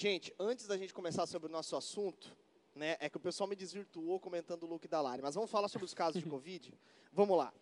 [0.00, 2.34] Gente, antes da gente começar sobre o nosso assunto,
[2.74, 5.68] né, é que o pessoal me desvirtuou comentando o look da Lari, mas vamos falar
[5.68, 6.72] sobre os casos de Covid?
[7.12, 7.52] Vamos lá.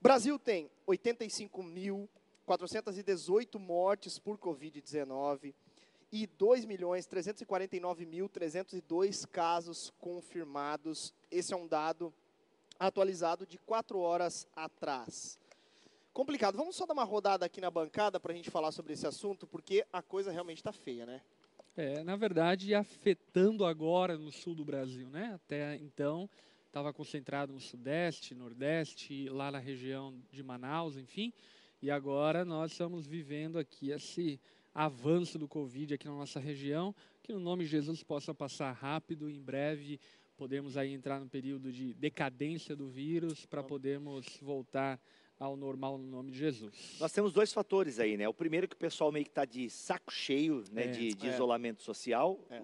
[0.00, 5.52] Brasil tem 85.418 mortes por Covid-19
[6.12, 11.12] e 2.349.302 casos confirmados.
[11.32, 12.14] Esse é um dado
[12.78, 15.36] atualizado de quatro horas atrás.
[16.12, 16.56] Complicado.
[16.56, 19.48] Vamos só dar uma rodada aqui na bancada para a gente falar sobre esse assunto,
[19.48, 21.20] porque a coisa realmente está feia, né?
[21.74, 25.32] É, na verdade, afetando agora no sul do Brasil, né?
[25.34, 26.28] Até então,
[26.66, 31.32] estava concentrado no sudeste, nordeste, lá na região de Manaus, enfim.
[31.80, 34.38] E agora nós estamos vivendo aqui esse
[34.74, 39.30] avanço do Covid aqui na nossa região, que no nome de Jesus possa passar rápido,
[39.30, 39.98] em breve
[40.36, 45.00] podemos aí entrar no período de decadência do vírus para podermos voltar
[45.42, 46.96] ao normal no nome de Jesus.
[47.00, 48.28] Nós temos dois fatores aí, né?
[48.28, 51.14] O primeiro é que o pessoal meio que está de saco cheio, né, É, de,
[51.14, 51.30] de é.
[51.34, 52.38] isolamento social.
[52.48, 52.62] É.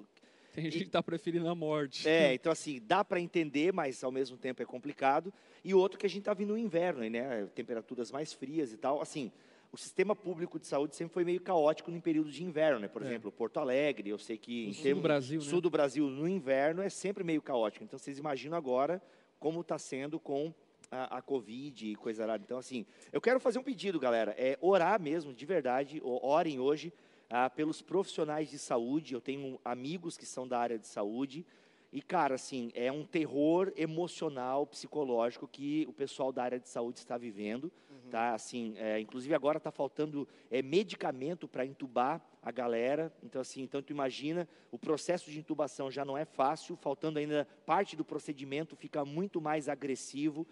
[0.52, 2.08] Tem gente que está preferindo a morte.
[2.08, 5.32] É, então assim, dá para entender, mas ao mesmo tempo é complicado.
[5.64, 7.46] E outro que a gente está vindo no inverno, né?
[7.54, 9.00] Temperaturas mais frias e tal.
[9.02, 9.30] Assim,
[9.72, 12.86] o sistema público de saúde sempre foi meio caótico em período de inverno, né?
[12.88, 13.06] Por É.
[13.06, 15.46] exemplo, Porto Alegre, eu sei que No em sul do termos- Brasil, né?
[15.46, 17.84] sul do Brasil no inverno é sempre meio caótico.
[17.84, 19.02] Então vocês imaginam agora
[19.40, 20.52] como está sendo com
[20.90, 22.36] a, a Covid e coisa lá.
[22.36, 26.92] Então assim, eu quero fazer um pedido, galera, é orar mesmo, de verdade, orem hoje
[27.30, 29.14] ah, pelos profissionais de saúde.
[29.14, 31.44] Eu tenho amigos que são da área de saúde.
[31.90, 36.98] E, cara, assim, é um terror emocional, psicológico que o pessoal da área de saúde
[36.98, 37.72] está vivendo,
[38.10, 38.34] tá?
[38.34, 43.10] Assim, é, inclusive agora está faltando é, medicamento para entubar a galera.
[43.22, 47.48] Então, assim, então tu imagina, o processo de intubação já não é fácil, faltando ainda
[47.64, 50.46] parte do procedimento fica muito mais agressivo.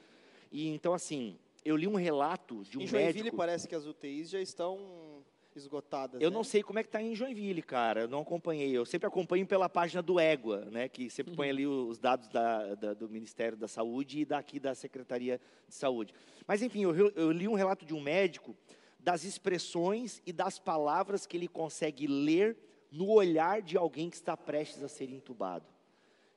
[0.50, 3.36] E então, assim, eu li um relato de um em Joinville médico.
[3.36, 6.20] parece que as UTIs já estão esgotadas.
[6.20, 6.34] Eu né?
[6.36, 8.02] não sei como é que está em Joinville, cara.
[8.02, 8.70] Eu não acompanhei.
[8.76, 10.88] Eu sempre acompanho pela página do Égua, né?
[10.88, 14.74] Que sempre põe ali os dados da- da- do Ministério da Saúde e daqui da
[14.74, 16.12] Secretaria de Saúde.
[16.46, 18.54] Mas, enfim, eu, eu li um relato de um médico
[19.00, 22.56] das expressões e das palavras que ele consegue ler
[22.90, 25.64] no olhar de alguém que está prestes a ser entubado.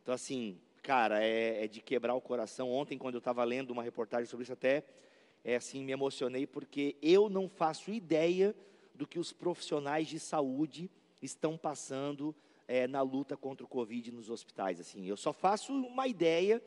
[0.01, 2.72] Então, assim, cara, é, é de quebrar o coração.
[2.72, 4.84] Ontem, quando eu estava lendo uma reportagem sobre isso, até
[5.44, 8.56] é assim, me emocionei, porque eu não faço ideia
[8.94, 10.89] do que os profissionais de saúde
[11.22, 12.35] estão passando
[12.68, 14.79] é, na luta contra o Covid nos hospitais.
[14.79, 16.62] Assim, eu só faço uma ideia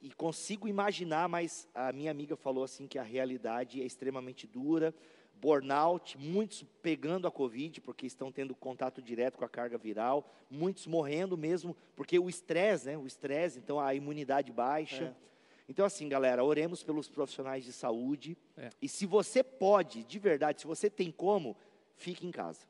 [0.00, 4.94] e consigo imaginar, mas a minha amiga falou assim que a realidade é extremamente dura,
[5.40, 10.86] burnout, muitos pegando a Covid porque estão tendo contato direto com a carga viral, muitos
[10.86, 12.96] morrendo mesmo porque o estresse, né?
[12.98, 15.04] O estresse, então a imunidade baixa.
[15.20, 15.24] É.
[15.68, 18.36] Então, assim, galera, oremos pelos profissionais de saúde.
[18.56, 18.70] É.
[18.82, 21.56] E se você pode, de verdade, se você tem como,
[21.96, 22.60] fique em casa.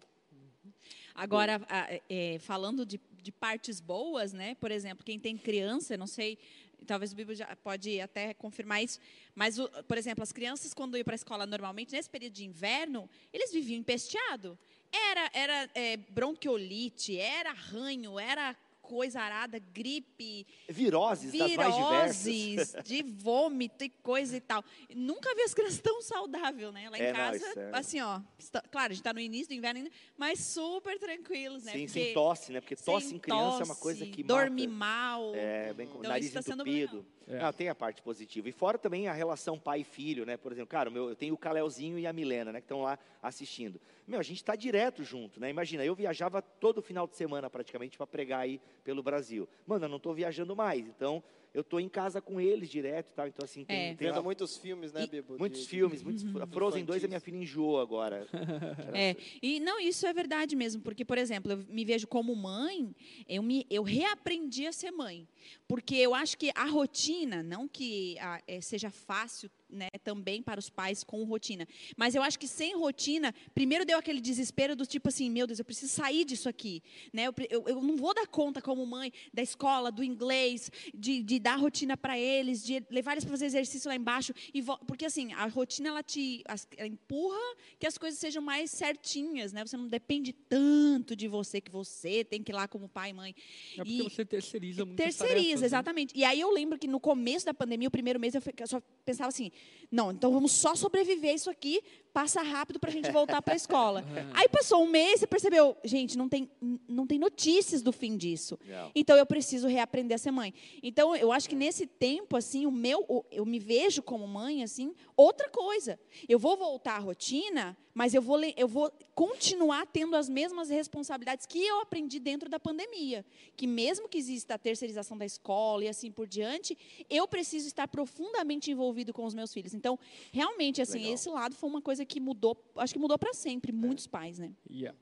[1.14, 4.54] Agora, a- é, falando de, de partes boas, né?
[4.56, 6.38] Por exemplo, quem tem criança, não sei,
[6.84, 9.00] talvez o já pode até confirmar isso,
[9.34, 9.56] mas,
[9.88, 13.52] por exemplo, as crianças, quando iam para a escola normalmente, nesse período de inverno, eles
[13.52, 14.58] viviam empesteado.
[14.92, 22.24] Era, era é, bronquiolite, era ranho, era coisa arada, gripe, Viroses das mais diversas.
[22.26, 24.62] viroses, de vômito e coisa e tal.
[24.94, 26.88] Nunca vi as crianças tão saudáveis, né?
[26.90, 28.20] Lá em É, não, casa, isso é- assim, ó.
[28.38, 31.72] está- claro, a gente está no início do inverno ainda, mas super tranquilos, né?
[31.72, 32.60] Sim, Porque sem tosse, né?
[32.60, 34.78] Porque tosse em criança é uma tosse, coisa que dorme mata.
[34.78, 35.34] mal.
[35.34, 37.04] É, bem com Então, nariz tá entupido.
[37.26, 37.38] É.
[37.38, 38.46] Não, tem a parte positiva.
[38.50, 40.36] E fora também a relação pai e filho, né?
[40.36, 42.60] Por exemplo, cara, meu, eu tenho o Caleuzinho e a Milena, né?
[42.60, 43.80] Que estão lá assistindo.
[44.06, 45.48] Meu, a gente está direto junto, né?
[45.48, 49.48] Imagina, eu viajava todo final de semana praticamente para pregar aí pelo Brasil.
[49.66, 51.22] Mano, eu não estou viajando mais, então
[51.54, 53.28] eu estou em casa com eles direto e tal.
[53.28, 53.94] Então, assim, tem, É.
[53.94, 55.36] tem uma- muitos filmes, né, Bibo?
[55.38, 56.24] muitos de- filmes, muitos.
[56.52, 57.08] Frozen 2 a infantis.
[57.08, 58.26] minha filha enjoou agora.
[58.94, 62.94] É, e não, isso é verdade mesmo, porque, por exemplo, eu me vejo como mãe,
[63.28, 65.26] eu, me, eu reaprendi a ser mãe.
[65.68, 70.58] Porque eu acho que a rotina, não que ah, eh, seja fácil né, também para
[70.58, 71.66] os pais com rotina,
[71.96, 75.58] mas eu acho que sem rotina, primeiro deu aquele desespero do tipo assim, meu Deus,
[75.58, 76.82] eu preciso sair disso aqui.
[77.12, 77.24] Né?
[77.26, 81.38] Eu, eu, eu não vou dar conta como mãe da escola, do inglês, de, de
[81.38, 84.32] dar rotina para eles, de levar eles para fazer exercício lá embaixo.
[84.52, 86.42] E porque assim, a rotina ela te
[86.76, 87.38] ela empurra
[87.78, 89.64] que as coisas sejam mais certinhas, né?
[89.66, 93.12] Você não depende tanto de você que você tem que ir lá como pai e
[93.12, 93.34] mãe.
[93.74, 95.66] É porque E- você terceiriza muitas Terceiriza, tarefas, né?
[95.66, 96.12] exatamente.
[96.16, 99.28] E aí eu lembro que no começo da pandemia, o primeiro mês, eu só pensava
[99.28, 99.50] assim:
[99.90, 101.82] não, então vamos só sobreviver isso aqui,
[102.14, 104.04] passa rápido para a gente voltar para a escola.
[104.32, 106.48] aí passou um mês e percebeu, gente, não tem,
[106.88, 108.56] não tem notícias do fim disso.
[108.94, 110.54] Então eu preciso reaprender a ser mãe.
[110.80, 114.94] Então eu acho que nesse tempo assim, o meu, eu me vejo como mãe assim,
[115.16, 115.98] outra coisa.
[116.28, 121.46] Eu vou voltar à rotina mas eu vou, eu vou continuar tendo as mesmas responsabilidades
[121.46, 123.24] que eu aprendi dentro da pandemia.
[123.56, 126.76] Que mesmo que exista a terceirização da escola e assim por diante,
[127.08, 129.74] eu preciso estar profundamente envolvido com os meus filhos.
[129.74, 129.96] Então,
[130.32, 131.14] realmente, assim, Legal.
[131.14, 134.52] esse lado foi uma coisa que mudou, acho que mudou para sempre, muitos pais, né?
[134.70, 134.96] Yeah.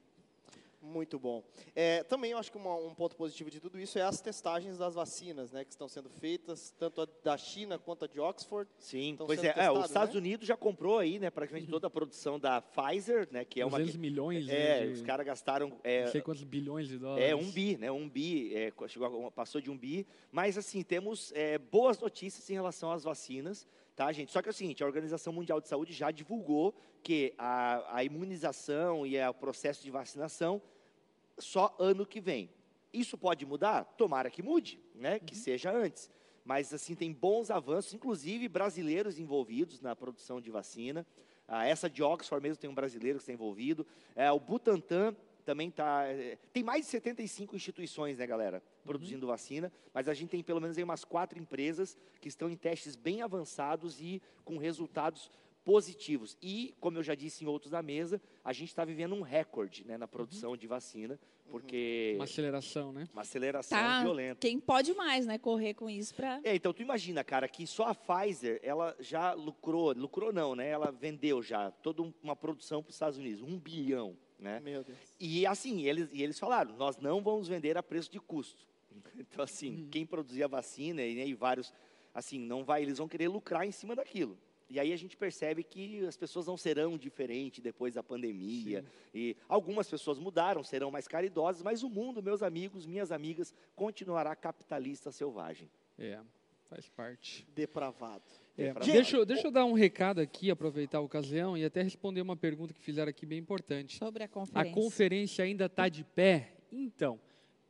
[0.85, 1.45] Muito bom.
[1.77, 4.77] É, também eu acho que uma- um ponto positivo de tudo isso é as testagens
[4.77, 8.69] das vacinas, né, que estão sendo feitas, tanto a da China quanto a de Oxford.
[8.81, 10.19] Sim, pois é, é, os Estados né?
[10.19, 13.79] Unidos já comprou aí, né, praticamente toda a produção da Pfizer, né, que é uma
[13.79, 17.31] 200 milhões, é, né, de, os caras gastaram não é, sei quantos bilhões de dólares.
[17.31, 17.93] É um bi, né?
[17.93, 20.05] Um bi, é, chegou, passou de um bi.
[20.33, 24.33] Mas, assim, temos é, boas notícias em relação às vacinas, tá, gente?
[24.33, 28.05] Só que é o seguinte, a Organização Mundial de Saúde já divulgou que a, a
[28.05, 30.63] imunização e o processo de vacinação
[31.39, 32.51] só ano que vem.
[32.93, 33.85] Isso pode mudar?
[33.85, 35.19] Tomara que mude, né?
[35.19, 36.11] Que seja antes.
[36.45, 41.07] Mas, assim, tem bons avanços, inclusive brasileiros envolvidos na produção de vacina.
[41.47, 43.87] Ah, essa de Oxford mesmo tem um brasileiro que está envolvido.
[44.15, 46.05] É, o Butantan também está.
[46.53, 49.73] tem mais de 75 instituições, né, galera, produzindo vacina.
[49.93, 53.23] Mas a gente tem pelo menos aí umas quatro empresas que estão em testes bem
[53.23, 55.31] avançados e com resultados
[55.65, 56.37] positivos.
[56.43, 59.87] E, como eu já disse em outros da mesa, a gente está vivendo um recorde
[59.87, 61.19] né, na produção de vacina,
[61.49, 63.07] porque Uma aceleração, né?
[63.13, 64.41] uma aceleração Tá, violenta.
[64.41, 67.85] quem pode mais, né, correr com isso para É, então tu imagina, cara, que só
[67.85, 70.69] a Pfizer, ela já lucrou, lucrou não, né?
[70.69, 74.61] Ela vendeu já toda um- uma produção para os Estados Unidos, um bilhão, né?
[74.61, 74.99] Meu Deus.
[75.19, 78.67] E assim, eles, e eles falaram, nós não vamos vender a preço de custo.
[79.17, 81.73] Então assim, quem produzir a vacina e, né, e vários,
[82.13, 84.37] assim, não vai, eles vão querer lucrar em cima daquilo.
[84.69, 88.85] E aí a gente percebe que as pessoas não serão diferentes depois da pandemia.
[89.15, 94.35] E algumas pessoas mudaram, serão mais caridosas, mas o mundo, meus amigos, minhas amigas, continuará
[94.35, 95.71] capitalista selvagem.
[95.99, 96.19] É,
[96.73, 97.47] faz parte.
[97.55, 98.23] Depravado.
[98.57, 102.21] É, deixa, eu- deixa eu dar um recado aqui, aproveitar a ocasião e até responder
[102.23, 103.97] uma pergunta que fizeram aqui bem importante.
[103.97, 104.73] sobre a A conferência.
[104.75, 106.55] conferência ainda está de pé?
[106.71, 107.21] Então,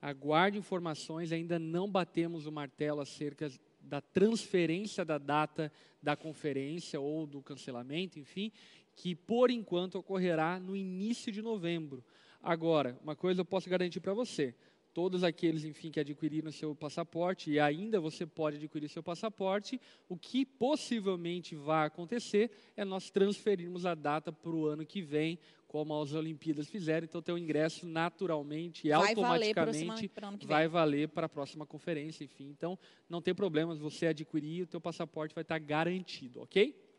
[0.00, 3.50] aguarde informações, ainda não batemos o martelo acerca
[3.80, 8.52] da transferência da data da conferência ou do cancelamento, enfim,
[8.94, 12.04] que por enquanto ocorrerá no início de novembro.
[12.40, 14.54] Agora, uma coisa eu posso garantir para você:
[14.94, 20.16] todos aqueles, enfim, que adquiriram seu passaporte e ainda você pode adquirir seu passaporte, o
[20.16, 25.98] que possivelmente vai acontecer é nós transferirmos a data para o ano que vem, como
[25.98, 27.04] as Olimpíadas fizeram.
[27.04, 30.10] Então, teu ingresso naturalmente e vai automaticamente
[30.46, 32.50] vai valer para a próxima conferência, enfim.
[32.50, 32.78] Então,
[33.08, 36.91] não tem problemas, você adquirir, o teu passaporte vai estar garantido, ok?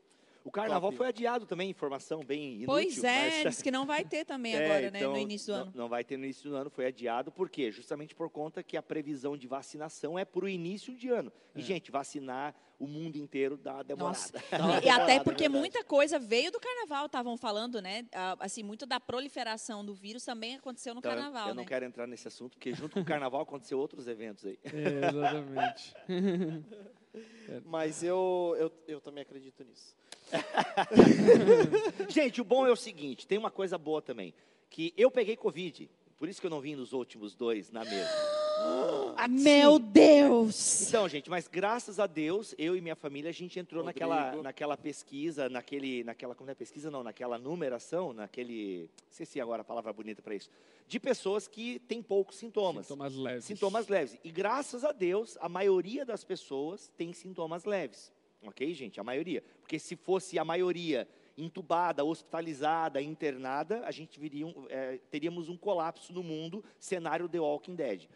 [0.45, 0.97] O carnaval Top.
[0.97, 2.65] foi adiado também, informação bem inútil.
[2.67, 5.53] Pois é, mas- diz que não vai ter também É, agora, né, então, no início
[5.53, 5.71] do não- ano.
[5.75, 7.31] Não vai ter no início do ano, foi adiado.
[7.31, 7.71] Por quê?
[7.71, 11.31] Justamente por conta que a previsão de vacinação é para o início de ano.
[11.55, 14.17] E, gente, vacinar o mundo inteiro dá uma demorada.
[14.17, 14.33] Nossa.
[14.51, 15.59] Dá uma E até demorada, porque é verdade.
[15.59, 18.05] muita coisa veio do carnaval, estavam falando, né?
[18.39, 21.61] Assim, muito da proliferação do vírus também aconteceu no Então, eu- carnaval, eu né?
[21.61, 24.59] não quero entrar nesse assunto, porque junto com o carnaval aconteceu outros eventos aí.
[24.65, 25.93] É, exatamente.
[27.65, 29.95] Mas eu, eu, eu também acredito nisso.
[32.09, 34.33] Gente, o bom é o seguinte, tem uma coisa boa também,
[34.69, 38.09] que eu peguei Covid, por isso que eu não vim nos últimos dois na mesa.
[39.29, 40.87] Meu Deus!
[40.87, 44.77] Então, gente, mas graças a Deus, eu e minha família, a gente entrou naquela, naquela
[44.77, 50.21] pesquisa, naquele, naquela, como é pesquisa não, naquela numeração, naquele, esqueci agora a palavra bonita
[50.21, 50.49] para isso,
[50.87, 52.87] de pessoas que têm poucos sintomas.
[52.87, 53.45] Sintomas leves.
[53.45, 54.17] Sintomas leves.
[54.23, 58.11] E graças a Deus, a maioria das pessoas tem sintomas leves.
[58.45, 58.99] Ok, gente?
[58.99, 59.43] A maioria.
[59.61, 61.07] Porque se fosse a maioria
[61.37, 67.39] entubada, hospitalizada, internada, a gente viria um, eh, teríamos um colapso no mundo, cenário The
[67.39, 68.07] Walking Dead.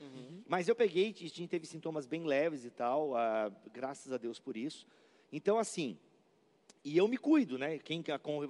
[0.47, 4.39] Mas eu peguei, a gente teve sintomas bem leves e tal, ah, graças a Deus
[4.39, 4.85] por isso.
[5.31, 5.97] Então, assim,
[6.83, 7.79] e eu me cuido, né?
[7.79, 8.03] Quem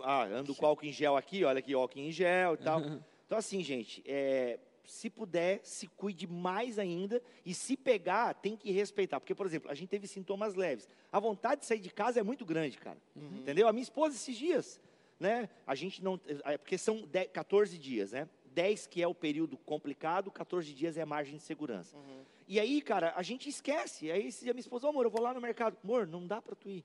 [0.04, 2.82] ah, ando com álcool em gel aqui, olha aqui, álcool em gel e tal.
[3.28, 4.58] Então, assim, gente, é,
[4.88, 7.22] se puder, se cuide mais ainda.
[7.46, 9.20] E se pegar, tem que respeitar.
[9.20, 10.88] Porque, por exemplo, a gente teve sintomas leves.
[11.12, 12.98] A vontade de sair de casa é muito grande, cara.
[13.16, 13.68] Entendeu?
[13.68, 14.80] A minha esposa, esses dias,
[15.20, 15.50] né?
[15.68, 16.20] A gente não.
[16.46, 18.28] é, Porque são 10, 14 dias, né?
[18.54, 21.96] 10 que é o período complicado, 14 dias é a margem de segurança.
[22.48, 24.10] E aí, cara, a gente esquece.
[24.10, 25.78] Aí esse dia minha esposa, "Ô, amor, eu vou lá no mercado.
[25.84, 26.84] Amor, não dá para tu ir.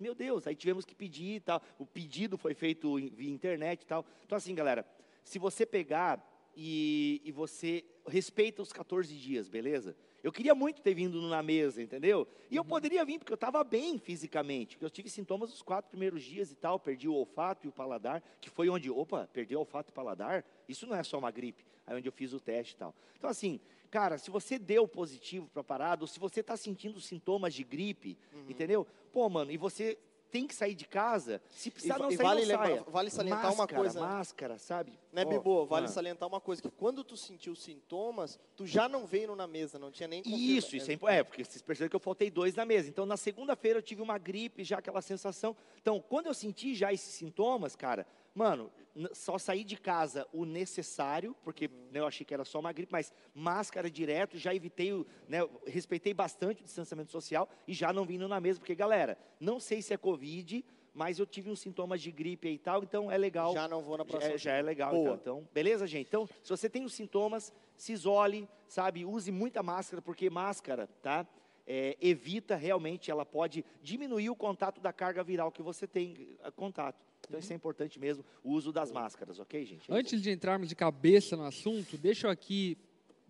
[0.00, 1.60] Meu Deus, aí tivemos que pedir e tal.
[1.78, 4.06] O pedido foi feito via internet e tal.
[4.24, 4.86] Então, assim, galera,
[5.22, 9.96] se você pegar e, e você respeita os 14 dias, beleza?
[10.22, 12.28] Eu queria muito ter vindo na mesa, entendeu?
[12.48, 14.76] E eu poderia vir, porque eu estava bem fisicamente.
[14.76, 16.78] porque Eu tive sintomas nos quatro primeiros dias e tal.
[16.78, 19.94] Perdi o olfato e o paladar, que foi onde, opa, perdi o olfato e o
[19.94, 20.44] paladar?
[20.68, 21.64] Isso não é só uma gripe.
[21.84, 22.94] Aí onde eu fiz o teste e tal.
[23.18, 23.58] Então, assim,
[23.90, 27.64] cara, se você deu positivo para a parada, ou se você está sentindo sintomas de
[27.64, 28.16] gripe,
[28.48, 28.86] entendeu?
[29.12, 29.98] Pô, mano, e você
[30.32, 32.84] tem que sair de casa, se precisar E- não e sair, vale não lembrar- saia.
[32.88, 34.06] vale salientar uma Máscara, coisa, né?
[34.06, 34.98] Máscara, sabe?
[35.12, 35.66] Né, Ó, Bibo?
[35.66, 35.88] Vale ah.
[35.88, 39.90] salientar uma coisa, que quando tu sentiu sintomas, tu já não veio na mesa, não
[39.90, 41.18] tinha nem confirma- Isso, isso é importante.
[41.18, 42.88] É, porque vocês perceberam que eu faltei dois na mesa.
[42.88, 45.54] Então, na segunda-feira eu tive uma gripe, já aquela sensação.
[45.80, 48.70] Então, quando eu senti já esses sintomas, cara, mano,
[49.12, 52.92] só saí de casa o necessário, porque né, eu achei que era só uma gripe,
[52.92, 58.04] mas máscara direto, já evitei, o, né, respeitei bastante o distanciamento social e já não
[58.04, 62.02] vindo na mesa, porque, galera, não sei se é Covid, mas eu tive uns sintomas
[62.02, 63.52] de gripe aí e tal, então é legal.
[63.54, 64.34] Já não vou na Já próxima.
[64.34, 65.14] é, já é legal, então.
[65.14, 66.06] Então, beleza, gente?
[66.06, 69.04] Então, se você tem os sintomas, se isole, sabe?
[69.04, 71.26] Use muita máscara, porque máscara, tá?
[71.66, 76.50] É, evita realmente, ela pode diminuir o contato da carga viral que você tem eh,
[76.50, 77.06] contato.
[77.26, 79.90] Então, isso é importante mesmo, o uso das máscaras, ok, gente?
[79.90, 82.76] É Antes de entrarmos de cabeça no assunto, deixa eu aqui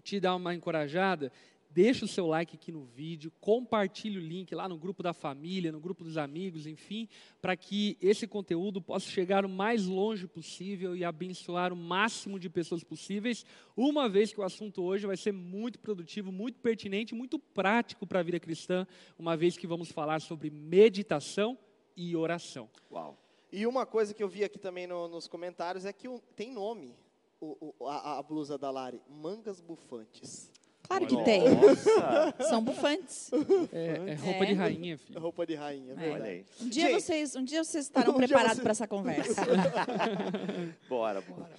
[0.02, 1.32] te dar uma encorajada.
[1.74, 5.72] Deixa o seu like aqui no vídeo, compartilhe o link lá no grupo da família,
[5.72, 7.08] no grupo dos amigos, enfim,
[7.40, 12.50] para que esse conteúdo possa chegar o mais longe possível e abençoar o máximo de
[12.50, 17.38] pessoas possíveis, uma vez que o assunto hoje vai ser muito produtivo, muito pertinente, muito
[17.38, 18.86] prático para a vida cristã,
[19.18, 21.56] uma vez que vamos falar sobre meditação
[21.96, 22.68] e oração.
[22.90, 23.18] Uau.
[23.52, 26.50] E uma coisa que eu vi aqui também no- nos comentários é que o- tem
[26.50, 26.96] nome
[27.40, 30.50] o- o- a, a blusa da Lari, mangas bufantes.
[30.84, 31.24] Claro que Olha.
[31.24, 31.42] tem.
[31.48, 32.48] Nossa!
[32.48, 33.30] São bufantes.
[33.72, 34.46] É, é roupa É.
[34.46, 35.20] de rainha, filho.
[35.20, 35.96] Roupa de rainha, É.
[35.96, 36.22] verdade.
[36.22, 36.46] Olha aí.
[36.60, 39.42] Um dia, Gente, vocês, um dia vocês estarão um preparados você- para essa conversa.
[40.88, 41.50] Bora, bora.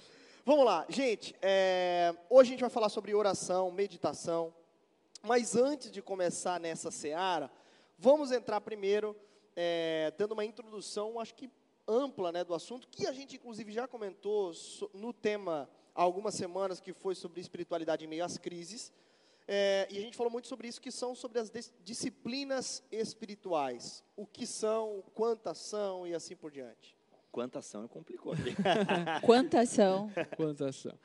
[0.44, 1.34] Vamos lá, gente.
[1.40, 4.52] é, hoje a gente vai falar sobre oração, meditação.
[5.22, 7.50] Mas antes de começar nessa seara,
[7.98, 9.16] vamos entrar primeiro
[9.56, 11.48] é, dando uma introdução, acho que
[11.86, 14.52] ampla, né, do assunto que a gente inclusive já comentou
[14.92, 18.92] no tema há algumas semanas que foi sobre espiritualidade em meio às crises.
[19.46, 24.02] É, e a gente falou muito sobre isso, que são sobre as dis- disciplinas espirituais.
[24.16, 26.96] O que são, quantas são e assim por diante.
[27.30, 28.54] Quanta ação complicou aqui.
[29.26, 30.10] Quantas são?
[30.36, 30.98] Quantas são?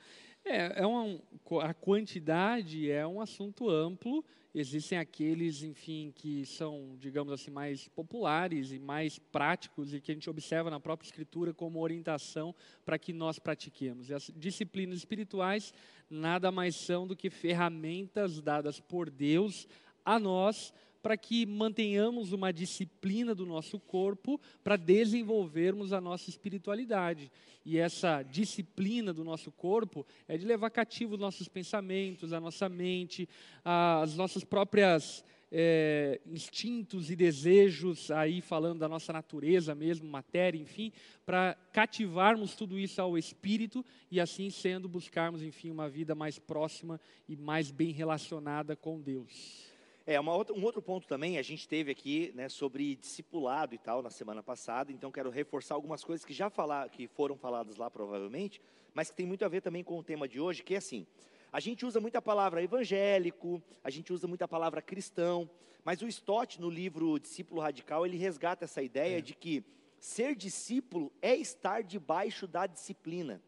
[0.44, 1.20] É, é um,
[1.60, 4.24] a quantidade é um assunto amplo.
[4.54, 10.14] Existem aqueles, enfim, que são, digamos assim, mais populares e mais práticos e que a
[10.14, 12.54] gente observa na própria escritura como orientação
[12.84, 14.10] para que nós pratiquemos.
[14.10, 15.72] E as disciplinas espirituais
[16.08, 19.68] nada mais são do que ferramentas dadas por Deus
[20.04, 27.30] a nós para que mantenhamos uma disciplina do nosso corpo para desenvolvermos a nossa espiritualidade.
[27.64, 32.68] E essa disciplina do nosso corpo é de levar cativo os nossos pensamentos, a nossa
[32.68, 33.28] mente,
[33.64, 40.92] as nossas próprias é, instintos e desejos, aí falando da nossa natureza mesmo, matéria, enfim,
[41.26, 47.00] para cativarmos tudo isso ao espírito e assim sendo buscarmos, enfim, uma vida mais próxima
[47.28, 49.69] e mais bem relacionada com Deus.
[50.06, 54.02] É, outra- um outro ponto também, a gente teve aqui né, sobre discipulado e tal
[54.02, 57.90] na semana passada, então quero reforçar algumas coisas que já falar, que foram faladas lá
[57.90, 58.60] provavelmente,
[58.94, 61.06] mas que tem muito a ver também com o tema de hoje, que é assim,
[61.52, 65.48] a gente usa muita palavra evangélico, a gente usa muita palavra cristão,
[65.84, 69.62] mas o Stott, no livro Discípulo Radical, ele resgata essa ideia de que
[70.00, 73.40] ser discípulo é estar debaixo da disciplina.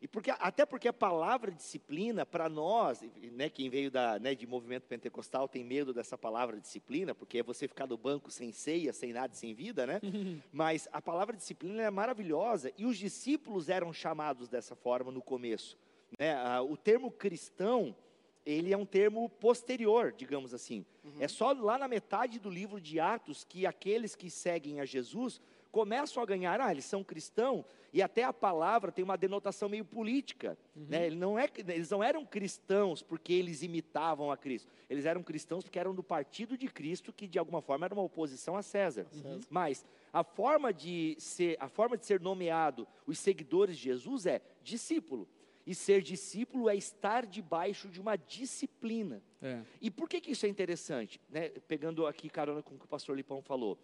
[0.00, 4.46] E porque, até porque a palavra disciplina, para nós, né, quem veio da, né, de
[4.46, 8.92] movimento pentecostal tem medo dessa palavra disciplina, porque é você ficar no banco sem ceia,
[8.92, 10.00] sem nada, sem vida, né?
[10.52, 15.78] Mas a palavra disciplina é maravilhosa e os discípulos eram chamados dessa forma no começo.
[16.18, 16.36] Né?
[16.60, 17.96] O termo cristão,
[18.44, 20.84] ele é um termo posterior, digamos assim.
[21.18, 25.40] É só lá na metade do livro de Atos que aqueles que seguem a Jesus
[25.76, 29.84] começam a ganhar, ah, eles são cristãos, e até a palavra tem uma denotação meio
[29.84, 30.56] política.
[30.74, 31.06] Né?
[31.06, 34.72] Ele não é, eles não eram cristãos porque eles imitavam a Cristo.
[34.88, 38.02] Eles eram cristãos porque eram do partido de Cristo, que de alguma forma era uma
[38.02, 39.06] oposição a César.
[39.50, 44.40] Mas a forma de ser, a forma de ser nomeado os seguidores de Jesus é
[44.62, 45.28] discípulo.
[45.66, 49.22] E ser discípulo é estar debaixo de uma disciplina.
[49.42, 49.60] É.
[49.78, 51.20] E por que, que isso é interessante?
[51.28, 51.50] Né?
[51.68, 53.78] Pegando aqui carona com o que o pastor Lipão falou.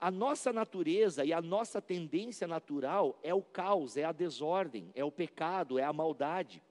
[0.00, 5.04] A nossa natureza e a nossa tendência natural é o caos, é a desordem, é
[5.04, 6.62] o pecado, é a maldade.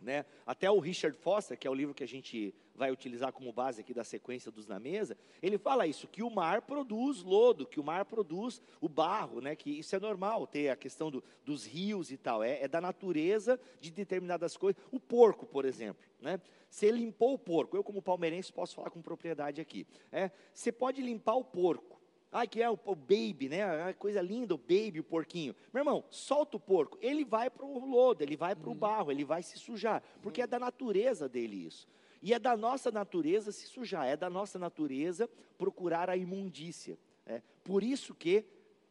[0.00, 0.24] Né?
[0.46, 3.82] Até o Richard Foster, que é o livro que a gente vai utilizar como base
[3.82, 7.78] aqui da sequência dos na mesa, ele fala isso, que o mar produz lodo, que
[7.78, 9.54] o mar produz o barro, né?
[9.54, 12.80] que isso é normal, ter a questão do, dos rios e tal, é, é da
[12.80, 14.80] natureza de determinadas coisas.
[14.90, 16.40] O porco, por exemplo, né?
[16.70, 21.02] você limpou o porco, eu como palmeirense posso falar com propriedade aqui, é, você pode
[21.02, 21.99] limpar o porco,
[22.32, 23.62] Ai, que é o, o baby, né?
[23.62, 25.54] Ah, Coisa linda, o baby, o porquinho.
[25.72, 26.96] Meu irmão, solta o porco.
[27.00, 30.02] Ele vai para o lodo, ele vai para o barro, ele vai se sujar.
[30.22, 31.88] Porque é da natureza dele isso.
[32.22, 36.98] E é da nossa natureza se sujar, é da nossa natureza procurar a imundícia.
[37.26, 37.42] é.
[37.64, 38.44] Por isso que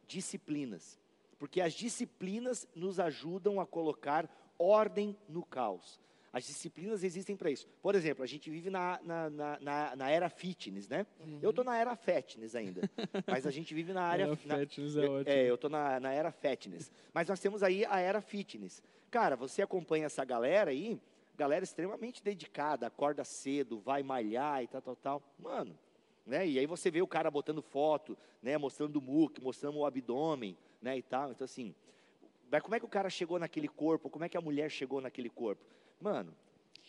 [0.07, 0.99] disciplinas.
[1.37, 5.99] Porque as disciplinas nos ajudam a colocar ordem no caos.
[6.31, 7.67] As disciplinas existem para isso.
[7.81, 11.05] Por exemplo, a gente vive na, na, na, na era fitness, né?
[11.19, 11.39] Uhum.
[11.41, 12.81] Eu estou na era fatness ainda.
[13.25, 14.23] mas a gente vive na área.
[14.23, 15.35] Era na, fatness é ótimo.
[15.35, 16.91] É, eu estou na, na era fatness.
[17.13, 18.83] Mas nós temos aí a era fitness.
[19.09, 21.01] Cara, você acompanha essa galera aí,
[21.35, 25.23] galera extremamente dedicada, acorda cedo, vai malhar e tal, tal, tal.
[25.39, 25.75] Mano,
[26.27, 26.47] né?
[26.47, 28.55] E aí você vê o cara botando foto, né?
[28.55, 30.95] Mostrando o muque, mostrando o abdômen, né?
[30.95, 31.31] E tal.
[31.31, 31.73] Então, assim,
[32.61, 34.11] como é que o cara chegou naquele corpo?
[34.11, 35.63] Como é que a mulher chegou naquele corpo?
[35.99, 36.35] Mano,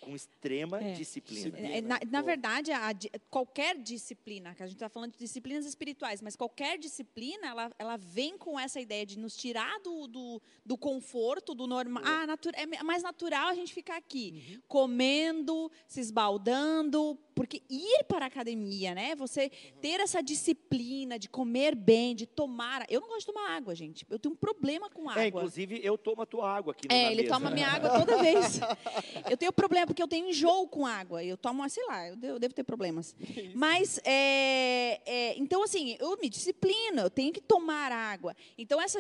[0.01, 0.93] com extrema é.
[0.93, 1.57] disciplina.
[1.59, 2.91] É, na, na, verdade, a,
[3.29, 7.97] qualquer disciplina, que a gente está falando de disciplinas espirituais, mas qualquer disciplina, ela, ela
[7.97, 12.03] vem com essa ideia de nos tirar do, do, do conforto, do normal.
[12.05, 14.63] Ah, natu é mais natural a gente ficar aqui, uhum.
[14.67, 19.15] comendo, se esbaldando, porque ir para a academia, né?
[19.15, 22.85] Você ter essa disciplina de comer bem, de tomar.
[22.87, 24.05] Eu não gosto de tomar água, gente.
[24.11, 25.23] Eu tenho um problema com é, água.
[25.23, 26.87] É, inclusive eu tomo a tua água aqui.
[26.91, 27.33] É, ele mesa.
[27.35, 28.61] toma minha água toda vez.
[29.31, 31.23] Eu tenho problema porque eu tenho enjoo com água.
[31.23, 33.15] Eu tomo, sei lá, eu devo, ter problemas.
[33.55, 38.35] Mas, é, é, então, assim, eu me disciplino, eu tenho que tomar água.
[38.59, 38.99] Então, essa,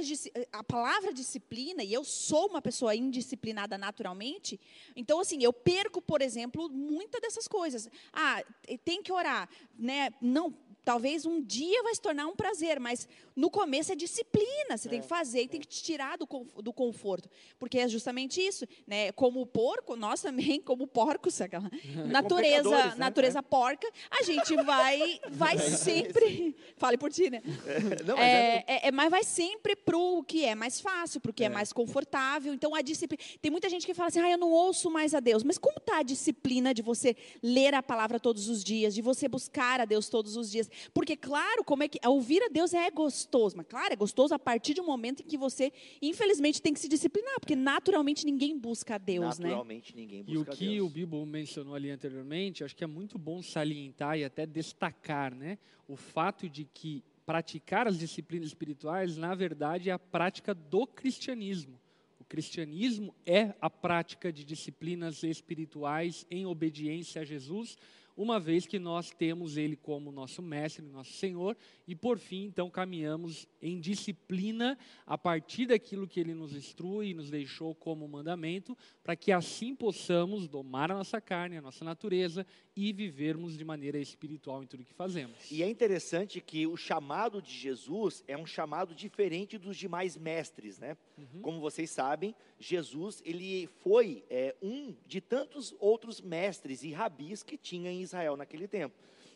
[0.53, 4.61] a palavra disciplina, e eu sou uma pessoa indisciplinada naturalmente,
[4.95, 7.91] então, assim, eu perco, por exemplo, muitas dessas coisas.
[8.13, 10.11] Ah, ah, tem que orar, né?
[10.21, 14.89] Não, talvez um dia vai se tornar um prazer, mas no começo é disciplina, você
[14.89, 16.27] é, tem que fazer e tem que te tirar do,
[16.63, 19.13] do conforto, porque é justamente isso, né?
[19.13, 21.71] Como porco, nós também, como porcos, aquela
[22.07, 22.95] natureza, né?
[22.97, 23.43] natureza é.
[23.43, 27.43] porca, a gente vai, vai sempre, fale por ti, né?
[27.67, 31.21] É, não, mas, é, é, é, mas vai sempre para o que é mais fácil,
[31.21, 31.49] para o que é.
[31.49, 32.53] mais confortável.
[32.53, 35.21] Então a disciplina, tem muita gente que fala assim, ah, eu não ouço mais a
[35.21, 39.03] Deus, mas como está a disciplina de você ler a palavra todos os dias, de
[39.03, 40.70] você buscar a Deus todos os dias?
[40.93, 43.57] Porque claro, como é que ouvir a Deus é gostoso.
[43.57, 46.81] Mas, claro, é gostoso a partir de um momento em que você, infelizmente, tem que
[46.81, 49.49] se disciplinar, porque naturalmente ninguém busca a Deus, né?
[49.49, 50.03] naturalmente, né?
[50.03, 50.87] ninguém busca E o que Deus.
[50.87, 55.59] o Bibo mencionou ali anteriormente, acho que é muito bom salientar e até destacar, né?
[55.89, 61.81] O fato de que praticar as disciplinas espirituais, na verdade, é a prática do cristianismo.
[62.19, 67.77] O cristianismo é a prática de disciplinas espirituais em obediência a Jesus,
[68.23, 71.57] uma vez que nós temos Ele como nosso mestre, nosso Senhor,
[71.89, 77.15] e por fim, então, caminhamos em disciplina a partir daquilo que Ele nos instrui e
[77.15, 82.47] nos deixou como mandamento, para que assim possamos domar a nossa carne, a nossa natureza
[82.77, 85.51] e vivermos de maneira espiritual em tudo que fazemos.
[85.51, 90.79] E é interessante que o chamado de Jesus é um chamado diferente dos demais mestres,
[90.79, 90.95] né?
[91.17, 91.41] Uhum.
[91.41, 97.57] Como vocês sabem, Jesus ele foi é, um de tantos outros mestres e rabis que
[97.57, 98.95] tinha em Israel naquele tempo.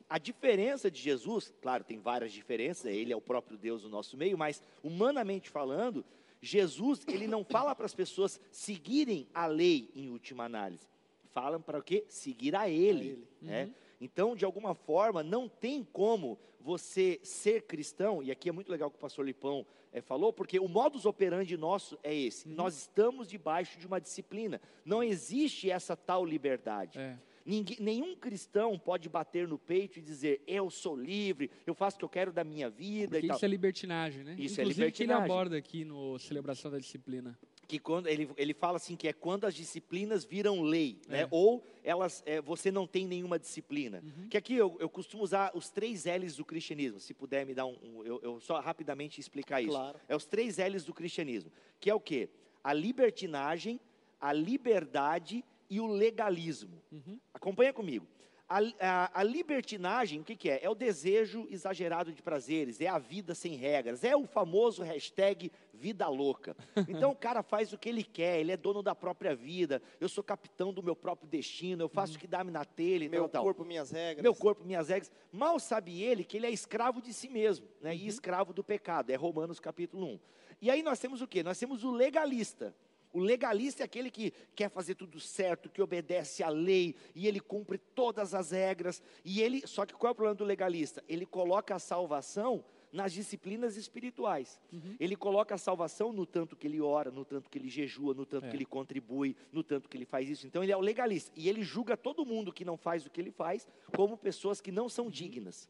[0.08, 4.16] A diferença de Jesus, claro, tem várias diferenças, ele é o próprio Deus no nosso
[4.18, 6.04] meio, mas humanamente falando,
[6.42, 10.86] Jesus, ele não fala para as pessoas seguirem a lei em última análise.
[11.32, 12.04] Falam para o quê?
[12.06, 13.28] Seguir a ele, a ele.
[13.40, 13.64] Né?
[13.64, 13.74] Uhum.
[14.02, 18.90] Então, de alguma forma, não tem como você ser cristão, e aqui é muito legal
[18.90, 22.48] que o pastor Lipão é, falou, porque o modus operandi nosso é esse.
[22.48, 22.56] Uhum.
[22.56, 24.60] Nós estamos debaixo de uma disciplina.
[24.84, 26.98] Não existe essa tal liberdade.
[26.98, 27.16] É.
[27.46, 31.98] Ninguém, nenhum cristão pode bater no peito e dizer, eu sou livre, eu faço o
[32.00, 33.20] que eu quero da minha vida.
[33.20, 34.34] Porque isso é libertinagem, né?
[34.36, 34.92] Isso é Inclusive, é libertinagem.
[34.92, 37.38] que ele aborda aqui no Celebração da Disciplina.
[37.66, 41.20] Que quando ele, ele fala assim que é quando as disciplinas viram lei, né?
[41.20, 41.22] é.
[41.22, 41.28] né?
[41.30, 44.02] Ou elas, é, você não tem nenhuma disciplina.
[44.02, 44.28] Uhum.
[44.28, 47.00] Que aqui eu, eu costumo usar os três L's do cristianismo.
[47.00, 49.70] Se puder me dar um, um eu, eu, só rapidamente explicar isso.
[49.70, 49.98] Claro.
[50.08, 51.50] É os três L's do cristianismo.
[51.78, 52.28] Que é o quê?
[52.62, 53.78] A libertinagem,
[54.20, 56.82] a liberdade e o legalismo.
[56.90, 57.18] Uhum.
[57.32, 58.06] Acompanha comigo.
[58.46, 60.62] A, a, a, libertinagem, o que, que, é?
[60.62, 65.50] É o desejo exagerado de prazeres, é a vida sem regras, é o famoso hashtag
[65.72, 66.54] vida louca.
[66.88, 70.08] Então o cara faz o que ele quer, ele é dono da própria vida, eu
[70.08, 72.18] sou capitão do meu próprio destino, eu faço uhum.
[72.18, 73.08] o que dá-me na telha.
[73.08, 74.22] Meu tal, corpo, minhas regras.
[74.22, 75.10] Meu corpo, minhas regras.
[75.32, 77.90] Mal sabe ele que ele é escravo de si mesmo, né?
[77.90, 77.96] Uhum.
[77.96, 80.20] e escravo do pecado, é Romanos capítulo 1.
[80.60, 81.42] E aí nós temos o que?
[81.42, 82.74] Nós temos o legalista.
[83.14, 87.38] O legalista é aquele que quer fazer tudo certo, que obedece à lei e ele
[87.38, 89.00] cumpre todas as regras.
[89.24, 91.02] E ele, só que qual é o problema do legalista?
[91.08, 94.60] Ele coloca a salvação nas disciplinas espirituais.
[94.72, 94.96] Uhum.
[94.98, 98.26] Ele coloca a salvação no tanto que ele ora, no tanto que ele jejua, no
[98.26, 98.50] tanto é.
[98.50, 100.44] que ele contribui, no tanto que ele faz isso.
[100.44, 103.20] Então ele é o legalista e ele julga todo mundo que não faz o que
[103.20, 105.68] ele faz como pessoas que não são dignas.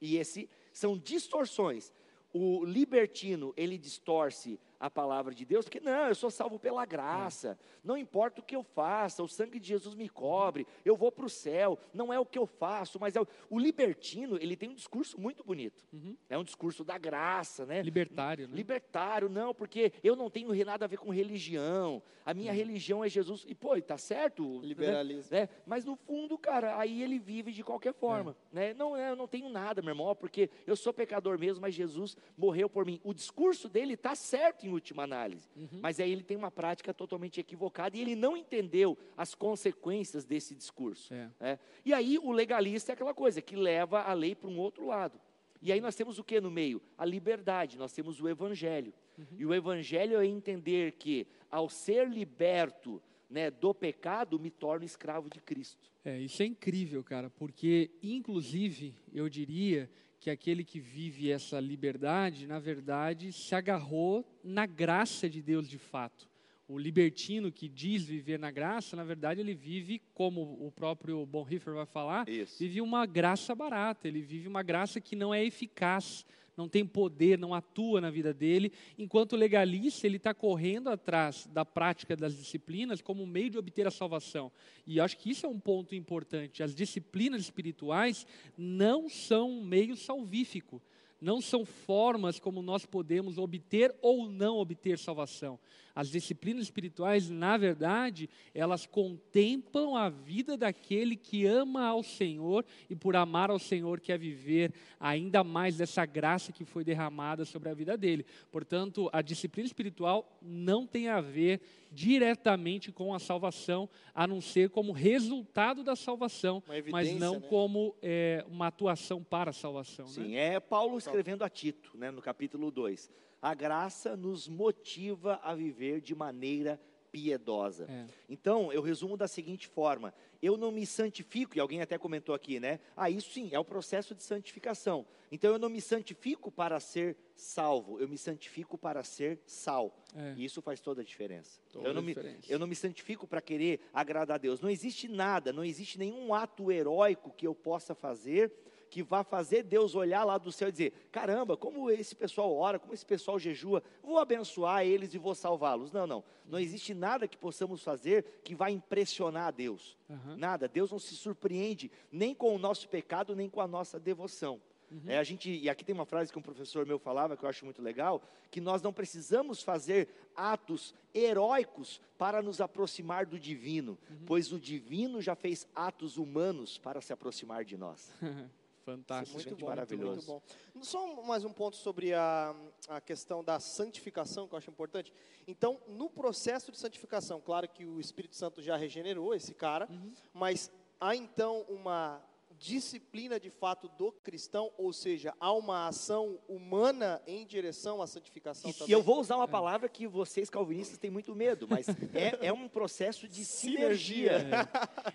[0.00, 1.92] E esse são distorções.
[2.32, 7.58] O libertino, ele distorce a palavra de Deus, porque não, eu sou salvo pela graça,
[7.82, 11.24] não importa o que eu faça, o sangue de Jesus me cobre, eu vou para
[11.26, 14.68] o céu, não é o que eu faço, mas é o, o libertino, ele tem
[14.68, 16.16] um discurso muito bonito, Uhum.
[16.28, 17.80] é um discurso da graça, né?
[17.82, 18.54] Libertário, né?
[18.56, 23.08] Libertário, não, porque eu não tenho nada a ver com religião, a minha religião é
[23.08, 24.66] Jesus, e pô, está certo, né?
[24.66, 25.30] Liberalismo.
[25.36, 25.48] né?
[25.64, 28.74] Mas no fundo, cara, aí ele vive de qualquer forma, né?
[28.74, 32.16] Não, é, eu não tenho nada, meu irmão, porque eu sou pecador mesmo, mas Jesus
[32.36, 33.00] morreu por mim.
[33.04, 35.80] O discurso dele está certo em última análise, Uhum.
[35.80, 40.54] mas aí ele tem uma prática totalmente equivocada e ele não entendeu as consequências desse
[40.54, 41.12] discurso.
[41.14, 41.30] É.
[41.40, 41.58] né?
[41.84, 45.18] E aí o legalista é aquela coisa que leva a lei para um outro lado.
[45.62, 46.82] E aí nós temos o que no meio?
[46.98, 48.92] A liberdade, nós temos o evangelho.
[49.38, 55.28] E o evangelho é entender que ao ser liberto né, do pecado, me torno escravo
[55.30, 55.90] de Cristo.
[56.04, 59.90] É, isso é incrível, cara, porque, inclusive, eu diria
[60.26, 65.78] que aquele que vive essa liberdade, na verdade, se agarrou na graça de Deus de
[65.78, 66.28] fato.
[66.66, 71.74] O libertino que diz viver na graça, na verdade, ele vive, como o próprio Bonhoeffer
[71.74, 72.58] vai falar, Isso.
[72.58, 77.38] vive uma graça barata, ele vive uma graça que não é eficaz, não tem poder,
[77.38, 82.36] não atua na vida dele, enquanto o legalista ele está correndo atrás da prática das
[82.36, 84.50] disciplinas como meio de obter a salvação.
[84.86, 86.62] E acho que isso é um ponto importante.
[86.62, 90.80] As disciplinas espirituais não são um meio salvífico,
[91.20, 95.58] não são formas como nós podemos obter ou não obter salvação.
[95.96, 102.94] As disciplinas espirituais, na verdade, elas contemplam a vida daquele que ama ao Senhor e
[102.94, 107.74] por amar ao Senhor quer viver ainda mais dessa graça que foi derramada sobre a
[107.74, 108.26] vida dele.
[108.52, 114.68] Portanto, a disciplina espiritual não tem a ver diretamente com a salvação, a não ser
[114.68, 117.46] como resultado da salvação, mas não né?
[117.48, 120.04] como é, uma atuação para a salvação.
[120.04, 120.12] né?
[120.12, 123.10] Sim, é Paulo escrevendo a Tito, né, no capítulo 2.
[123.46, 126.80] A graça nos motiva a viver de maneira
[127.12, 127.86] piedosa.
[127.88, 128.06] É.
[128.28, 132.58] Então, eu resumo da seguinte forma: eu não me santifico, e alguém até comentou aqui,
[132.58, 132.80] né?
[132.96, 135.06] Ah, isso sim, é o processo de santificação.
[135.30, 139.96] Então, eu não me santifico para ser salvo, eu me santifico para ser sal.
[140.12, 140.34] É.
[140.36, 141.60] E isso faz toda a diferença.
[141.72, 142.52] Toda eu, não a me, diferença.
[142.52, 144.60] eu não me santifico para querer agradar a Deus.
[144.60, 148.52] Não existe nada, não existe nenhum ato heróico que eu possa fazer
[148.96, 152.78] que vá fazer Deus olhar lá do céu e dizer: caramba, como esse pessoal ora,
[152.78, 155.92] como esse pessoal jejua, vou abençoar eles e vou salvá-los.
[155.92, 156.24] Não, não.
[156.46, 159.98] Não existe nada que possamos fazer que vá impressionar a Deus.
[160.08, 160.36] Aham.
[160.38, 160.66] Nada.
[160.66, 164.62] Deus não se surpreende nem com o nosso pecado, nem com a nossa devoção.
[165.06, 167.48] É, a gente, e aqui tem uma frase que um professor meu falava que eu
[167.48, 173.98] acho muito legal, que nós não precisamos fazer atos heróicos para nos aproximar do divino,
[174.24, 178.10] pois o divino já fez atos humanos para se aproximar de nós.
[178.86, 179.42] Fantástico.
[179.42, 180.30] Muito bom, maravilhoso.
[180.30, 180.44] muito
[180.74, 180.80] bom.
[180.80, 182.54] Só mais um ponto sobre a,
[182.88, 185.12] a questão da santificação, que eu acho importante.
[185.44, 189.88] Então, no processo de santificação, claro que o Espírito Santo já regenerou esse cara,
[190.32, 190.70] mas
[191.00, 192.22] há então uma
[192.58, 198.70] disciplina de fato do cristão, ou seja, há uma ação humana em direção à santificação
[198.70, 198.88] E, também.
[198.88, 202.52] e eu vou usar uma palavra que vocês calvinistas têm muito medo, mas é, é
[202.52, 204.38] um processo de sinergia,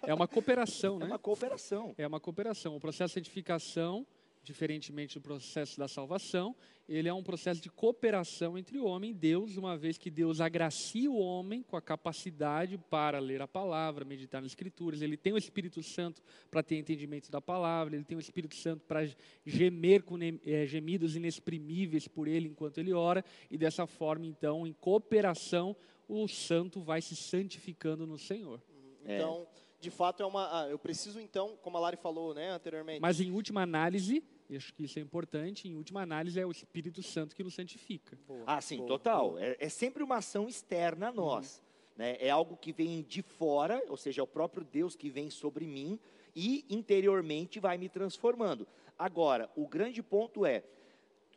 [0.04, 1.06] É uma cooperação, é né?
[1.08, 1.94] uma cooperação.
[1.98, 2.76] É uma cooperação.
[2.76, 4.06] O processo de santificação,
[4.44, 6.56] diferentemente do processo da salvação,
[6.90, 10.42] ele é um processo de cooperação entre o homem e Deus, uma vez que Deus
[10.42, 15.02] agracia o homem com a capacidade para ler a palavra, meditar nas Escrituras.
[15.02, 18.84] Ele tem o Espírito Santo para ter entendimento da palavra, ele tem o Espírito Santo
[18.86, 19.10] para
[19.46, 24.74] gemer com eh, gemidos inexprimíveis por ele enquanto ele ora, e dessa forma, então, em
[24.74, 25.76] cooperação,
[26.08, 28.62] o santo vai se santificando no Senhor.
[29.06, 29.48] Então,
[29.82, 30.62] de fato, é uma.
[30.62, 33.02] ah, eu preciso, então, como a Lari falou né, anteriormente.
[33.02, 36.52] Mas em última análise, e acho que isso é importante, em última análise é o
[36.52, 38.18] Espírito Santo que nos santifica.
[38.28, 39.30] Boa, Ah, sim, boa, total.
[39.32, 39.42] boa.
[39.44, 41.62] É, é sempre uma ação externa a nós.
[41.98, 42.16] né?
[42.20, 45.66] É algo que vem de fora, ou seja, é o próprio Deus que vem sobre
[45.66, 46.00] mim
[46.36, 48.68] e interiormente vai me transformando.
[48.98, 50.64] Agora, o grande ponto é,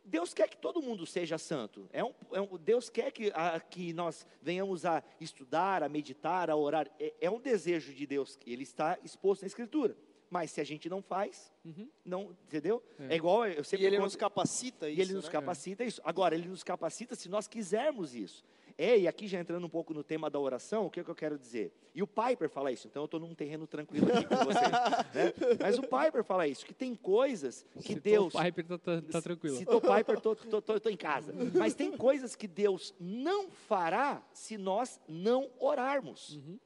[0.05, 1.89] Deus quer que todo mundo seja santo.
[1.91, 6.49] É um, é um- Deus quer que, a- que nós venhamos a estudar, a meditar,
[6.49, 6.89] a orar.
[6.99, 9.97] É, é um desejo de Deus, ele está exposto na Escritura.
[10.29, 11.87] Mas se a gente não faz, Uhum.
[12.03, 12.83] não, entendeu?
[12.99, 13.13] É.
[13.13, 14.99] É, igual eu E sempre ele conto- nos capacita isso.
[14.99, 15.31] e ele nos né?
[15.31, 16.01] capacita isso.
[16.03, 18.43] Agora, ele nos capacita se nós quisermos isso.
[18.77, 21.09] É, e aqui já entrando um pouco no tema da oração, o que, é que
[21.09, 21.71] eu quero dizer?
[21.93, 24.71] E o Piper fala isso, então eu estou num terreno tranquilo aqui com vocês.
[25.13, 25.33] né?
[25.61, 28.35] Mas o Piper fala isso, que tem coisas que Citou Deus.
[28.35, 29.55] O Piper tá, tá, tá tranquilo.
[29.79, 31.33] Piper, tô, tô, tô, tô em casa.
[31.53, 36.35] Mas tem coisas que Deus não fará se nós não orarmos.
[36.35, 36.59] Uhum.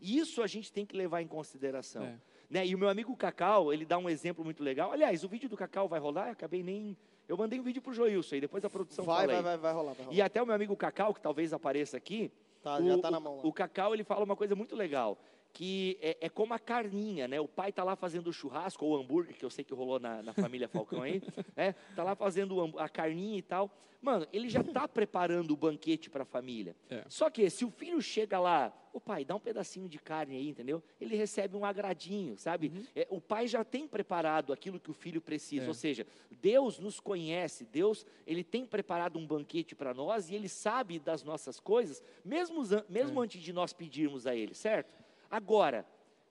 [0.00, 2.04] Isso a gente tem que levar em consideração.
[2.04, 2.18] É.
[2.48, 2.66] Né?
[2.66, 4.92] E o meu amigo Cacau, ele dá um exemplo muito legal.
[4.92, 6.96] Aliás, o vídeo do Cacau vai rolar, eu acabei nem
[7.28, 9.92] Eu mandei um vídeo pro Joilson aí, depois a produção Vai, vai, vai, vai rolar,
[9.94, 10.16] vai rolar.
[10.16, 12.30] E até o meu amigo Cacau, que talvez apareça aqui,
[12.62, 13.42] Tá, o, já tá na mão lá.
[13.46, 15.18] o Cacau, ele fala uma coisa muito legal,
[15.54, 17.40] que é, é como a carninha, né?
[17.40, 20.00] O pai tá lá fazendo o churrasco, ou o hambúrguer, que eu sei que rolou
[20.00, 21.22] na, na família Falcão aí,
[21.56, 21.74] né?
[21.94, 23.70] Tá lá fazendo a carninha e tal.
[24.02, 26.76] Mano, ele já tá preparando o banquete para a família.
[26.90, 27.04] É.
[27.08, 30.48] Só que se o filho chega lá, o pai, dá um pedacinho de carne aí,
[30.48, 30.82] entendeu?
[31.00, 32.70] Ele recebe um agradinho, sabe?
[32.94, 35.64] É, o pai já tem preparado aquilo que o filho precisa.
[35.64, 35.68] É.
[35.68, 40.48] Ou seja, Deus nos conhece, Deus, ele tem preparado um banquete para nós e ele
[40.48, 44.92] sabe das nossas coisas, mesmo, mesmo antes de nós pedirmos a ele, certo?
[45.34, 45.84] Agora,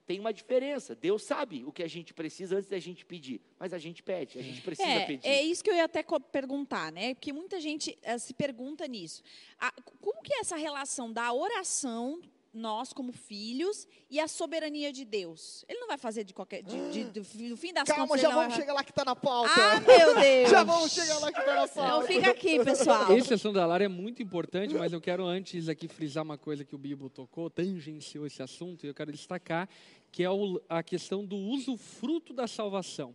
[0.06, 0.94] tem uma diferença.
[0.94, 4.38] Deus sabe o que a gente precisa antes da gente pedir, mas a gente pede,
[4.38, 5.26] a gente precisa É, pedir.
[5.26, 7.14] é isso que eu ia até perguntar, né?
[7.14, 9.22] Porque muita gente eh, se pergunta nisso.
[9.58, 12.20] A- como que é essa relação da oração,
[12.54, 15.64] nós como filhos, e a soberania de Deus?
[15.68, 16.62] Ele não vai fazer de qualquer.
[16.62, 18.22] De, de- do, fi- do fim das Calma, contas.
[18.22, 19.50] já vamos vai- chegar lá que tá na pauta.
[19.54, 20.50] Ah, meu Deus!
[20.50, 22.06] já vamos chegar lá que tá na Então pauta.
[22.06, 23.12] fica aqui, pessoal.
[23.16, 26.64] Esse assunto da Lara é muito importante, mas eu quero antes aqui frisar uma coisa
[26.64, 29.68] que o Bibo tocou, tangenciou esse assunto, e eu quero destacar,
[30.12, 30.28] que é
[30.68, 33.14] a questão do usufruto da salvação.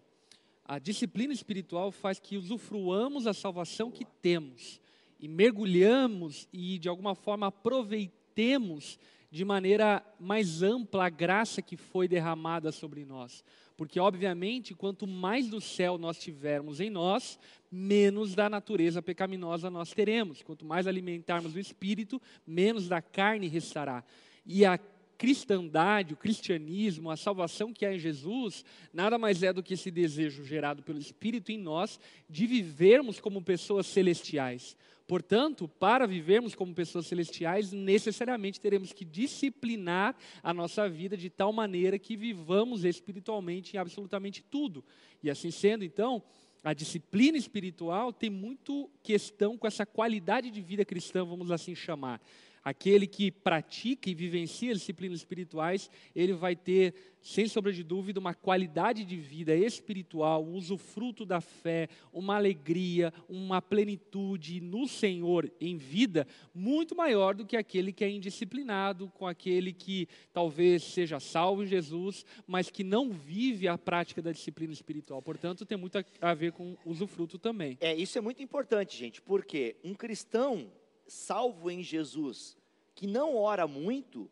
[0.65, 4.79] A disciplina espiritual faz que usufruamos a salvação que temos
[5.19, 8.99] e mergulhamos e de alguma forma aproveitemos
[9.31, 13.43] de maneira mais ampla a graça que foi derramada sobre nós.
[13.77, 17.39] Porque, obviamente, quanto mais do céu nós tivermos em nós,
[17.71, 20.41] menos da natureza pecaminosa nós teremos.
[20.41, 24.03] Quanto mais alimentarmos o espírito, menos da carne restará.
[24.45, 24.77] E a
[25.19, 28.63] cristandade, o cristianismo, a salvação que há em Jesus,
[28.93, 33.41] nada mais é do que esse desejo gerado pelo Espírito em nós de vivermos como
[33.41, 34.77] pessoas celestiais.
[35.09, 41.51] Portanto, para vivermos como pessoas celestiais, necessariamente teremos que disciplinar a nossa vida de tal
[41.51, 44.85] maneira que vivamos espiritualmente em absolutamente tudo.
[45.23, 46.21] E assim sendo, então,
[46.63, 52.21] a disciplina espiritual tem muito questão com essa qualidade de vida cristã, vamos assim chamar.
[52.69, 58.19] Aquele que pratica e vivencia as disciplinas espirituais, ele vai ter, sem sombra de dúvida,
[58.19, 65.51] uma qualidade de vida espiritual, um usufruto da fé, uma alegria, uma plenitude no Senhor
[65.59, 71.19] em vida muito maior do que aquele que é indisciplinado, com aquele que talvez seja
[71.19, 75.23] salvo em Jesus, mas que não vive a prática da disciplina espiritual.
[75.23, 77.79] Portanto, tem muito a ver com usufruto também.
[77.81, 80.71] É, isso é muito importante, gente, porque um cristão
[81.09, 82.58] salvo em Jesus,
[82.99, 84.29] que não ora muito,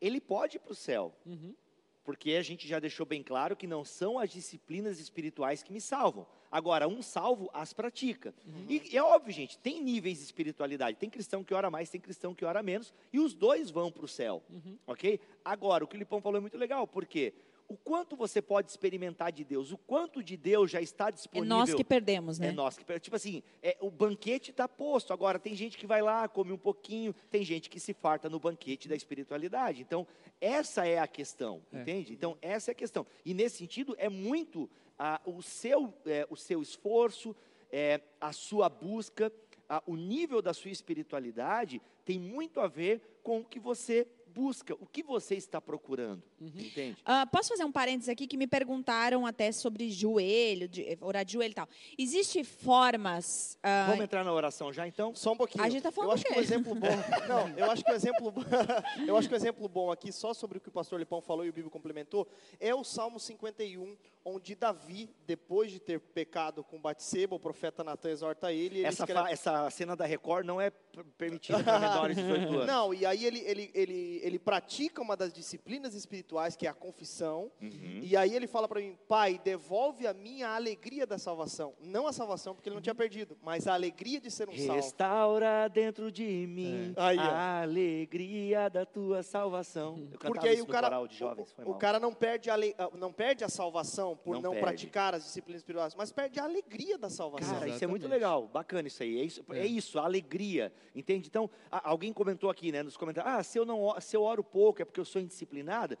[0.00, 1.14] ele pode ir para o céu.
[1.24, 1.54] Uhum.
[2.02, 5.80] Porque a gente já deixou bem claro que não são as disciplinas espirituais que me
[5.80, 6.26] salvam.
[6.50, 8.34] Agora, um salvo as pratica.
[8.68, 10.96] E é óbvio, gente, tem níveis de espiritualidade.
[10.96, 14.04] Tem cristão que ora mais, tem cristão que ora menos, e os dois vão para
[14.04, 14.42] o céu.
[14.88, 15.20] Ok?
[15.44, 17.32] Agora, o que o Lipão falou é muito legal, porque
[17.70, 21.56] o quanto você pode experimentar de Deus, o quanto de Deus já está É disponível.
[21.56, 22.48] nós que perdemos, né?
[22.48, 25.12] É nós que Tipo assim, é, o banquete está posto.
[25.12, 28.40] Agora, tem gente que vai lá, come um pouquinho, tem gente que se farta no
[28.40, 29.82] banquete da espiritualidade.
[29.82, 30.04] Então,
[30.40, 31.80] essa é a questão, É.
[31.80, 32.12] entende?
[32.12, 33.06] Então, essa é a questão.
[33.24, 37.36] E nesse sentido, é muito ah, o, seu, é, o seu esforço,
[37.70, 39.32] é, a sua busca,
[39.68, 44.74] ah, o nível da sua espiritualidade tem muito a ver com o que você busca,
[44.74, 46.96] o que você está procurando, entende?
[47.04, 51.32] Ah, posso fazer um parênteses aqui que me perguntaram até sobre joelho, de, orar de
[51.34, 51.68] joelho e tal.
[51.98, 53.58] Existem formas.
[53.62, 55.14] ah, Vamos entrar na oração já, então?
[55.14, 55.64] Só um pouquinho.
[55.64, 56.86] A gente tá falando eu acho que um exemplo bom.
[57.28, 58.32] Não, eu acho que o exemplo
[59.06, 61.44] eu acho que o exemplo bom aqui, só sobre o que o pastor Lipão falou
[61.44, 66.80] e o Bíblia complementou, é o Salmo 51, onde Davi, depois de ter pecado com
[66.80, 70.70] Batseba, o profeta Natan exorta ele, ele Essa, escreve- essa cena da Record não é
[71.16, 72.66] permitida para menores de 18 anos.
[72.66, 76.74] Não, e aí ele, ele, ele, ele pratica uma das disciplinas espirituais, que é a
[76.74, 77.50] confissão.
[77.60, 78.00] Uhum.
[78.02, 81.74] E aí ele fala para mim, pai, devolve a mim a alegria da salvação.
[81.80, 84.72] Não a salvação, porque ele não tinha perdido, mas a alegria de ser um salvo.
[84.74, 87.02] Restaura dentro de mim É.
[87.02, 90.08] Aí, a alegria da tua salvação.
[90.20, 93.44] Porque aí o cara, jovens, foi o, o cara não perde, a, ah, não perde
[93.44, 97.54] a salvação por Não não, praticar as disciplinas espirituais, mas perde a alegria da salvação.
[97.54, 98.24] Cara, isso é muito Exatamente.
[98.24, 99.20] legal, bacana isso aí.
[99.20, 99.58] É isso, é.
[99.60, 99.66] É.
[99.66, 101.28] isso, a alegria, entende?
[101.28, 104.42] Então, a- alguém comentou aqui, né, nos comentários, ah, se eu não, se eu oro
[104.42, 105.96] pouco é porque eu sou indisciplinada.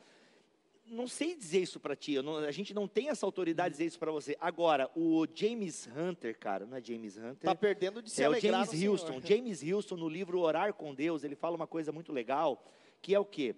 [0.86, 3.84] Não sei dizer isso para ti, não- a gente não tem essa autoridade de dizer
[3.86, 4.36] isso para você.
[4.40, 7.48] Agora, o James Hunter, cara, não é James Hunter?
[7.48, 9.06] Tá perdendo de se é o James Houston.
[9.20, 9.26] Senhor.
[9.26, 12.64] James Houston, no livro Orar com Deus, ele fala uma coisa muito legal,
[13.00, 13.54] que é o quê?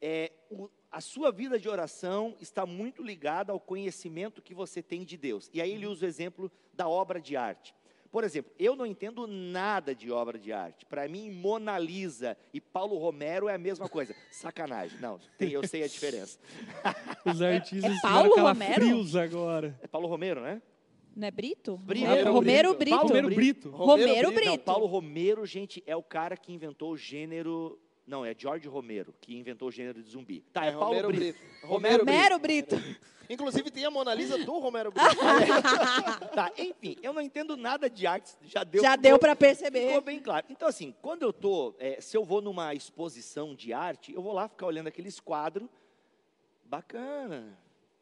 [0.00, 5.04] É, o- a sua vida de oração está muito ligada ao conhecimento que você tem
[5.04, 5.50] de Deus.
[5.52, 7.74] E aí ele usa o exemplo da obra de arte.
[8.10, 10.84] Por exemplo, eu não entendo nada de obra de arte.
[10.84, 14.14] Para mim, Mona Lisa e Paulo Romero é a mesma coisa.
[14.32, 14.98] Sacanagem.
[15.00, 16.38] Não, tem- eu sei a diferença.
[17.24, 19.18] Os artistas é Paulo tiveram Romero?
[19.20, 19.78] agora.
[19.80, 20.60] É Paulo Romero, né?
[21.14, 21.76] Não é Brito?
[21.76, 22.06] Brito.
[22.06, 22.96] Romero, Romero Brito.
[22.96, 23.70] Paulo Romero Brito.
[23.70, 24.46] Romero Brito.
[24.50, 27.78] Não, Paulo Romero, gente, é o cara que inventou o gênero.
[28.10, 30.40] Não, é George Romero que inventou o gênero de zumbi.
[30.52, 31.38] Tá, é, Paulo Romero Brito.
[31.38, 31.66] Brito.
[31.66, 32.76] Romero Romero Brito.
[33.28, 36.28] Inclusive tem a Mona Lisa do Romero Brito.
[36.34, 38.82] Tá, enfim, eu não entendo nada de artes, já deu.
[38.82, 40.00] Já ficou- deu para Ficou perceber.
[40.00, 40.44] bem claro.
[40.50, 44.32] Então, assim, quando eu tô, é, se eu vou numa exposição de arte, eu vou
[44.32, 45.68] lá ficar olhando aqueles quadros,
[46.64, 47.56] bacana.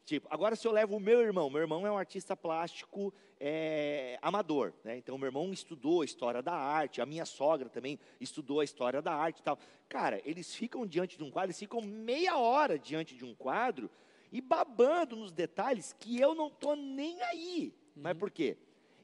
[0.09, 4.17] Tipo, agora se eu levo o meu irmão, meu irmão é um artista plástico é,
[4.23, 4.97] amador, né?
[4.97, 9.03] Então, meu irmão estudou a história da arte, a minha sogra também estudou a história
[9.03, 9.59] da arte e tal.
[9.87, 13.87] Cara, eles ficam diante de um quadro, eles ficam meia hora diante de um quadro
[14.31, 17.71] e babando nos detalhes que eu não tô nem aí.
[17.95, 18.57] Mas por quê?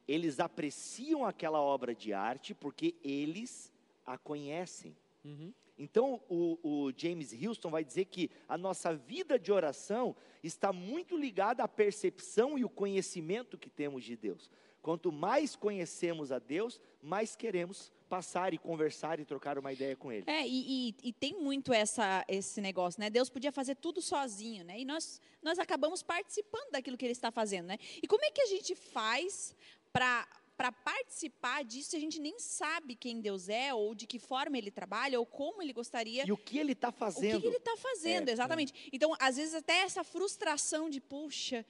[0.08, 3.72] Eles apreciam aquela obra de arte porque eles
[4.04, 4.98] a conhecem.
[5.24, 5.54] Uhum.
[5.78, 11.18] Então, o, o James Houston vai dizer que a nossa vida de oração está muito
[11.18, 14.50] ligada à percepção e o conhecimento que temos de Deus.
[14.82, 20.12] Quanto mais conhecemos a Deus, mais queremos passar e conversar e trocar uma ideia com
[20.12, 20.24] Ele.
[20.28, 23.10] É, e, e- e tem muito essa, esse negócio, né?
[23.10, 24.80] Deus podia fazer tudo sozinho, né?
[24.80, 27.78] E nós, nós acabamos participando daquilo que Ele está fazendo, né?
[28.02, 29.56] E como é que a gente faz
[29.92, 34.58] para para participar disso a gente nem sabe quem Deus é, ou de que forma
[34.58, 37.42] Ele trabalha, ou como Ele gostaria E o que Ele está o que, fazendo?
[37.42, 38.90] que ele está fazendo, É, exatamente.
[38.92, 41.66] Então, às vezes, até essa frustração de, puxa,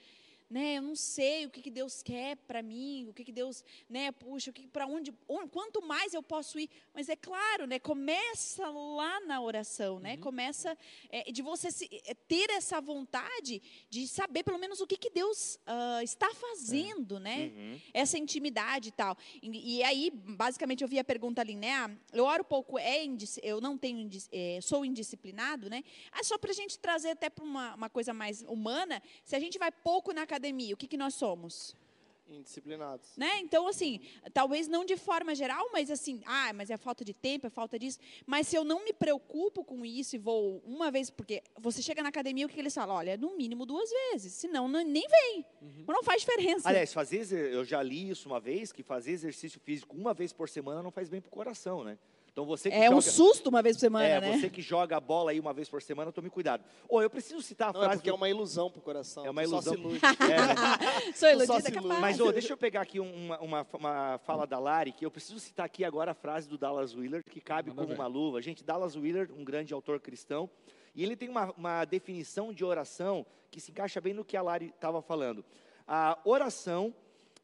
[0.49, 3.63] né, eu não sei o que, que Deus quer para mim, o que, que Deus,
[3.89, 6.69] né, puxa, para onde, onde, quanto mais eu posso ir.
[6.93, 10.77] Mas é claro, né, começa lá na oração, né, começa
[11.10, 15.10] é, de você se- é, ter essa vontade de saber pelo menos o que, que
[15.10, 17.79] Deus ah, está fazendo, né, Uhum.
[17.93, 19.17] essa intimidade e tal.
[19.41, 21.71] E, e aí, basicamente, eu vi a pergunta ali, né?
[21.71, 23.05] ah, Eu oro pouco, é
[23.43, 25.84] eu não tenho, indis- é, sou indisciplinado, né?
[26.12, 29.39] Ah, só para a gente trazer até para uma, uma coisa mais humana, se a
[29.39, 30.36] gente vai pouco na academia,
[30.73, 31.75] o que, que nós somos?
[32.27, 33.15] Indisciplinados.
[33.15, 33.39] Né?
[33.39, 33.99] Então, assim,
[34.34, 37.77] talvez não de forma geral, mas assim, ah, mas é falta de tempo, é falta
[37.77, 37.99] disso.
[38.25, 42.01] Mas se eu não me preocupo com isso e vou uma vez, porque você chega
[42.01, 42.95] na academia, o que, que eles falam?
[42.95, 45.45] Olha, no mínimo duas vezes, senão não, nem vem.
[45.88, 46.67] Não faz diferença.
[46.67, 50.49] Aliás, fazer, eu já li isso uma vez, que fazer exercício físico uma vez por
[50.49, 51.97] semana não faz bem para o coração, né?
[52.35, 53.01] Então você que é um joga...
[53.13, 54.37] susto uma vez por semana, É, né?
[54.37, 56.65] você que joga a bola aí uma vez por semana, tome cuidado.
[56.89, 59.25] Ô, eu preciso citar a Não, é frase porque é do- uma ilusão pro coração.
[59.25, 59.73] É uma tu só ilusão.
[59.73, 59.99] se ilude.
[60.35, 61.71] É, Sou só iludida, se ilude.
[61.87, 62.01] capaz.
[62.01, 65.09] Mas, ô, deixa eu pegar aqui um- uma, uma, uma fala da Lari, que eu
[65.11, 68.01] preciso citar aqui agora a frase do Dallas Willard, que cabe Manda como ver.
[68.01, 68.41] uma luva.
[68.41, 70.49] Gente, Dallas Willard, um grande autor cristão,
[70.93, 74.41] e ele tem uma, uma definição de oração que se encaixa bem no que a
[74.41, 75.45] Lari estava falando.
[75.87, 76.93] A oração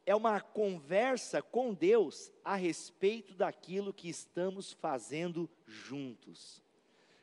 [0.04, 6.62] é uma conversa com Deus a respeito daquilo que estamos fazendo juntos.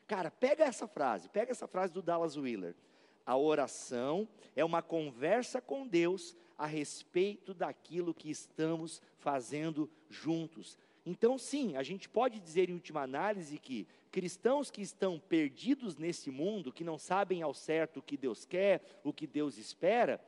[0.06, 2.76] Cara, pega essa frase, pega essa frase do Dallas Willard.
[3.24, 10.76] A oração é uma conversa com Deus a respeito daquilo que estamos fazendo juntos.
[11.06, 16.30] Então, sim, a gente pode dizer em última análise que cristãos que estão perdidos nesse
[16.30, 20.20] mundo, que não sabem ao certo o que Deus quer, o que Deus espera,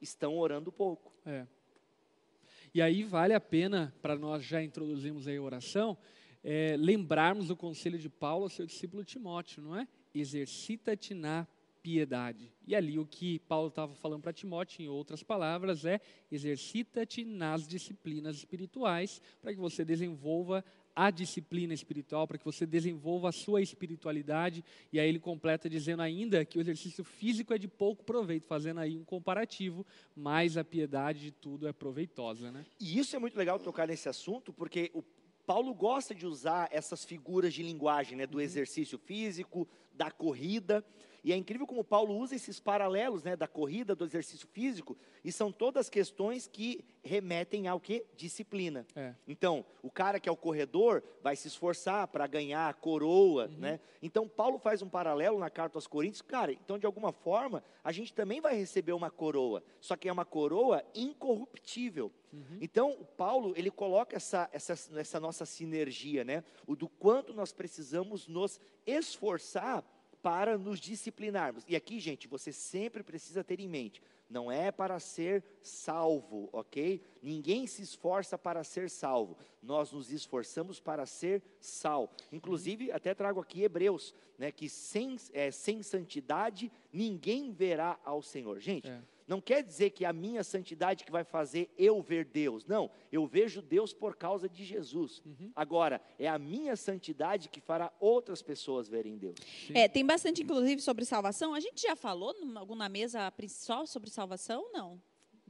[0.00, 1.12] estão orando pouco.
[1.24, 1.46] É.
[2.72, 5.98] E aí vale a pena, para nós já introduzirmos aí a oração,
[6.42, 9.88] é, lembrarmos o conselho de Paulo ao seu discípulo Timóteo, não é?
[10.14, 11.46] Exercita-te na
[11.82, 12.52] piedade.
[12.66, 17.66] E ali o que Paulo estava falando para Timóteo, em outras palavras, é exercita-te nas
[17.66, 23.62] disciplinas espirituais, para que você desenvolva a disciplina espiritual, para que você desenvolva a sua
[23.62, 24.64] espiritualidade.
[24.92, 28.80] E aí ele completa dizendo ainda que o exercício físico é de pouco proveito, fazendo
[28.80, 32.64] aí um comparativo, mas a piedade de tudo é proveitosa, né?
[32.78, 35.02] E isso é muito legal tocar nesse assunto, porque o
[35.46, 40.84] Paulo gosta de usar essas figuras de linguagem, né, do exercício físico, da corrida.
[41.22, 45.30] E é incrível como Paulo usa esses paralelos, né, da corrida, do exercício físico, e
[45.30, 48.04] são todas questões que remetem ao que?
[48.16, 48.86] Disciplina.
[48.94, 49.14] É.
[49.26, 53.80] Então, o cara que é o corredor vai se esforçar para ganhar a coroa, né?
[54.02, 57.92] Então, Paulo faz um paralelo na carta aos Coríntios, cara, então de alguma forma, a
[57.92, 62.12] gente também vai receber uma coroa, só que é uma coroa incorruptível.
[62.60, 66.44] Então, o Paulo, ele coloca essa, essa, essa nossa sinergia, né?
[66.66, 69.84] O do quanto nós precisamos nos esforçar
[70.22, 71.64] para nos disciplinarmos.
[71.66, 77.02] E aqui, gente, você sempre precisa ter em mente, não é para ser salvo, ok?
[77.22, 79.36] Ninguém se esforça para ser salvo.
[79.62, 82.12] Nós nos esforçamos para ser sal.
[82.30, 84.52] Inclusive, até trago aqui Hebreus, né?
[84.52, 88.60] Que sem, é, sem santidade ninguém verá ao Senhor.
[88.60, 89.00] Gente, É.
[89.30, 92.66] não quer dizer que é a minha santidade que vai fazer eu ver Deus.
[92.66, 95.22] Não, eu vejo Deus por causa de Jesus.
[95.54, 99.36] Agora, é a minha santidade que fará outras pessoas verem Deus.
[99.72, 101.54] É, tem bastante, inclusive, sobre salvação.
[101.54, 104.68] A gente já falou numa, alguma mesa só sobre salvação?
[104.72, 105.00] Não.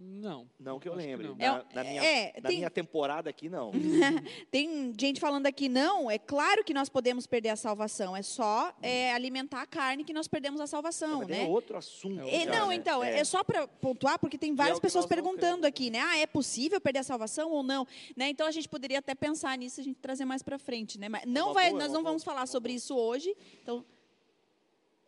[0.02, 0.48] Não.
[0.58, 1.28] Não que eu lembre.
[1.28, 1.36] não.
[1.36, 3.70] Na, na minha, é, na tem- minha temporada aqui, não.
[4.50, 8.74] Tem gente falando aqui, não, é claro que nós podemos perder a salvação, é só
[8.80, 11.44] é, alimentar a carne que nós perdemos a salvação, Mas daí né?
[11.44, 12.22] é outro assunto.
[12.22, 12.74] É E- já, não, né?
[12.76, 16.00] então, é, é só para pontuar, porque tem é várias que pessoas perguntando aqui, né?
[16.00, 17.86] Ah, é possível perder a salvação ou não?
[18.16, 18.30] Né?
[18.30, 21.08] Então a gente poderia até pensar nisso, a gente trazer mais para frente, né?
[21.10, 22.76] Mas não vai, boa, é nós não boa, vamos falar sobre boa.
[22.76, 23.36] isso hoje.
[23.62, 23.84] Então,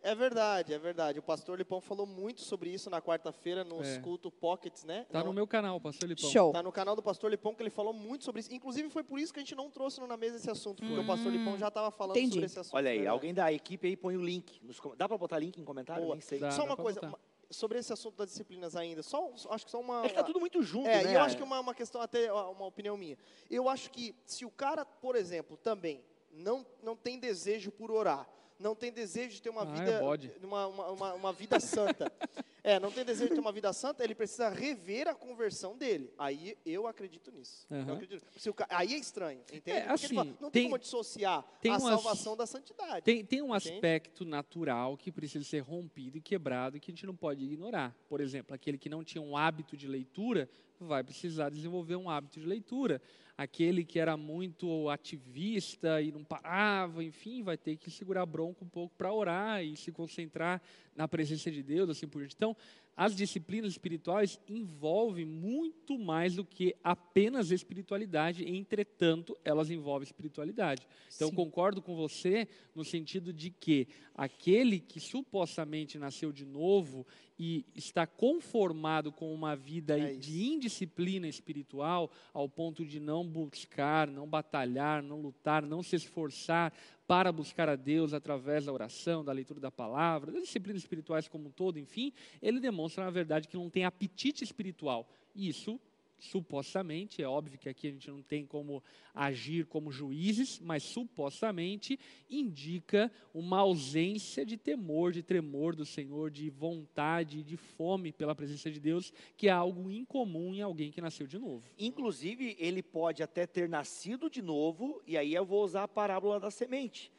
[0.05, 1.21] É verdade, é verdade.
[1.21, 4.01] O pastor Lipão falou muito sobre isso na quarta-feira nos É.
[4.01, 5.07] culto pockets, né?
[5.11, 6.29] Tá Não, no meu canal, Pastor Lipão.
[6.29, 6.53] show.
[6.53, 8.53] Tá no canal do Pastor Lipão que ele falou muito sobre isso.
[8.53, 10.99] Inclusive foi por isso que a gente não trouxe no na mesa esse assunto, porque
[10.99, 12.33] o Pastor Lipão já estava falando entendi.
[12.33, 12.75] sobre esse assunto.
[12.75, 13.13] Olha aí, verdade.
[13.15, 14.61] alguém da equipe aí põe o link.
[14.65, 16.03] Nos com- Dá pra botar link em comentário?
[16.03, 16.15] Boa.
[16.17, 16.41] Nem sei.
[16.41, 16.51] Dá.
[16.51, 17.19] Só uma coisa, botar.
[17.49, 20.05] sobre esse assunto das disciplinas ainda, só, só- acho que só uma...
[20.05, 21.13] É que tá tudo muito junto, É, né?
[21.13, 23.17] e eu acho que uma, uma questão, até uma opinião minha.
[23.49, 28.27] Eu acho que se o cara, por exemplo, também não, não tem desejo por orar,
[28.59, 30.33] não tem desejo de ter uma Ah, é vida, bode.
[30.43, 32.13] uma, uma, uma, vida santa,
[32.63, 36.13] é, não tem desejo de ter uma vida santa, ele precisa rever a conversão dele.
[36.19, 37.67] Aí eu acredito nisso.
[37.71, 37.93] Eu Aham.
[37.95, 38.25] acredito.
[38.69, 39.71] Aí é estranho, entende?
[39.71, 43.03] É, Porque ele assim, fala, não tem, tem- como dissociar tem a salvação da santidade.
[43.05, 43.75] Tem, tem um Entende?
[43.77, 47.97] aspecto natural que precisa ser rompido e quebrado que a gente não pode ignorar.
[48.09, 50.49] Por exemplo, aquele que não tinha um hábito de leitura
[50.79, 53.01] vai precisar desenvolver um hábito de leitura.
[53.43, 58.65] Aquele que era muito ativista e não parava, enfim, vai ter que segurar a bronca
[58.65, 60.63] um pouco para orar e se concentrar
[60.95, 62.35] na presença de Deus, assim por diante.
[62.37, 62.57] Então,
[62.95, 70.87] as disciplinas espirituais envolvem muito mais do que apenas espiritualidade, entretanto, elas envolvem espiritualidade.
[71.15, 71.35] Então, Sim.
[71.35, 77.07] concordo com você no sentido de que aquele que supostamente nasceu de novo
[77.39, 84.07] e está conformado com uma vida É de indisciplina espiritual, ao ponto de não buscar,
[84.07, 86.73] não batalhar, não lutar, não se esforçar
[87.07, 91.49] para buscar a Deus através da oração, da leitura da palavra, das disciplinas espirituais como
[91.49, 95.09] um todo, enfim, ele demonstra, na verdade, que não tem apetite espiritual.
[95.35, 95.81] Isso
[96.23, 101.99] supostamente, é óbvio que aqui a gente não tem como agir como juízes, mas supostamente
[102.31, 108.71] indica uma ausência de temor, de tremor do Senhor, de vontade, de fome pela presença
[108.71, 111.65] de Deus, que é algo incomum em alguém que nasceu de novo.
[111.77, 116.39] Inclusive, ele pode até ter nascido de novo, e aí eu vou usar a parábola
[116.39, 117.11] da semente.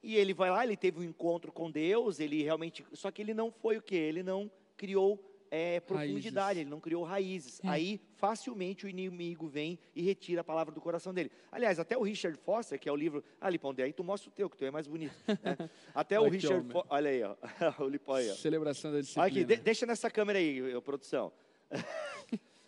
[0.00, 2.84] E ele vai lá, ele teve um encontro com Deus, ele realmente.
[2.92, 3.96] Só que ele não foi o quê?
[3.96, 6.60] Ele não criou é, profundidade, Raízes.
[6.62, 7.60] ele não criou raízes.
[7.62, 7.68] É.
[7.68, 11.30] Aí, facilmente, o inimigo vem e retira a palavra do coração dele.
[11.50, 13.22] Aliás, até o Richard Foster, que é o livro.
[13.38, 15.12] Ah, Lipão, daí tu mostra o teu, que o teu é mais bonito.
[15.28, 15.36] né?
[15.94, 16.66] Até o Richard.
[16.72, 16.90] Foster.
[16.90, 17.36] Olha aí, ó.
[17.84, 18.34] o Lipão aí, ó.
[18.34, 19.26] Celebração da disciplina.
[19.26, 21.30] aqui, de- deixa nessa câmera aí, produção.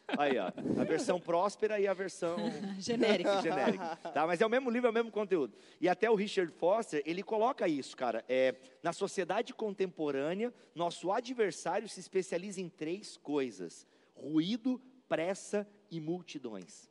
[0.09, 0.49] Aí, ó.
[0.81, 2.37] A versão próspera e a versão
[2.79, 3.31] Genérico.
[3.43, 3.97] genérica.
[3.97, 4.27] Tá?
[4.27, 5.55] Mas é o mesmo livro, é o mesmo conteúdo.
[5.81, 8.25] E até o Richard Foster, ele coloca isso, cara.
[8.29, 16.89] É, na sociedade contemporânea, nosso adversário se especializa em três coisas: ruído, pressa e multidões.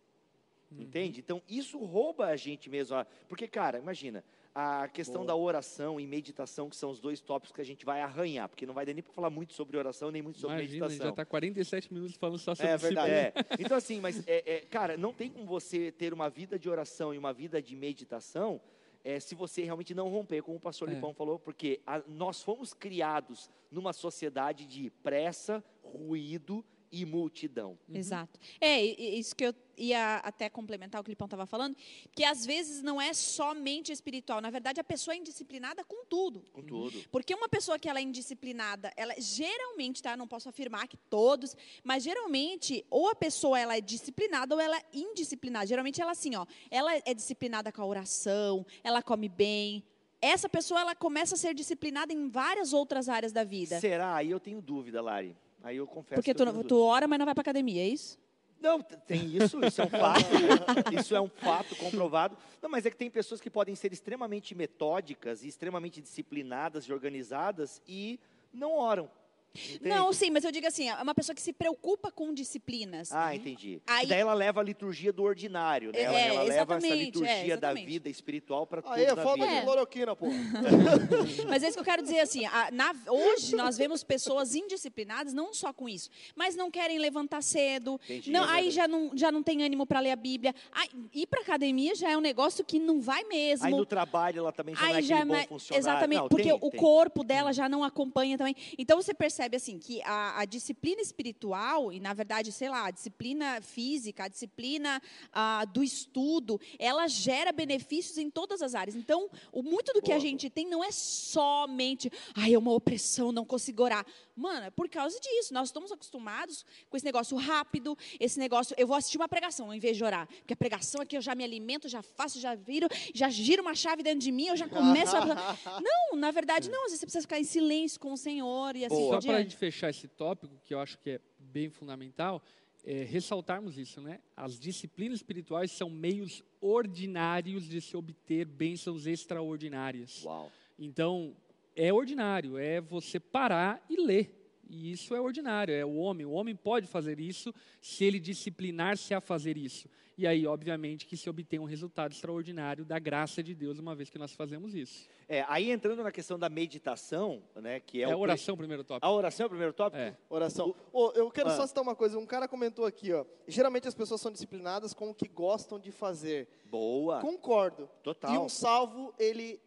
[0.72, 1.20] Entende?
[1.20, 2.98] Então, isso rouba a gente mesmo.
[3.30, 4.24] Porque, cara, imagina,
[4.56, 5.28] a questão Boa.
[5.28, 8.66] da oração e meditação, que são os dois tópicos que a gente vai arranhar, porque
[8.66, 10.92] não vai dar nem para falar muito sobre oração, nem muito sobre Imagina, a gente
[11.00, 11.06] meditação.
[11.08, 13.12] já está 47 minutos falando só sobre É verdade.
[13.12, 13.34] É.
[13.60, 17.14] Então, assim, mas, é, é, cara, não tem como você ter uma vida de oração
[17.14, 18.62] e uma vida de meditação
[19.04, 20.94] é, se você realmente não romper, como o pastor É.
[20.94, 26.64] Lipão falou, porque a- nós fomos criados numa sociedade de pressa, ruído
[26.94, 27.76] e multidão.
[27.92, 28.40] Exato.
[28.62, 31.76] É, isso que eu ia até complementar o que o Lipão estava falando,
[32.16, 34.40] que às vezes não é somente espiritual.
[34.40, 36.44] Na verdade, a pessoa é indisciplinada com tudo.
[36.54, 37.04] Com tudo.
[37.12, 40.16] Porque uma pessoa que ela é indisciplinada, ela geralmente, tá?
[40.16, 44.78] Não posso afirmar que todos, mas geralmente, ou a pessoa ela é disciplinada ou ela
[44.78, 45.66] é indisciplinada.
[45.66, 49.84] Geralmente ela assim, ó, ela é disciplinada com a oração, ela come bem.
[50.22, 53.80] Essa pessoa ela começa a ser disciplinada em várias outras áreas da vida.
[53.80, 54.16] Será?
[54.16, 55.36] Aí eu tenho dúvida, Lari.
[55.64, 58.20] Aí eu confesso Porque tu, tu ora, mas não vai para academia, é isso?
[58.60, 60.24] Não, tem isso, isso é um fato.
[60.98, 62.38] Isso é um fato comprovado.
[62.62, 66.94] Não, mas é que tem pessoas que podem ser extremamente metódicas e extremamente disciplinadas e
[66.94, 68.20] organizadas e
[68.54, 69.10] não oram.
[69.56, 69.88] Entende?
[69.88, 73.12] Não, sim, mas eu digo assim, é uma pessoa que se preocupa com disciplinas.
[73.12, 73.80] Ah, entendi.
[73.86, 76.02] Aí- E daí ela leva a liturgia do ordinário, né?
[76.02, 76.44] Ela, É, ela leva
[76.76, 80.26] essa exatamente, liturgia é, da vida espiritual para tudo Aí, na falta de cloroquina, pô.
[81.48, 85.34] Mas é isso que eu quero dizer assim, a- na- hoje nós vemos pessoas indisciplinadas,
[85.34, 88.32] não só com isso, mas não querem levantar cedo, Entendi.
[88.32, 90.54] não, aí já não, já não tem ânimo para ler a Bíblia.
[90.72, 93.66] Aí, ir para academia já é um negócio que não vai mesmo.
[93.68, 95.84] Aí no trabalho ela também já não é Aí aquele já é bom funcionário.
[95.84, 96.80] exatamente, Não, porque tem, o tem.
[96.80, 98.56] corpo dela já não acompanha também.
[98.78, 102.92] Então você percebe assim que a, a disciplina espiritual e na verdade, sei lá, a
[102.92, 108.96] disciplina física, a disciplina ah, do estudo, ela gera benefícios em todas as áreas.
[108.96, 113.32] Então, o muito do que a gente tem não é somente, ai, é uma opressão,
[113.32, 114.06] não consigo orar.
[114.36, 115.54] Mano, é por causa disso.
[115.54, 118.76] Nós estamos acostumados com esse negócio rápido, esse negócio.
[118.80, 120.28] Eu vou assistir uma pregação em vez de orar.
[120.28, 123.76] Porque a pregação aqui eu já me alimento, já faço, já viro, já giro uma
[123.76, 125.24] chave dentro de mim, eu já começo a.
[125.82, 126.86] Não, na verdade, não.
[126.86, 129.18] Às vezes você precisa ficar em silêncio com o Senhor e assim Só por para
[129.18, 129.44] a diante.
[129.44, 132.42] gente fechar esse tópico, que eu acho que é bem fundamental,
[132.84, 134.20] é ressaltarmos isso, né?
[134.36, 140.24] As disciplinas espirituais são meios ordinários de se obter bênçãos extraordinárias.
[140.24, 140.52] Uau.
[140.78, 141.36] Então,
[141.76, 144.40] é ordinário, é você parar e ler.
[144.70, 146.26] E isso é ordinário, é o homem.
[146.26, 149.88] O homem pode fazer isso se ele disciplinar-se a fazer isso.
[150.18, 154.10] E aí, obviamente, que se obtém um resultado extraordinário da graça de Deus, uma vez
[154.10, 155.08] que nós fazemos isso.
[155.28, 158.84] É, aí entrando na questão da meditação, né, que é, É, o a oração, primeiro
[158.84, 159.06] tópico.
[159.06, 160.02] A oração é o primeiro tópico?
[160.02, 160.16] É.
[160.30, 160.74] Oração.
[161.16, 161.56] Eu quero Ah.
[161.58, 162.18] só citar uma coisa.
[162.18, 163.26] Um cara comentou aqui, ó.
[163.48, 166.48] Geralmente as pessoas são disciplinadas com o que gostam de fazer.
[166.66, 167.20] Boa.
[167.20, 167.84] Concordo.
[168.00, 168.44] E Total.
[168.46, 169.60] um salvo, ele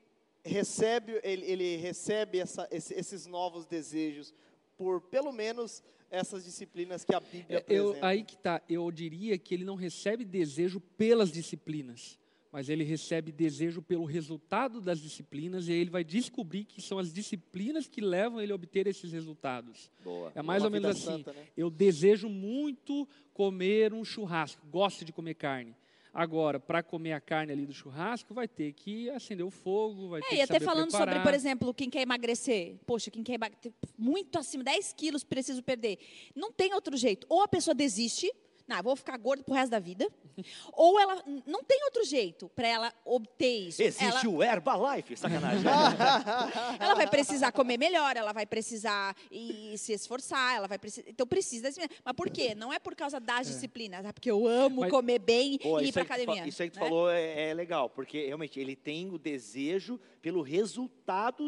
[0.47, 4.33] recebe, ele, ele recebe essa- esse- esses novos desejos
[4.77, 8.07] por pelo menos essas disciplinas que a Bíblia É, eu, apresenta.
[8.07, 12.19] aí que tá, eu diria que ele não recebe desejo pelas disciplinas,
[12.53, 16.99] mas ele recebe desejo pelo resultado das disciplinas e aí ele vai descobrir que são
[16.99, 19.91] as disciplinas que levam ele a obter esses resultados.
[20.05, 20.31] Boa.
[20.35, 21.05] É mais Uma ou menos assim.
[21.05, 21.45] santa, né?
[21.57, 25.75] Eu desejo muito comer um churrasco, gosto de comer carne.
[26.19, 30.23] Agora, para comer a carne ali do churrasco, vai ter que acender o fogo, vai
[30.23, 31.25] ter É, que e até falando sobre, preparar.
[31.25, 32.77] por exemplo, quem quer emagrecer.
[32.87, 35.99] Poxa, quem quer emagrecer muito acima, 10 quilos preciso perder.
[36.35, 37.27] Não tem outro jeito.
[37.29, 38.33] Ou a pessoa desiste,
[38.69, 40.09] não, eu vou ficar gorda pro resto da vida.
[40.73, 43.83] ou ela não tem outro jeito para ela obter isso.
[43.83, 45.65] Existe ela, o Herbalife, sacanagem.
[46.79, 51.09] ela vai precisar comer melhor, ela vai precisar ir se esforçar, ela vai precisar.
[51.09, 51.63] Então precisa.
[51.65, 52.55] desse- Mas por quê?
[52.55, 55.89] Não é por causa das disciplinas, é porque eu amo Mas- comer bem Pô, e
[55.89, 56.47] ir para fa- academia.
[56.47, 56.87] Isso aí que tu né?
[56.89, 60.96] falou é, é legal, porque realmente ele tem o desejo pelo resultado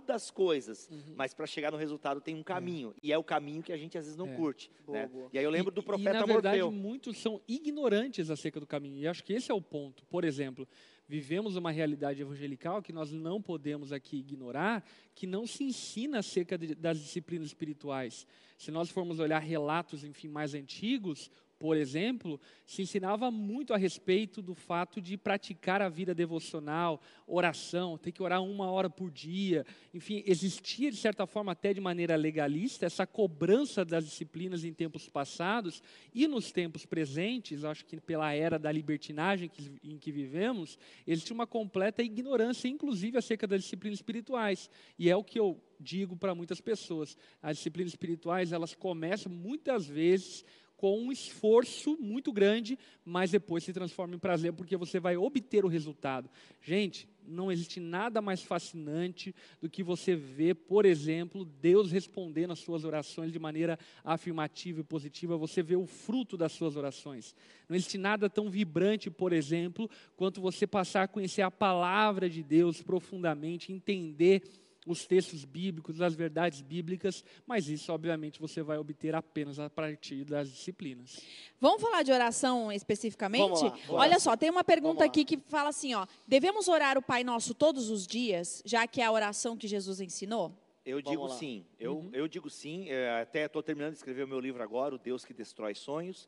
[0.07, 1.15] das coisas, Uhum.
[1.17, 3.99] mas para chegar no resultado tem um caminho, e é o caminho que a gente
[3.99, 4.37] às vezes não É.
[4.37, 4.71] curte.
[4.87, 5.07] Boa, né?
[5.09, 5.29] boa.
[5.33, 6.81] E aí eu lembro E- do e, profeta na verdade, Morfeu.
[6.81, 8.99] muitos são ignorantes acerca do caminho.
[8.99, 10.05] E acho que esse é o ponto.
[10.07, 10.67] Por exemplo,
[11.09, 14.85] vivemos uma realidade evangelical que nós não podemos aqui ignorar,
[15.15, 18.27] que não se ensina acerca de- das disciplinas espirituais.
[18.57, 24.41] Se nós formos olhar relatos, enfim, mais antigos, por exemplo, se ensinava muito a respeito
[24.41, 29.67] do fato de praticar a vida devocional, oração, ter que orar uma hora por dia.
[29.93, 35.09] Enfim, existia, de certa forma, até de maneira legalista, essa cobrança das disciplinas em tempos
[35.09, 35.83] passados
[36.15, 39.51] e nos tempos presentes, acho que pela era da libertinagem
[39.83, 44.71] em que vivemos, existe uma completa ignorância, inclusive acerca das disciplinas espirituais.
[44.97, 47.17] E é o que eu digo para muitas pessoas.
[47.43, 50.45] As disciplinas espirituais, elas começam muitas vezes
[50.79, 55.65] com um esforço muito grande, mas depois se transforma em prazer, porque você vai obter
[55.65, 56.31] o resultado.
[56.63, 62.61] Gente, não existe nada mais fascinante do que você ver, por exemplo, Deus respondendo às
[62.61, 67.35] suas orações de maneira afirmativa e positiva, você vê o fruto das suas orações.
[67.69, 72.43] Não existe nada tão vibrante, por exemplo, quanto você passar a conhecer a palavra de
[72.43, 74.43] Deus profundamente, entender
[74.89, 80.25] os textos bíblicos, as verdades bíblicas, mas isso, obviamente, você vai obter apenas a partir
[80.25, 81.21] das disciplinas.
[81.61, 83.43] Vamos falar de oração especificamente?
[83.61, 83.79] Vamos lá.
[84.01, 87.55] Olha só, tem uma pergunta aqui que fala assim, ó: devemos orar o Pai Nosso
[87.55, 90.53] todos os dias, já que é a oração que Jesus ensinou?
[90.85, 91.35] Eu Vamos digo lá.
[91.37, 91.67] sim.
[91.79, 92.11] Eu, Uhum.
[92.15, 92.89] eu digo sim.
[92.89, 96.27] é, até estou terminando de escrever o meu livro agora, O Deus que Destrói Sonhos.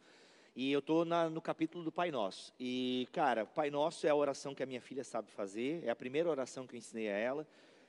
[0.55, 2.53] E eu estou no capítulo do Pai Nosso.
[2.61, 5.83] E, cara, Pai Nosso é a oração que a minha filha sabe fazer.
[5.87, 7.47] É a primeira oração que eu ensinei a ela.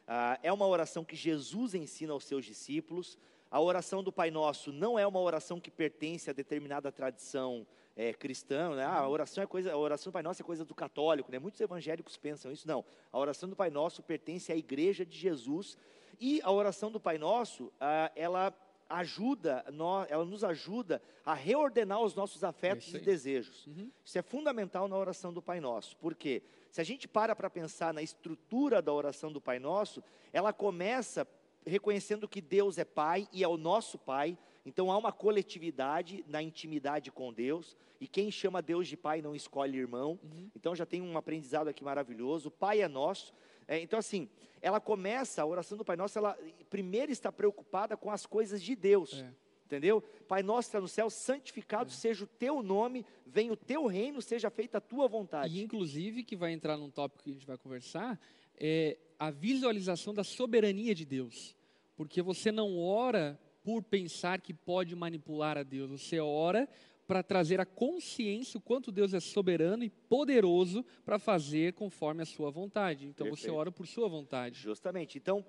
[0.08, 3.18] Ah, é uma oração que Jesus ensina aos seus discípulos.
[3.50, 8.14] A oração do Pai Nosso não é uma oração que pertence a determinada tradição é,
[8.14, 8.86] cristã, né?
[8.86, 11.40] Ah, a oração é coisa, a oração do Pai Nosso é coisa do católico, né?
[11.40, 12.84] Muitos evangélicos pensam isso, não.
[13.12, 15.78] A oração do Pai Nosso pertence à Igreja de Jesus
[16.20, 18.54] e a oração do Pai Nosso, ah, ela
[18.92, 19.66] ajuda,
[20.10, 23.68] ela nos ajuda a reordenar os nossos afetos isso e desejos.
[23.68, 23.90] Uhum.
[24.04, 25.96] Isso é fundamental na oração do Pai Nosso.
[25.98, 26.44] Por quê?
[26.72, 30.02] Se a gente para para pensar na estrutura da oração do Pai Nosso,
[30.32, 31.28] ela começa
[31.66, 34.38] reconhecendo que Deus é Pai e é o nosso Pai.
[34.66, 37.78] Então há uma coletividade na intimidade com Deus.
[38.00, 40.20] E quem chama Deus de Pai não escolhe irmão.
[40.56, 42.48] Então já tem um aprendizado aqui maravilhoso.
[42.48, 43.34] O Pai é nosso.
[43.68, 44.28] É, então, assim,
[44.62, 46.38] ela começa, a oração do Pai Nosso, ela
[46.70, 49.22] primeiro está preocupada com as coisas de Deus.
[49.22, 49.34] É.
[49.72, 50.02] Entendeu?
[50.28, 54.22] Pai nosso que está no céu, santificado seja o teu nome, venha o teu reino,
[54.22, 55.58] seja feita a tua vontade.
[55.58, 58.20] E, inclusive, que vai entrar num tópico que a gente vai conversar,
[58.58, 61.56] é a visualização da soberania de Deus.
[61.96, 66.68] Porque você não ora por pensar que pode manipular a Deus, você ora
[67.12, 72.26] para trazer a consciência o quanto Deus é soberano e poderoso para fazer conforme a
[72.26, 73.06] sua vontade.
[73.06, 73.56] Então você Perfeito.
[73.58, 74.58] ora por sua vontade.
[74.58, 75.18] Justamente.
[75.18, 75.44] Então,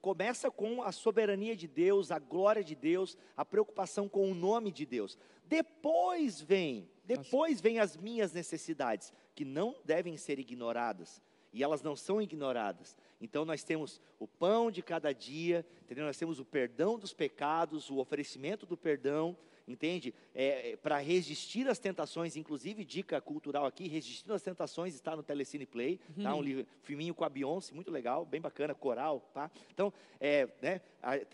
[0.00, 4.72] começa com a soberania de Deus, a glória de Deus, a preocupação com o nome
[4.72, 5.18] de Deus.
[5.44, 11.20] Depois vem, depois vem as minhas necessidades, que não devem ser ignoradas.
[11.56, 12.98] E elas não são ignoradas.
[13.18, 16.04] Então nós temos o pão de cada dia, entendeu?
[16.04, 19.34] Nós temos o perdão dos pecados, o oferecimento do perdão,
[19.66, 20.12] entende?
[20.34, 25.64] É, Para resistir às tentações, inclusive dica cultural aqui, resistir às tentações está no Telecine
[25.64, 26.34] Play, tá?
[26.34, 29.50] Um livro, filminho com a Beyoncé, muito legal, bem bacana, coral, tá?
[29.72, 29.90] Então,
[30.20, 30.82] é, né,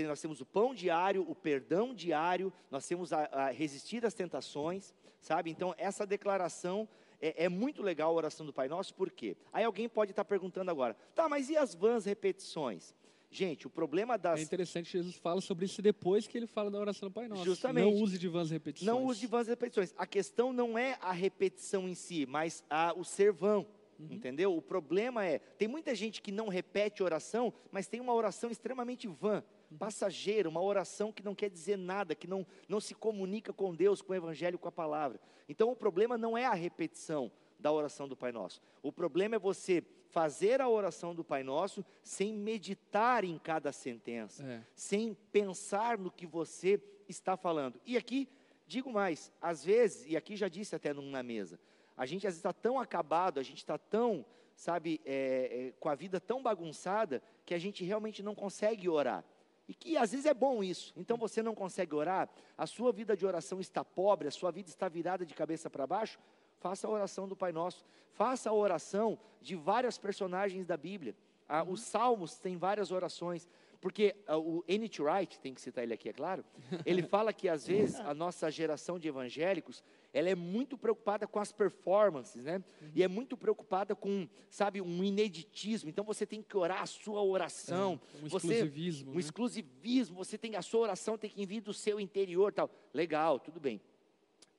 [0.07, 4.95] nós temos o pão diário, o perdão diário, nós temos a, a resistir às tentações,
[5.21, 5.51] sabe?
[5.51, 6.89] Então, essa declaração
[7.23, 9.37] é, é muito legal a oração do Pai Nosso, por quê?
[9.53, 12.95] Aí alguém pode estar perguntando agora, tá, mas e as vãs repetições?
[13.31, 16.71] Gente, o problema das, É interessante que Jesus fala sobre isso depois que ele fala
[16.71, 17.45] da oração do Pai Nosso.
[17.45, 17.85] Justamente.
[17.85, 18.87] Não use de vãs repetições.
[18.87, 19.95] Não use de vãs repetições.
[19.97, 23.67] A questão não é a repetição em si, mas a, o ser vão.
[24.11, 24.55] Entendeu?
[24.57, 29.07] O problema é, tem muita gente que não repete oração, mas tem uma oração extremamente
[29.07, 33.75] vã, passageira, uma oração que não quer dizer nada, que não, não se comunica com
[33.75, 35.21] Deus, com o Evangelho, com a palavra.
[35.49, 38.61] Então o problema não é a repetição da oração do Pai Nosso.
[38.83, 44.45] O problema é você fazer a oração do Pai Nosso sem meditar em cada sentença
[44.45, 44.63] É.
[44.75, 47.81] sem pensar no que você está falando.
[47.87, 48.29] E aqui,
[48.67, 51.59] digo mais, às vezes, e aqui já disse até na mesa,
[51.97, 54.25] a gente às vezes está tão acabado, a gente está tão,
[54.57, 59.25] sabe, é, é, com a vida tão bagunçada, que a gente realmente não consegue orar.
[59.73, 60.93] E que às vezes é bom isso.
[60.95, 64.69] Então você não consegue orar, a sua vida de oração está pobre, a sua vida
[64.69, 66.19] está virada de cabeça para baixo,
[66.61, 67.83] faça a oração do Pai Nosso.
[68.13, 71.17] Faça a oração de várias personagens da Bíblia.
[71.49, 73.49] Ah, Os Salmos têm várias orações.
[73.83, 75.03] Porque ah, o N.T.
[75.03, 76.45] Wright, tem que citar ele aqui, é claro,
[76.87, 81.41] ele fala que às vezes a nossa geração de evangélicos, ela é muito preocupada com
[81.41, 82.63] as performances, né?
[82.95, 85.91] E é muito preocupada com, sabe, um ineditismo.
[85.91, 88.01] Então você tem que orar a sua oração.
[88.23, 89.11] Um você, exclusivismo.
[89.11, 89.21] um né?
[89.21, 92.71] exclusivismo, você tem a sua oração tem que vir do seu interior, tal.
[92.95, 93.81] Legal, tudo bem.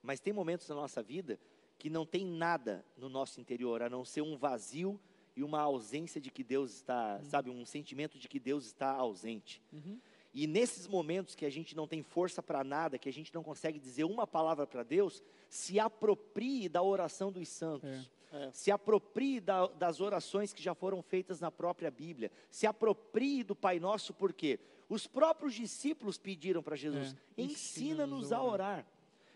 [0.01, 1.39] Mas tem momentos na nossa vida
[1.79, 4.99] que não tem nada no nosso interior, a não ser um vazio
[5.35, 9.61] e uma ausência de que Deus está, sabe, um sentimento de que Deus está ausente.
[9.71, 9.99] Uhum.
[10.33, 13.43] E nesses momentos que a gente não tem força para nada, que a gente não
[13.43, 18.09] consegue dizer uma palavra para Deus, se aproprie da oração dos santos.
[18.31, 18.49] É.
[18.51, 22.31] Se aproprie da- das orações que já foram feitas na própria Bíblia.
[22.49, 24.59] Se aproprie do Pai Nosso, por quê?
[24.89, 28.87] Os próprios discípulos pediram para Jesus: É, ensina-nos a orar.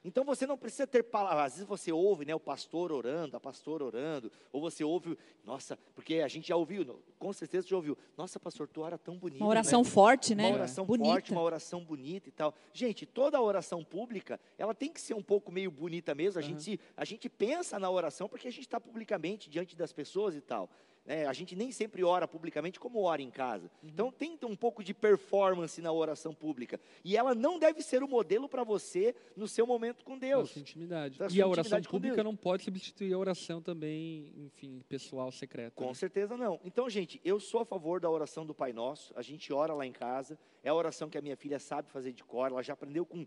[0.04, 1.46] Então você não precisa ter palavras.
[1.46, 5.78] Às vezes você ouve, né, o pastor orando, a pastora orando, ou você ouve, nossa,
[5.96, 7.98] porque a gente já ouviu, com certeza você já ouviu.
[8.16, 9.42] Nossa, pastor, tu ora tão bonito.
[9.42, 9.90] Uma oração né?
[9.90, 10.48] forte, né?
[10.48, 11.10] Uma oração Bonita.
[11.10, 12.54] forte, uma oração bonita e tal.
[12.74, 16.40] Gente, toda oração pública, ela tem que ser um pouco meio bonita mesmo.
[16.40, 19.92] A, gente, se- a gente pensa na oração porque a gente está publicamente diante das
[19.92, 20.70] pessoas e tal.
[21.08, 21.26] Né?
[21.26, 23.72] a gente nem sempre ora publicamente como ora em casa.
[23.82, 26.80] Então tem um pouco de performance na oração pública.
[27.04, 30.52] E ela não deve ser o modelo para você no seu momento com Deus.
[30.52, 31.18] sua intimidade.
[31.18, 35.72] Da E sua a oração pública não pode substituir a oração também, enfim, pessoal, secreta.
[35.76, 35.94] Com né?
[35.94, 36.60] certeza não.
[36.64, 39.14] Então, gente, eu sou a favor da oração do Pai Nosso.
[39.16, 40.38] A gente ora lá em casa.
[40.62, 42.52] É a oração que a minha filha sabe fazer de cor.
[42.52, 43.26] Ela já aprendeu com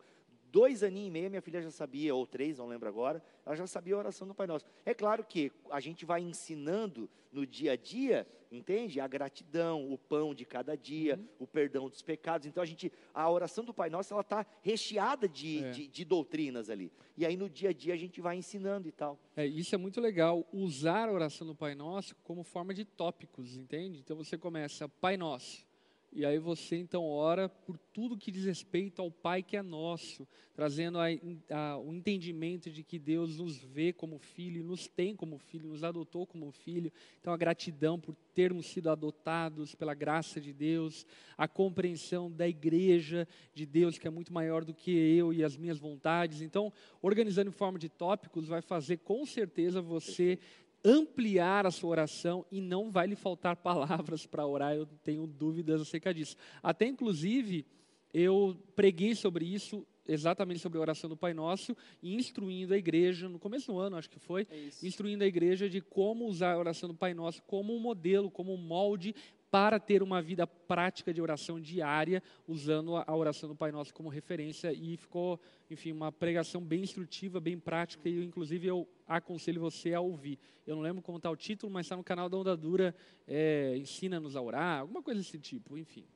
[0.50, 3.22] dois aninhos e meio, minha filha já sabia, ou três, não lembro agora.
[3.46, 4.64] Ela já sabia a oração do Pai Nosso.
[4.84, 8.98] É claro que a gente vai ensinando no dia a dia, entende?
[9.00, 11.28] A gratidão, o pão de cada dia, Uhum.
[11.40, 12.46] o perdão dos pecados.
[12.46, 15.70] Então, a gente, a oração do Pai Nosso, ela está recheada de, É.
[15.70, 16.90] de, de doutrinas ali.
[17.16, 19.18] E aí, no dia a dia, a gente vai ensinando e tal.
[19.36, 23.54] É, isso é muito legal, usar a oração do Pai Nosso como forma de tópicos,
[23.56, 24.00] entende?
[24.00, 25.64] Então você começa, Pai Nosso,
[26.12, 30.26] e aí você então ora por tudo que diz respeito ao Pai que é nosso,
[30.54, 31.06] trazendo a,
[31.50, 35.84] a, o entendimento de que Deus nos vê como filho, nos tem como filho, nos
[35.84, 36.92] adotou como filho.
[37.20, 41.06] Então a gratidão por termos sido adotados pela graça de Deus,
[41.38, 45.56] a compreensão da igreja de Deus que é muito maior do que eu e as
[45.56, 46.42] minhas vontades.
[46.42, 50.40] Então, organizando em forma de tópicos vai fazer com certeza você
[50.84, 55.80] ampliar a sua oração e não vai lhe faltar palavras para orar, eu tenho dúvidas
[55.80, 56.36] acerca disso.
[56.62, 57.66] Até inclusive,
[58.12, 63.28] eu preguei sobre isso, exatamente sobre a oração do Pai Nosso, e instruindo a igreja,
[63.28, 66.58] no começo do ano, acho que foi, É instruindo a igreja de como usar a
[66.58, 69.14] oração do Pai Nosso como um modelo, como um molde
[69.50, 73.92] para ter uma vida prática de oração diária, usando a a oração do Pai Nosso
[73.92, 78.86] como referência e ficou, enfim, uma pregação bem instrutiva, bem prática e inclusive eu
[79.16, 80.38] aconselho você a ouvir.
[80.66, 82.94] Eu não lembro como está o título, mas está no canal da Onda Dura,
[83.26, 86.06] é, ensina-nos a orar, alguma coisa desse tipo, enfim.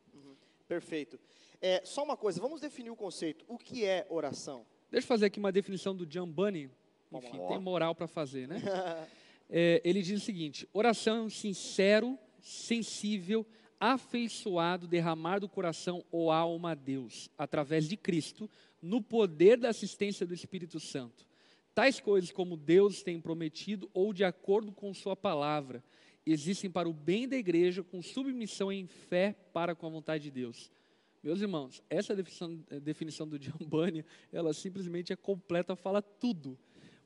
[0.68, 1.18] Perfeito.
[1.60, 3.44] É, só uma coisa, vamos definir o conceito.
[3.48, 4.64] O que é oração?
[4.90, 6.70] Deixa eu fazer aqui uma definição do John Bunny.
[7.12, 8.56] Enfim, tem moral para fazer, né?
[9.50, 13.46] É, ele diz o seguinte: oração sincero, sensível,
[13.78, 18.48] afeiçoado, derramar do coração ou alma a Deus, através de Cristo,
[18.80, 21.26] no poder da assistência do Espírito Santo.
[21.74, 25.82] Tais coisas como Deus tem prometido ou de acordo com Sua palavra,
[26.24, 30.30] existem para o bem da igreja, com submissão em fé para com a vontade de
[30.30, 30.70] Deus.
[31.22, 36.58] Meus irmãos, essa definição, eh, definição do John Bunyan, ela simplesmente é completa, fala tudo.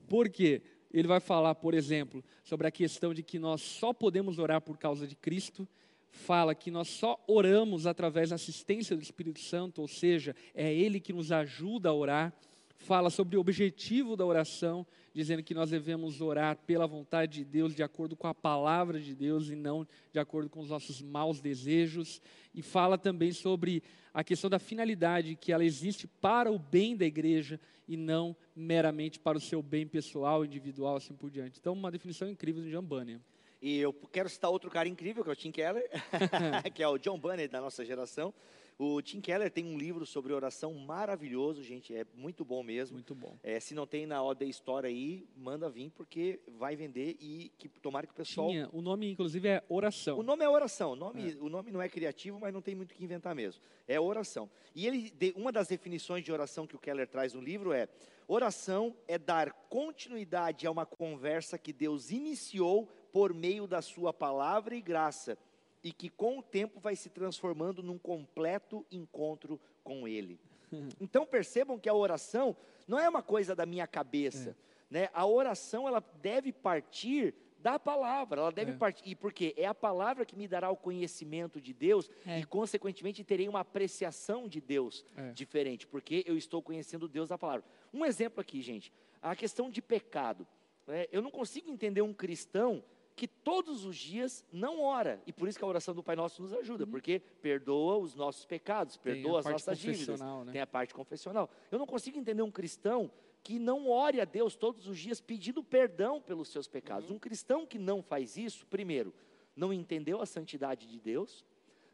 [0.09, 0.61] Por quê?
[0.93, 4.77] Ele vai falar, por exemplo, sobre a questão de que nós só podemos orar por
[4.77, 5.69] causa de Cristo,
[6.11, 10.99] fala que nós só oramos através da assistência do Espírito Santo, ou seja, é Ele
[10.99, 12.35] que nos ajuda a orar.
[12.79, 17.75] Fala sobre o objetivo da oração, dizendo que nós devemos orar pela vontade de Deus,
[17.75, 21.41] de acordo com a palavra de Deus e não de acordo com os nossos maus
[21.41, 22.23] desejos.
[22.55, 23.83] E fala também sobre
[24.15, 29.19] a questão da finalidade, que ela existe para o bem da igreja e não meramente
[29.19, 31.59] para o seu bem pessoal, individual, assim por diante.
[31.59, 33.21] Então, uma definição incrível do John Bunyan.
[33.61, 35.85] E eu quero citar outro cara incrível, que é o Tim Keller,
[36.75, 38.33] que é o John Bunny da nossa geração.
[38.79, 42.95] O Tim Keller tem um livro sobre oração maravilhoso, gente, é muito bom mesmo.
[42.95, 43.37] Muito bom.
[43.43, 47.69] É, se não tem na OD Store aí, manda vir, porque vai vender e que,
[47.69, 48.49] tomara que o pessoal...
[48.49, 50.17] Tinha, o nome, inclusive, é oração.
[50.21, 52.93] O nome é oração, o nome, o nome não é criativo, mas não tem muito
[52.93, 53.61] o que inventar mesmo.
[53.89, 54.49] É oração.
[54.77, 57.89] E ele, uma das definições de oração que o Keller traz no livro é:
[58.29, 64.77] oração é dar continuidade a uma conversa que Deus iniciou por meio da sua palavra
[64.77, 65.37] e graça,
[65.83, 70.39] e que com o tempo vai se transformando num completo encontro com Ele.
[71.01, 72.55] Então percebam que a oração
[72.87, 74.55] não é uma coisa da minha cabeça,
[74.91, 75.09] né?
[75.15, 78.77] A oração ela deve partir da palavra, ela deve É.
[78.77, 82.39] partir, e porque é a palavra que me dará o conhecimento de Deus É.
[82.41, 85.33] e consequentemente terei uma apreciação de Deus É.
[85.33, 87.65] diferente, porque eu estou conhecendo Deus da palavra.
[87.93, 90.47] Um exemplo aqui, gente, a questão de pecado.
[90.87, 91.07] né?
[91.11, 92.83] Eu não consigo entender um cristão
[93.19, 96.41] que todos os dias não ora, e por isso que a oração do Pai Nosso
[96.41, 99.03] nos ajuda, porque perdoa os nossos pecados, Uhum.
[99.03, 100.53] Perdoa as nossas dívidas, né?
[100.53, 101.51] tem a parte confessional.
[101.69, 103.11] Eu não consigo entender um cristão
[103.43, 107.11] que não ore a Deus todos os dias pedindo perdão pelos seus pecados.
[107.11, 109.13] Um cristão que não faz isso, primeiro,
[109.57, 111.45] não entendeu a santidade de Deus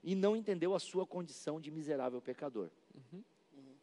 [0.02, 2.68] e não entendeu a sua condição de miserável pecador.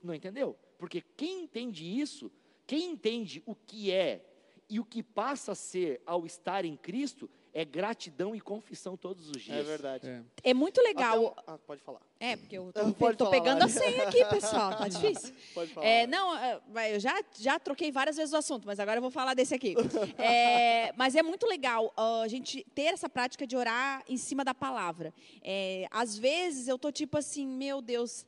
[0.03, 0.55] Não entendeu?
[0.77, 2.31] Porque quem entende isso,
[2.67, 4.30] quem entende o que é
[4.71, 9.27] e o que passa a ser ao estar em Cristo, é gratidão e confissão todos
[9.29, 9.57] os dias.
[9.57, 10.07] É verdade.
[10.07, 10.23] É.
[10.51, 11.27] É muito legal.
[11.37, 11.99] Até um- ah, pode falar.
[12.17, 14.77] É, porque eu Não, tô, pode tô falar, pegando a senha aqui, pessoal.
[14.77, 15.35] Tá difícil.
[15.53, 15.85] Pode falar.
[15.85, 19.11] É, não, é, eu já, já troquei várias vezes o assunto, mas agora eu vou
[19.11, 19.75] falar desse aqui.
[20.17, 24.53] É, mas é muito legal a gente ter essa prática de orar em cima da
[24.53, 25.13] palavra.
[25.43, 28.25] É, às vezes eu tô tipo assim, meu Deus,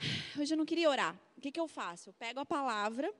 [0.36, 1.14] hoje eu não queria orar.
[1.36, 2.08] O que, que eu faço?
[2.08, 3.14] Eu pego a palavra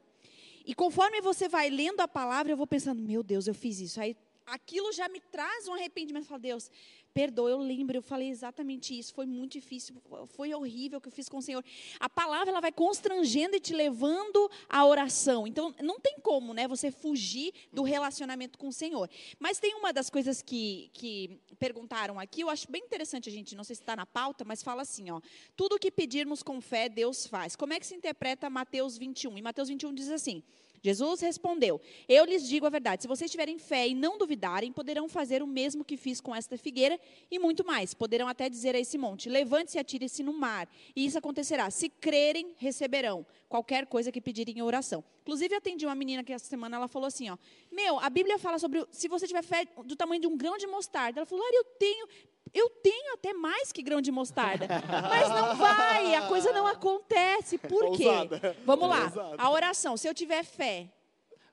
[0.69, 3.99] e conforme você vai lendo a palavra, eu vou pensando, meu Deus, eu fiz isso.
[3.99, 4.15] Aí
[4.45, 6.25] aquilo já me traz um arrependimento.
[6.25, 6.71] Eu falo, Deus,
[7.19, 9.13] perdoa, eu lembro, eu falei exatamente isso.
[9.13, 9.97] Foi muito difícil,
[10.29, 11.65] foi horrível o que eu fiz com o Senhor.
[11.99, 15.45] A palavra ela vai constrangendo e te levando à oração.
[15.45, 19.11] Então, não tem como, né, você fugir do relacionamento com o Senhor.
[19.37, 23.57] Mas tem uma das coisas que, que perguntaram aqui, eu acho bem interessante a gente,
[23.57, 25.21] não sei se está na pauta, mas fala assim, ó,
[25.57, 27.57] tudo o que pedirmos com fé, Deus faz.
[27.57, 29.39] Como é que se interpreta Mateus 21?
[29.39, 30.41] E Mateus 21 diz assim,
[30.83, 33.03] Jesus respondeu: Eu lhes digo a verdade.
[33.03, 36.57] Se vocês tiverem fé e não duvidarem, poderão fazer o mesmo que fiz com esta
[36.57, 36.99] figueira
[37.31, 37.95] e muito mais.
[37.95, 40.69] Poderão até dizer a esse monte: Levante-se e atire-se no mar.
[40.95, 41.71] E isso acontecerá.
[41.71, 45.03] Se crerem, receberão qualquer coisa que pedirem em oração.
[45.23, 47.37] Inclusive, atendi uma menina que essa semana ela falou assim: ó,
[47.71, 50.67] Meu, a Bíblia fala sobre se você tiver fé do tamanho de um grão de
[50.67, 51.21] mostarda.
[51.21, 52.09] Ela falou: Lari, eu tenho.
[52.55, 54.67] Eu tenho até mais que grão de mostarda,
[55.09, 57.59] mas não vai, a coisa não acontece.
[57.59, 58.07] Por quê?
[58.07, 58.57] Ousada.
[58.65, 59.35] Vamos lá, Ousada.
[59.43, 59.97] a oração.
[59.97, 60.89] Se eu tiver fé,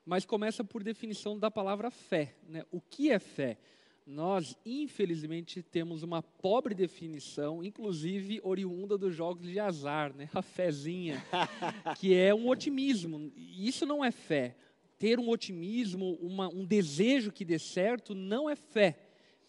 [0.04, 2.34] Mas começa por definição da palavra fé.
[2.48, 2.64] Né?
[2.70, 3.58] O que é fé?
[4.06, 10.28] Nós, infelizmente, temos uma pobre definição, inclusive oriunda dos jogos de azar, né?
[10.32, 11.24] a fezinha,
[11.98, 13.32] que é um otimismo.
[13.34, 14.54] E Isso não é fé.
[14.96, 18.96] Ter um otimismo, uma- um desejo que dê certo, não é fé.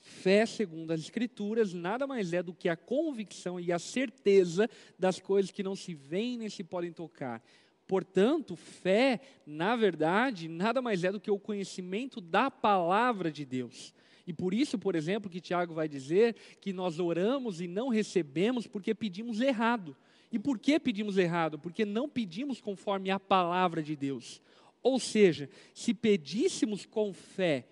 [0.08, 5.20] Fé, segundo as Escrituras, nada mais é do que a convicção e a certeza das
[5.20, 7.44] coisas que não se veem nem se podem tocar.
[7.86, 13.94] Portanto, fé, na verdade, nada mais é do que o conhecimento da palavra de Deus.
[14.26, 18.66] E por isso, por exemplo, que Tiago vai dizer que nós oramos e não recebemos
[18.66, 19.96] porque pedimos errado.
[20.32, 21.60] E por que pedimos errado?
[21.60, 24.42] Porque não pedimos conforme a palavra de Deus.
[24.82, 27.66] Ou seja, se pedíssemos com fé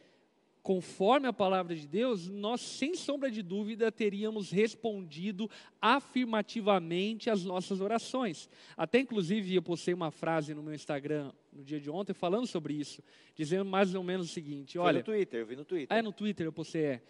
[0.66, 5.48] conforme a palavra de Deus, nós, sem sombra de dúvida, teríamos respondido
[5.80, 8.50] afirmativamente às nossas orações.
[8.76, 12.74] Até, inclusive, eu postei uma frase no meu Instagram no dia de ontem falando sobre
[12.74, 13.04] isso,
[13.36, 14.98] dizendo mais ou menos o seguinte: Foi olha.
[14.98, 15.96] no Twitter, eu vi no Twitter.
[15.96, 17.02] Ah, é no Twitter eu postei, é.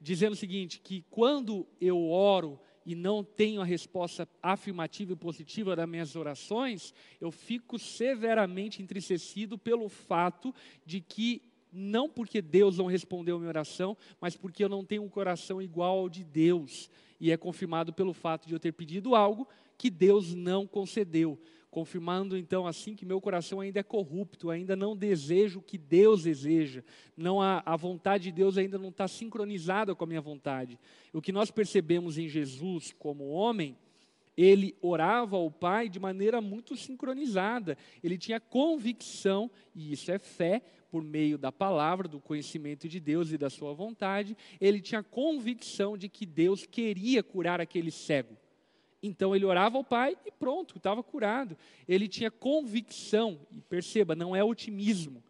[0.00, 5.76] Dizendo o seguinte: que quando eu oro e não tenho a resposta afirmativa e positiva
[5.76, 10.52] das minhas orações, eu fico severamente entristecido pelo fato
[10.84, 15.02] de que não porque Deus não respondeu a minha oração, mas porque eu não tenho
[15.02, 16.88] um coração igual ao de Deus.
[17.20, 21.38] E é confirmado pelo fato de eu ter pedido algo que Deus não concedeu.
[21.70, 26.22] Confirmando então assim que meu coração ainda é corrupto, ainda não desejo o que Deus
[26.22, 26.84] deseja,
[27.16, 30.78] não a, a vontade de Deus ainda não está sincronizada com a minha vontade.
[31.12, 33.76] O que nós percebemos em Jesus como homem
[34.36, 37.76] ele orava ao Pai de maneira muito sincronizada.
[38.02, 43.32] Ele tinha convicção, e isso é fé, por meio da palavra, do conhecimento de Deus
[43.32, 44.36] e da sua vontade.
[44.60, 48.36] Ele tinha convicção de que Deus queria curar aquele cego.
[49.02, 51.56] Então ele orava ao Pai e pronto, estava curado.
[51.86, 55.22] Ele tinha convicção, e perceba, não é otimismo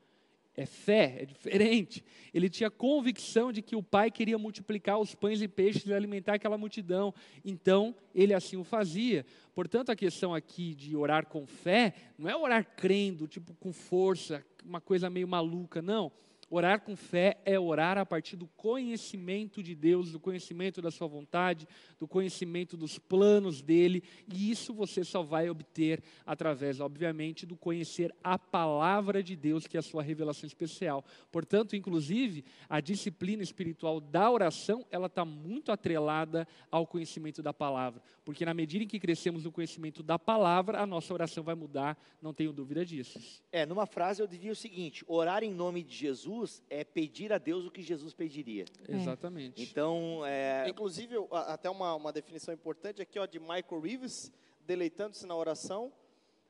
[0.56, 2.04] é fé, é diferente.
[2.32, 6.34] Ele tinha convicção de que o pai queria multiplicar os pães e peixes e alimentar
[6.34, 7.12] aquela multidão.
[7.44, 9.26] Então, ele assim o fazia.
[9.54, 14.44] Portanto, a questão aqui de orar com fé não é orar crendo, tipo com força,
[14.64, 16.12] uma coisa meio maluca, não.
[16.50, 21.06] Orar com fé é orar a partir do conhecimento de Deus, do conhecimento da sua
[21.06, 21.66] vontade,
[21.98, 28.14] do conhecimento dos planos dele, e isso você só vai obter através, obviamente, do conhecer
[28.22, 31.04] a palavra de Deus, que é a sua revelação especial.
[31.32, 38.02] Portanto, inclusive, a disciplina espiritual da oração, ela está muito atrelada ao conhecimento da palavra,
[38.24, 41.96] porque na medida em que crescemos no conhecimento da palavra, a nossa oração vai mudar,
[42.20, 43.18] não tenho dúvida disso.
[43.50, 46.33] É, numa frase eu diria o seguinte: orar em nome de Jesus
[46.70, 48.64] é pedir a Deus o que Jesus pediria.
[48.88, 49.62] Exatamente.
[49.62, 54.32] Então, é, Inclusive, a- até uma, uma definição importante aqui, ó, de Michael Reeves,
[54.66, 55.92] deleitando-se na oração.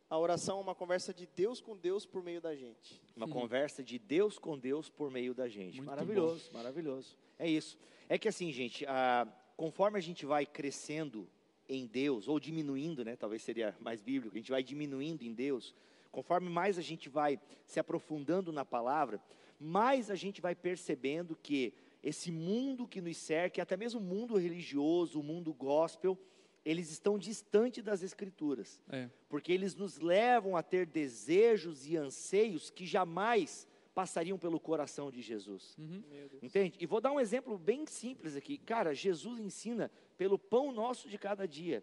[0.09, 3.01] A oração é uma conversa de Deus com Deus por meio da gente.
[3.17, 5.77] Uma conversa de Deus com Deus por meio da gente.
[5.77, 7.17] Muito maravilhoso, maravilhoso.
[7.39, 7.77] É isso.
[8.09, 9.27] É que assim, gente, ah,
[9.57, 11.27] conforme a gente vai crescendo
[11.69, 13.17] em Deus, ou diminuindo, né?
[13.17, 15.75] Talvez seria mais bíblico, a gente vai diminuindo em Deus,
[16.13, 19.19] conforme mais a gente vai se aprofundando na palavra,
[19.65, 24.03] mais a gente vai percebendo que esse mundo que nos cerca, e até mesmo o
[24.03, 26.19] mundo religioso, o mundo gospel,
[26.65, 29.09] eles estão distantes das escrituras É.
[29.29, 35.23] porque eles nos levam a ter desejos e anseios que jamais passariam pelo coração de
[35.23, 35.77] Jesus.
[35.79, 36.03] Uhum.
[36.43, 36.77] Entende?
[36.81, 38.59] E vou dar um exemplo bem simples aqui.
[38.59, 41.83] Cara, Jesus ensina pelo pão nosso de cada dia.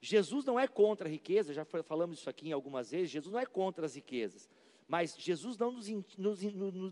[0.00, 3.10] Jesus não é contra a riqueza, já fa- falamos isso aqui em algumas vezes.
[3.10, 4.48] Jesus não é contra as riquezas.
[4.90, 5.88] Mas Jesus não nos,
[6.18, 6.42] nos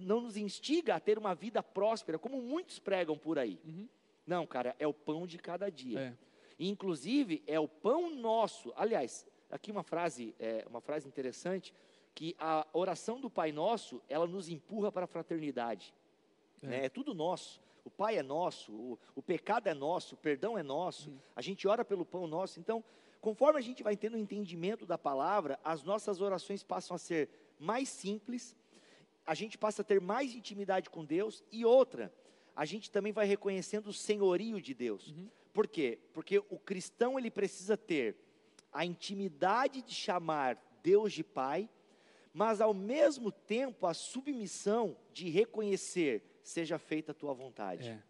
[0.01, 3.59] não nos instiga a ter uma vida próspera, como muitos pregam por aí.
[3.65, 3.89] Uhum.
[4.25, 5.99] Não, cara, é o pão de cada dia.
[6.01, 6.15] É.
[6.61, 8.73] Inclusive, é o pão nosso.
[8.77, 11.75] Aliás, aqui uma frase, é, uma frase interessante,
[12.15, 15.93] que a oração do Pai Nosso, ela nos empurra para a fraternidade.
[16.63, 16.67] É.
[16.69, 16.85] né?
[16.85, 17.61] É, tudo nosso.
[17.85, 21.13] O Pai é nosso, o, o pecado é nosso, o perdão é nosso.
[21.35, 22.61] A gente ora pelo pão nosso.
[22.61, 22.85] Então,
[23.21, 27.29] conforme a gente vai tendo o entendimento da palavra, as nossas orações passam a ser
[27.59, 28.57] mais simples,
[29.27, 32.13] a gente passa a ter mais intimidade com Deus e outra,
[32.57, 35.15] a gente também vai reconhecendo o senhorio de Deus.
[35.53, 35.99] Por quê?
[36.13, 38.17] Porque o cristão ele precisa ter
[38.73, 41.69] a intimidade de chamar Deus de Pai,
[42.33, 47.89] mas ao mesmo tempo a submissão de reconhecer seja feita a tua vontade.
[47.89, 48.03] É.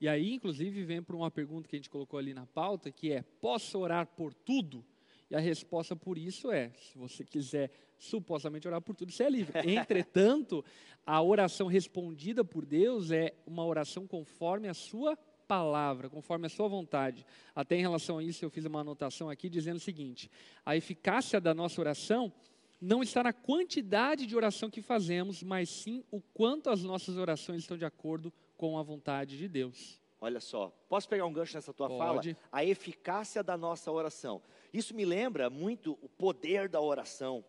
[0.00, 3.12] E aí, inclusive, vem para uma pergunta que a gente colocou ali na pauta, que
[3.12, 4.84] é: posso orar por tudo?
[5.30, 9.30] E a resposta por isso é: se você quiser supostamente orar por tudo, você é
[9.30, 9.58] livre.
[9.64, 10.64] Entretanto,
[11.04, 15.16] a oração respondida por Deus é uma oração conforme a sua
[15.46, 17.24] palavra, conforme a sua vontade.
[17.54, 20.30] Até em relação a isso, eu fiz uma anotação aqui dizendo o seguinte:
[20.64, 22.32] a eficácia da nossa oração
[22.80, 27.60] não está na quantidade de oração que fazemos, mas sim o quanto as nossas orações
[27.60, 30.00] estão de acordo com a vontade de Deus.
[30.20, 32.34] Olha só, posso pegar um gancho nessa tua Pode.
[32.34, 32.48] fala?
[32.50, 34.42] A eficácia da nossa oração.
[34.76, 37.42] Isso me lembra muito o poder da oração.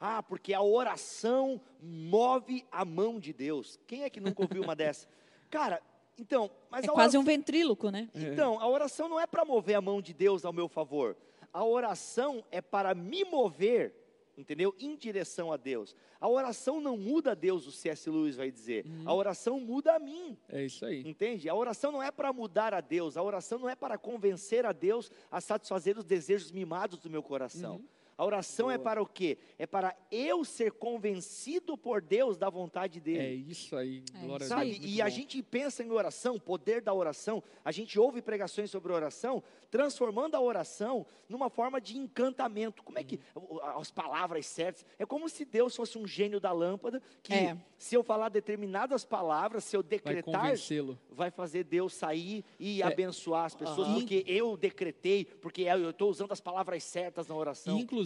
[0.00, 3.78] Ah, porque a oração move a mão de Deus.
[3.86, 5.06] Quem é que nunca ouviu uma dessa?
[5.48, 5.80] Cara,
[6.18, 8.10] então, mas É a quase oração, um ventríloco, né?
[8.12, 11.16] Então, a oração não é para mover a mão de Deus ao meu favor.
[11.52, 13.94] A oração é para me mover,
[14.42, 14.74] entendeu?
[14.78, 15.94] Em direção a Deus.
[16.20, 18.10] A oração não muda a Deus, o C.S.
[18.10, 18.84] Lewis vai dizer.
[19.06, 20.36] A oração muda a mim.
[20.48, 21.02] É isso aí.
[21.06, 21.48] Entende?
[21.48, 24.72] A oração não é para mudar a Deus, a oração não é para convencer a
[24.72, 27.82] Deus a satisfazer os desejos mimados do meu coração.
[28.16, 28.84] A oração é Boa.
[28.84, 29.38] para o quê?
[29.58, 33.18] É para eu ser convencido por Deus da vontade dele.
[33.18, 34.70] É isso aí, É glória isso a Sabe?
[34.70, 34.78] Deus.
[34.80, 35.10] muito E a bom.
[35.10, 40.40] gente pensa em oração, poder da oração, a gente ouve pregações sobre oração, transformando a
[40.40, 42.82] oração numa forma de encantamento.
[42.82, 43.58] Como é que Uhum.
[43.78, 44.84] as palavras certas?
[44.98, 47.56] É como se Deus fosse um gênio da lâmpada que É.
[47.78, 50.98] se eu falar determinadas palavras, se eu Vai decretar, convencê-lo.
[51.10, 52.84] vai fazer Deus sair e É.
[52.86, 53.98] abençoar as pessoas, Aham.
[54.00, 57.78] porque eu decretei, porque eu estou usando as palavras certas na oração.
[57.78, 58.01] Inclusive,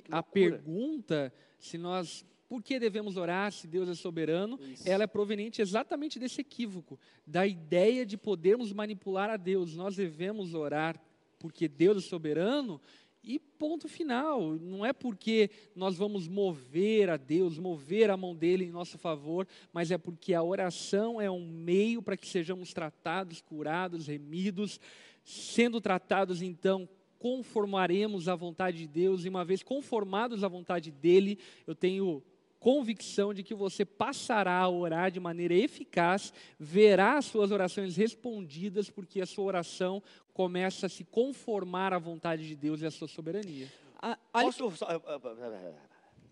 [0.00, 4.86] Que a pergunta se nós por que devemos orar se Deus é soberano, Isso.
[4.86, 9.74] ela é proveniente exatamente desse equívoco, da ideia de podermos manipular a Deus.
[9.74, 11.02] Nós devemos orar
[11.38, 12.78] porque Deus é soberano
[13.24, 14.52] e ponto final.
[14.58, 19.48] Não é porque nós vamos mover a Deus, mover a mão dele em nosso favor,
[19.72, 24.78] mas é porque a oração é um meio para que sejamos tratados, curados, remidos,
[25.24, 26.86] sendo tratados então
[27.22, 32.20] conformaremos à vontade de Deus, e uma vez conformados à vontade dele, eu tenho
[32.58, 38.90] convicção de que você passará a orar de maneira eficaz, verá as suas orações respondidas,
[38.90, 40.02] porque a sua oração
[40.34, 43.68] começa a se conformar à vontade de Deus e à sua soberania.
[44.00, 44.68] Ah, olha, Posso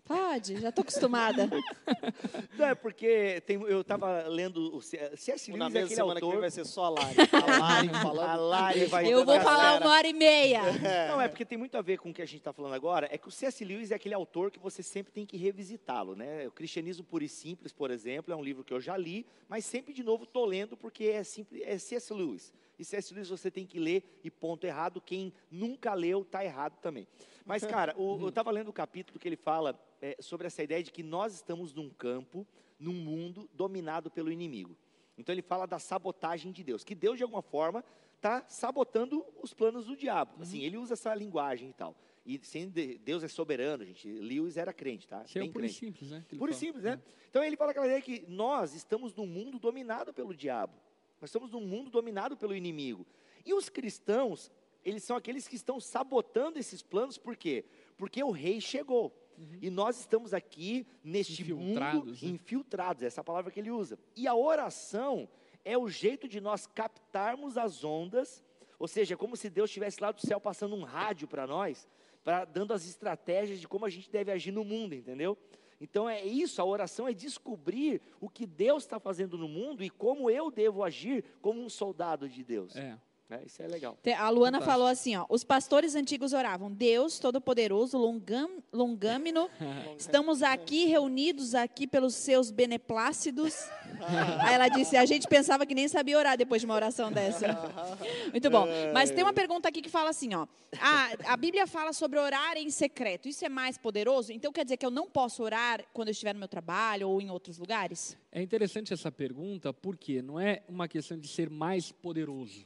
[0.05, 1.47] pode, já estou acostumada.
[2.57, 5.51] Não, é porque tem- eu estava lendo o C- C.S.
[5.51, 6.41] Na Lewis, é mesma aquele semana que vem autor.
[6.41, 7.15] vai ser só a Lari.
[7.31, 8.29] A Lari falando.
[8.29, 10.61] A Lari vai Eu vou falar uma hora e meia.
[11.09, 13.07] Não, é porque tem muito a ver com o que a gente está falando agora.
[13.11, 13.63] É que o C.S.
[13.63, 16.47] Lewis é aquele autor que você sempre tem que revisitá-lo, né?
[16.47, 19.65] O Cristianismo Puro e Simples, por exemplo, é um livro que eu já li, mas
[19.65, 22.13] sempre de novo estou lendo porque é, simples, é C.S.
[22.13, 22.53] Lewis.
[22.77, 23.13] E C.S.
[23.13, 24.99] Lewis você tem que ler e ponto errado.
[24.99, 27.07] Quem nunca leu está errado também.
[27.45, 30.83] Mas, cara, o- eu estava lendo o capítulo que ele fala é, sobre essa ideia
[30.83, 32.45] de que nós estamos num campo,
[32.79, 34.75] num mundo dominado pelo inimigo.
[35.17, 37.83] Então ele fala da sabotagem de Deus, que Deus de alguma forma
[38.15, 40.41] está sabotando os planos do diabo.
[40.41, 41.95] Assim, ele usa essa linguagem e tal.
[42.25, 44.07] E sem de- Deus é soberano, gente.
[44.07, 45.23] Lewis era crente, tá?
[45.25, 45.73] Isso é puro e crente.
[45.73, 46.23] simples, né?
[46.29, 46.53] Puro e fala.
[46.53, 47.01] simples, né?
[47.29, 50.73] Então ele fala aquela ideia que nós estamos num mundo dominado pelo diabo.
[51.19, 53.05] Nós estamos num mundo dominado pelo inimigo.
[53.45, 54.51] E os cristãos,
[54.85, 57.65] eles são aqueles que estão sabotando esses planos, por quê?
[57.97, 59.11] Porque o rei chegou.
[59.61, 62.29] E nós estamos aqui neste mundo Infiltrados, né?
[62.29, 63.97] infiltrados, essa é a palavra que ele usa.
[64.15, 65.27] E a oração
[65.63, 68.43] é o jeito de nós captarmos as ondas,
[68.79, 71.87] ou seja, é como se Deus estivesse lá do céu passando um rádio para nós,
[72.23, 75.37] pra, dando as estratégias de como a gente deve agir no mundo, entendeu?
[75.79, 79.89] Então é isso, a oração é descobrir o que Deus está fazendo no mundo e
[79.89, 82.75] como eu devo agir como um soldado de Deus.
[82.75, 82.99] É.
[83.31, 83.41] né?
[83.45, 83.97] Isso é legal.
[84.17, 84.65] A Luana Fantástico.
[84.65, 89.49] falou assim, ó, os pastores antigos oravam, Deus Todo-Poderoso, longam, longâmino,
[89.97, 93.55] estamos aqui reunidos aqui pelos seus beneplácidos.
[94.41, 97.47] Aí ela disse, a gente pensava que nem sabia orar depois de uma oração dessa.
[98.31, 98.67] Muito bom.
[98.93, 100.45] Mas tem uma pergunta aqui que fala assim, ó,
[100.79, 104.33] a, a Bíblia fala sobre orar em secreto, isso é mais poderoso?
[104.33, 107.21] Então quer dizer que eu não posso orar quando eu estiver no meu trabalho ou
[107.21, 108.17] em outros lugares?
[108.31, 112.65] É interessante essa pergunta, porque não é uma questão de ser mais poderoso,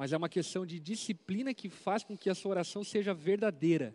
[0.00, 3.94] mas é uma questão de disciplina que faz com que a sua oração seja verdadeira.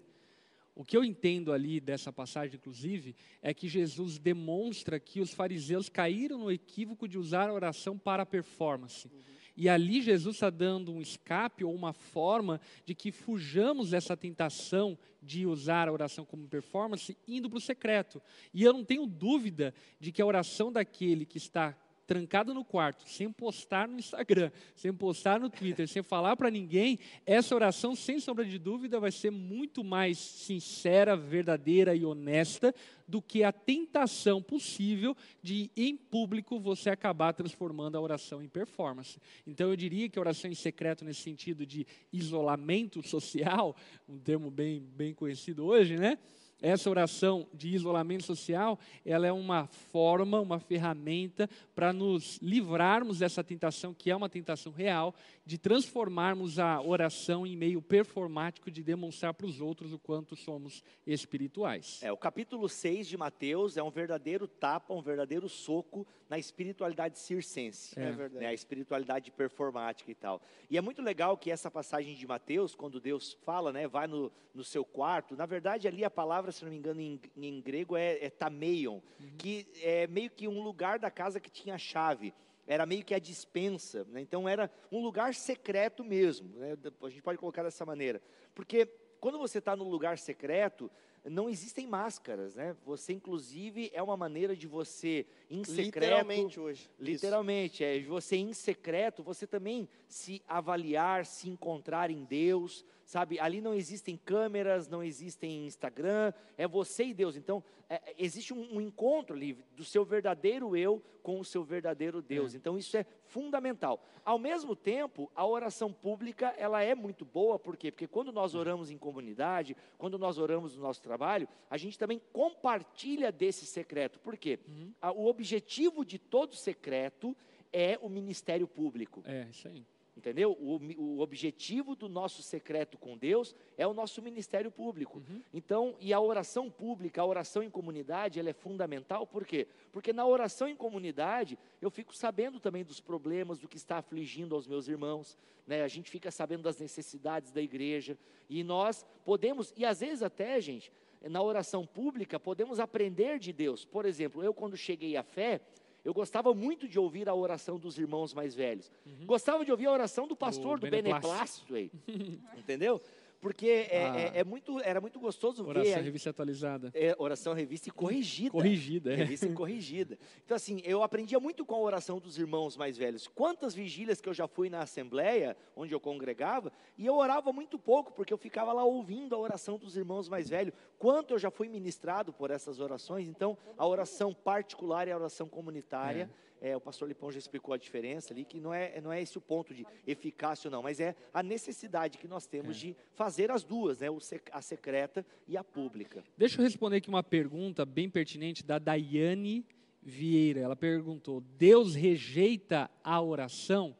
[0.75, 5.89] O que eu entendo ali dessa passagem, inclusive, é que Jesus demonstra que os fariseus
[5.89, 9.09] caíram no equívoco de usar a oração para a performance.
[9.57, 14.95] E ali Jesus está dando um escape ou uma forma de que fujamos dessa tentação
[15.23, 18.21] de usar a oração como performance indo para o secreto.
[18.53, 21.75] E eu não tenho dúvida de que a oração daquele que está
[22.05, 26.99] trancado no quarto, sem postar no Instagram, sem postar no Twitter, sem falar para ninguém,
[27.25, 32.73] essa oração, sem sombra de dúvida, vai ser muito mais sincera, verdadeira e honesta
[33.07, 39.19] do que a tentação possível de, em público, você acabar transformando a oração em performance.
[39.45, 43.75] Então, eu diria que a oração em secreto, nesse sentido de isolamento social,
[44.09, 46.17] um termo bem, bem conhecido hoje, né?
[46.65, 53.43] Essa oração de isolamento social, ela é uma forma, uma ferramenta para nos livrarmos dessa
[53.43, 55.13] tentação, que é uma tentação real,
[55.45, 60.83] de transformarmos a oração em meio performático de demonstrar para os outros o quanto somos
[61.05, 62.01] espirituais.
[62.01, 67.19] É, o capítulo 6 de Mateus é um verdadeiro tapa, um verdadeiro soco na espiritualidade
[67.19, 67.93] circense.
[67.99, 68.29] É É.
[68.29, 70.41] né, a espiritualidade performática e tal.
[70.67, 74.31] E é muito legal que essa passagem de Mateus, quando Deus fala, né, vai no,
[74.51, 77.95] no seu quarto, na verdade ali a palavra, se não me engano, em, em grego
[77.95, 78.99] é, é tameion,
[79.37, 82.33] que é meio que um lugar da casa que tinha chave.
[82.67, 84.21] Era meio que a dispensa, né?
[84.21, 86.49] então era um lugar secreto mesmo.
[86.57, 88.19] né, A gente pode colocar dessa maneira.
[88.55, 88.87] Porque
[89.19, 90.89] quando você está no lugar secreto,
[91.29, 92.75] não existem máscaras, né?
[92.85, 96.03] Você, inclusive, é uma maneira de você, em secreto...
[96.03, 96.81] Literalmente hoje.
[96.81, 96.93] Isso.
[96.99, 103.39] Literalmente, é de você, em secreto, você também se avaliar, se encontrar em Deus, sabe?
[103.39, 107.35] Ali não existem câmeras, não existem Instagram, é você e Deus.
[107.35, 111.63] Então, é, é, existe um, um, encontro ali do seu verdadeiro eu com o seu
[111.63, 112.53] verdadeiro Deus.
[112.53, 112.57] É.
[112.57, 114.03] Então, isso é fundamental.
[114.23, 117.91] Ao mesmo tempo, a oração pública, ela é muito boa, por quê?
[117.91, 122.19] Porque quando nós oramos em comunidade, quando nós oramos no nosso trabalho, a gente também
[122.33, 124.19] compartilha desse secreto.
[124.19, 124.59] Por quê?
[124.67, 124.93] Uhum.
[125.15, 127.37] O objetivo de todo secreto
[127.71, 129.21] é o ministério público.
[129.25, 129.85] É, isso aí.
[130.17, 130.53] Entendeu?
[130.53, 135.17] O, o, objetivo do nosso secreto com Deus é o nosso ministério público.
[135.17, 135.41] Uhum.
[135.53, 139.67] Então, e a oração pública, a oração em comunidade, ela é fundamental, por quê?
[139.91, 144.55] Porque na oração em comunidade, eu fico sabendo também dos problemas, do que está afligindo
[144.55, 145.37] aos meus irmãos,
[145.67, 145.83] né?
[145.83, 148.17] A gente fica sabendo das necessidades da igreja,
[148.49, 150.91] e nós podemos, e às vezes até, gente,
[151.21, 153.83] na oração pública, podemos aprender de Deus.
[153.83, 155.59] Por exemplo, eu quando cheguei à fé,
[156.05, 158.91] eu gostava muito de ouvir a oração dos irmãos mais velhos.
[159.03, 159.25] Uhum.
[159.25, 161.75] Gostava de ouvir a oração do pastor, o do Beneplácito.
[162.55, 163.01] Entendeu?
[163.45, 164.19] Porque é, ah.
[164.19, 165.89] é, é, muito, era muito gostoso oração, ver.
[165.89, 166.91] Oração, revista atualizada.
[166.95, 168.49] É, oração, revista e corrigida.
[168.49, 169.17] Corrigida, é.
[169.17, 170.17] Revista e corrigida.
[170.43, 173.27] Então, assim, eu aprendia muito com a oração dos irmãos mais velhos.
[173.27, 177.77] Quantas vigílias que eu já fui na Assembleia, onde eu congregava, e eu orava muito
[177.77, 180.73] pouco, porque eu ficava lá ouvindo a oração dos irmãos mais velhos.
[180.97, 183.27] Quanto eu já fui ministrado por essas orações.
[183.27, 186.31] Então, a oração particular e a oração comunitária.
[186.41, 189.21] É é, o pastor Lipão já explicou a diferença ali, que não é, não é
[189.21, 192.79] esse o ponto de eficácia ou não, mas é a necessidade que nós temos é.
[192.79, 194.07] de fazer as duas, né,
[194.51, 196.23] a secreta e a pública.
[196.35, 199.63] Deixa eu responder aqui uma pergunta bem pertinente da Daiane
[200.01, 200.61] Vieira.
[200.61, 203.95] Ela perguntou: Deus rejeita a oração?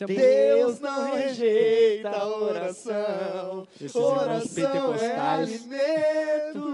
[0.00, 3.68] É Deus não rejeita a oração.
[3.80, 6.66] Esses oração é alimento.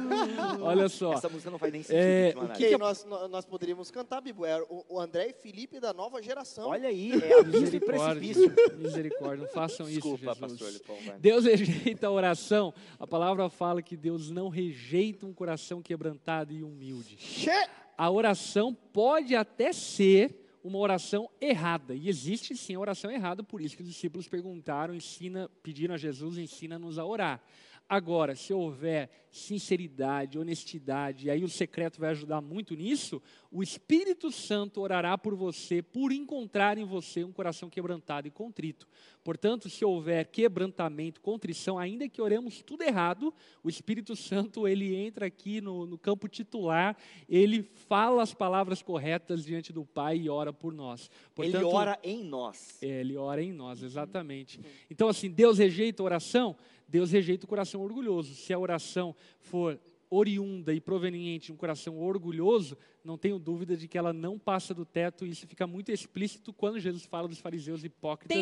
[0.62, 1.12] Olha só.
[1.12, 1.98] Essa música não faz nem sentido.
[1.98, 4.46] É, o que, que nós, nós poderíamos cantar, Bibo?
[4.46, 6.68] É o André e Felipe da nova geração.
[6.68, 8.34] Olha aí, é a misericórdia.
[8.78, 10.38] Misericórdia, não façam Desculpa, isso, Jesus.
[10.38, 12.72] Pastor Lipão, Deus rejeita a oração.
[12.98, 17.16] A palavra fala que Deus não rejeita um coração quebrantado e humilde.
[17.18, 21.94] Che a oração pode até ser uma oração errada.
[21.94, 25.98] E existe sim a oração errada, por isso que os discípulos perguntaram, ensina, pediram a
[25.98, 27.42] Jesus, ensina-nos a orar.
[27.90, 33.20] Agora, se houver sinceridade, honestidade, e aí o secreto vai ajudar muito nisso,
[33.50, 38.86] o Espírito Santo orará por você, por encontrar em você um coração quebrantado e contrito.
[39.24, 45.26] Portanto, se houver quebrantamento, contrição, ainda que oremos tudo errado, o Espírito Santo ele entra
[45.26, 46.96] aqui no, no campo titular,
[47.28, 51.10] ele fala as palavras corretas diante do Pai e ora por nós.
[51.34, 52.78] Portanto, ele ora em nós.
[52.80, 54.60] É, ele ora em nós, exatamente.
[54.88, 56.56] Então, assim, Deus rejeita a oração?
[56.90, 58.34] Deus rejeita o coração orgulhoso.
[58.34, 59.80] Se a oração for
[60.10, 64.74] oriunda e proveniente de um coração orgulhoso, não tenho dúvida de que ela não passa
[64.74, 68.36] do teto, e isso fica muito explícito quando Jesus fala dos fariseus hipócritas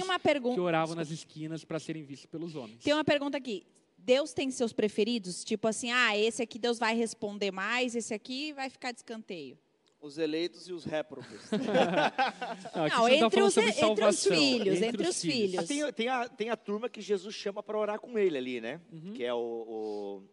[0.54, 2.82] que oravam nas esquinas para serem vistos pelos homens.
[2.82, 3.66] Tem uma pergunta aqui.
[3.98, 5.44] Deus tem seus preferidos?
[5.44, 9.58] Tipo assim, ah, esse aqui Deus vai responder mais, esse aqui vai ficar de escanteio
[10.00, 11.50] os eleitos e os réprobos.
[12.74, 15.66] não, não entre, os, entre, os, filhos, entre, entre os filhos.
[15.66, 15.66] filhos.
[15.66, 18.80] Tem, tem, a, tem a turma que Jesus chama para orar com ele ali, né?
[18.92, 19.12] Uhum.
[19.12, 19.38] Que é o,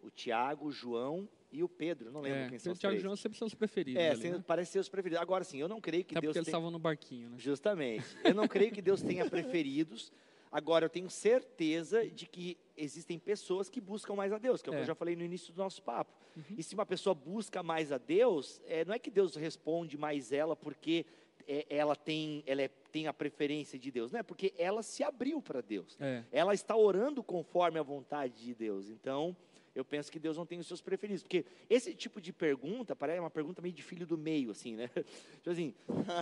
[0.02, 2.12] o, o Tiago, o João e o Pedro.
[2.12, 4.00] Não lembro é, quem são os Tiago e João sempre são os preferidos.
[4.00, 4.44] É, ali, né?
[4.46, 5.20] parece ser os preferidos.
[5.20, 6.32] Agora sim, eu não creio que Até Deus.
[6.32, 6.56] Porque eles tenha...
[6.56, 7.36] estavam no barquinho, né?
[7.38, 8.04] Justamente.
[8.22, 10.12] Eu não creio que Deus tenha preferidos.
[10.50, 14.70] Agora, eu tenho certeza de que existem pessoas que buscam mais a Deus, que é
[14.70, 14.86] o que eu é.
[14.86, 16.12] já falei no início do nosso papo.
[16.36, 16.56] Uhum.
[16.58, 20.32] E se uma pessoa busca mais a Deus, é, não é que Deus responde mais
[20.32, 21.06] ela porque
[21.46, 25.02] é, ela, tem, ela é, tem a preferência de Deus, não é porque ela se
[25.02, 25.96] abriu para Deus.
[26.00, 26.24] É.
[26.32, 28.88] Ela está orando conforme a vontade de Deus.
[28.88, 29.36] Então,
[29.76, 31.22] eu penso que Deus não tem os seus preferidos.
[31.22, 34.88] Porque esse tipo de pergunta, parece uma pergunta meio de filho do meio, assim, né?
[35.36, 35.74] Tipo assim,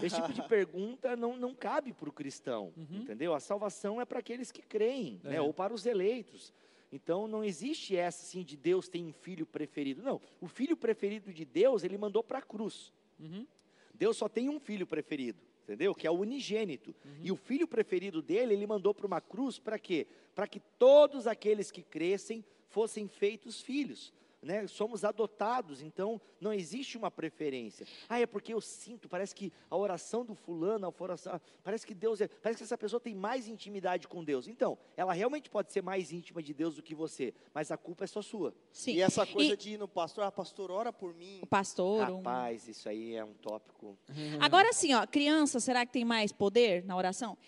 [0.02, 3.02] esse tipo de pergunta não, não cabe para o cristão, uhum.
[3.02, 3.32] entendeu?
[3.32, 5.30] A salvação é para aqueles que creem, né?
[5.30, 5.32] é.
[5.34, 5.40] né?
[5.40, 6.52] ou para os eleitos.
[6.90, 10.02] Então não existe essa assim de Deus tem um filho preferido.
[10.02, 12.92] Não, o filho preferido de Deus ele mandou para a cruz.
[13.20, 13.46] Uhum.
[13.94, 15.94] Deus só tem um filho preferido, entendeu?
[15.94, 16.94] Que é o unigênito.
[17.04, 17.20] Uhum.
[17.22, 20.08] E o filho preferido dele ele mandou para uma cruz para quê?
[20.34, 22.44] Para que todos aqueles que crescem
[22.74, 24.12] fossem feitos filhos.
[24.42, 24.66] Né?
[24.66, 27.86] Somos adotados, então não existe uma preferência.
[28.06, 31.94] Ah, é porque eu sinto, parece que a oração do fulano, a oração, parece que
[31.94, 34.46] Deus é, parece que essa pessoa tem mais intimidade com Deus.
[34.46, 38.04] Então, ela realmente pode ser mais íntima de Deus do que você, mas a culpa
[38.04, 38.54] é só sua.
[38.70, 38.96] Sim.
[38.96, 39.56] E essa coisa e...
[39.56, 41.38] de ir no pastor, ah, pastor, ora por mim.
[41.40, 42.06] O pastor.
[42.06, 42.70] Rapaz, um...
[42.70, 43.96] isso aí é um tópico.
[44.40, 47.38] Agora sim, ó, criança, será que tem mais poder na oração?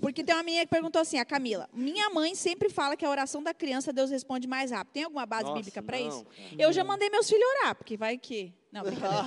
[0.00, 1.68] Porque tem uma menina que perguntou assim, a Camila.
[1.72, 4.92] Minha mãe sempre fala que a oração da criança Deus responde mais rápido.
[4.92, 6.24] Tem alguma base Nossa, bíblica para isso?
[6.24, 6.56] cara.
[6.58, 8.52] Eu já mandei meus filhos orar, porque vai que.
[8.74, 9.24] Não, brincadeira.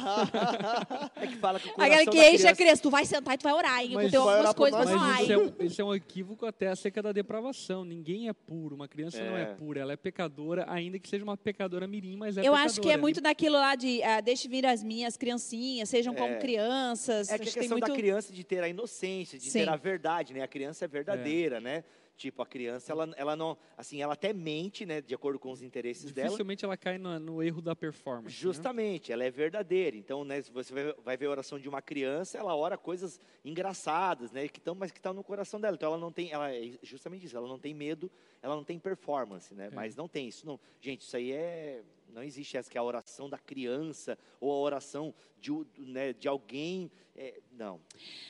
[1.15, 2.81] É que fala que o Aquela que enche a criança...
[2.81, 3.91] tu vai sentar e tu vai orar, hein?
[3.93, 6.45] Mas Tem vai algumas coisas pra Mas falar, isso é, um, isso é um equívoco
[6.45, 7.85] até acerca da depravação.
[7.85, 8.75] Ninguém é puro.
[8.75, 9.45] Uma criança não é É.
[9.45, 9.79] pura.
[9.79, 12.65] Ela é pecadora, ainda que seja uma pecadora mirim, mas é Eu pecadora.
[12.65, 16.33] acho que é muito daquilo lá de ah, deixe vir as minhas criancinhas, sejam como
[16.33, 16.37] É.
[16.39, 17.29] crianças.
[17.31, 17.87] É que a questão muito...
[17.87, 19.59] da criança de ter a inocência, de Sim.
[19.59, 20.41] ter a verdade, né?
[20.41, 21.83] A criança é verdadeira, né?
[22.17, 25.01] Tipo, a criança, ela, ela não, assim, ela até mente, né?
[25.01, 26.29] De acordo com os interesses dela.
[26.29, 28.25] Dificilmente ela cai no, no erro da performance.
[28.35, 28.41] né?
[28.41, 29.95] Justamente, ela é verdadeira.
[29.95, 33.19] Então, né, se você vai- vai ver a oração de uma criança, ela ora coisas
[33.45, 35.75] engraçadas, né, que estão, mas que estão no coração dela.
[35.75, 37.37] Então, ela não tem, ela é justamente isso.
[37.37, 38.09] Ela não tem medo,
[38.41, 39.67] ela não tem performance, né?
[39.67, 39.69] É.
[39.69, 40.59] Mas não tem isso, não.
[40.81, 41.83] Gente, isso aí é,
[42.17, 46.27] não existe essa que é a oração da criança ou a oração de, né, de
[46.27, 46.91] alguém.
[47.15, 47.79] é, não,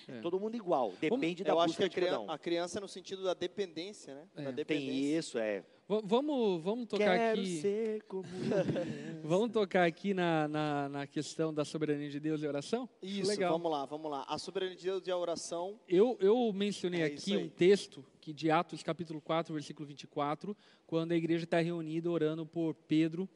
[0.08, 0.20] É.
[0.22, 0.94] todo mundo igual.
[1.00, 2.32] Depende da Eu acho que busca a um.
[2.32, 4.28] a criança é no sentido da dependência, né?
[4.36, 4.42] É.
[4.44, 4.94] Da Tem dependência.
[4.94, 5.60] Tem isso, é.
[5.90, 7.62] V- vamos, vamos tocar Quero aqui.
[7.62, 8.24] ser como
[9.24, 12.90] Vamos tocar aqui na, na, na questão da soberania de Deus e oração?
[13.02, 13.52] Isso, Legal.
[13.54, 14.26] vamos lá, vamos lá.
[14.28, 15.80] A soberania de Deus e a oração.
[15.88, 20.56] Eu, eu mencionei É aqui um texto que de Atos capítulo 4, versículo 24,
[20.86, 23.28] quando a igreja está reunida orando por Pedro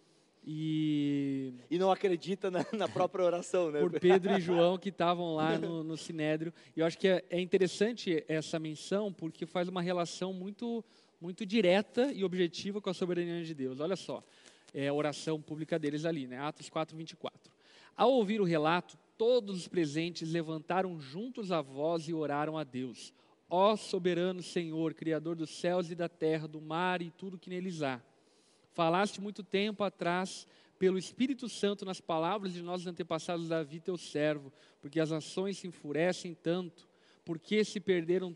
[0.45, 3.79] e E não acredita na, na própria oração, né?
[3.79, 6.53] por Pedro e João que estavam lá no, no Sinédrio.
[6.75, 10.83] E eu acho que é, é interessante essa menção porque faz uma relação muito,
[11.19, 13.79] muito direta e objetiva com a soberania de Deus.
[13.79, 14.23] Olha só,
[14.73, 16.37] é a oração pública deles ali, né?
[16.39, 17.51] Atos 4, 24.
[17.95, 23.13] Ao ouvir o relato, todos os presentes levantaram juntos a voz e oraram a Deus.
[23.47, 27.83] Ó soberano Senhor, Criador dos céus e da terra, do mar e tudo que neles
[27.83, 28.01] há.
[28.73, 30.47] Falaste muito tempo atrás
[30.79, 35.67] pelo Espírito Santo nas palavras de nossos antepassados Davi, teu servo, porque as nações se
[35.67, 36.89] enfurecem tanto,
[37.23, 38.35] porque se perderam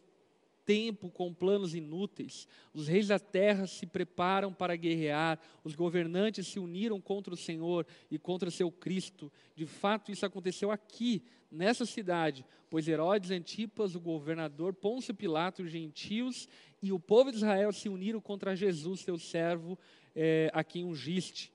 [0.66, 2.48] tempo com planos inúteis.
[2.74, 7.86] Os reis da terra se preparam para guerrear, os governantes se uniram contra o Senhor
[8.12, 9.32] e contra seu Cristo.
[9.56, 15.72] De fato, isso aconteceu aqui, nessa cidade, pois Herodes Antipas, o governador, Pôncio Pilato, os
[15.72, 16.50] gentios
[16.82, 19.80] e o povo de Israel se uniram contra Jesus, teu servo,
[20.16, 21.52] eh, a quem ungiste.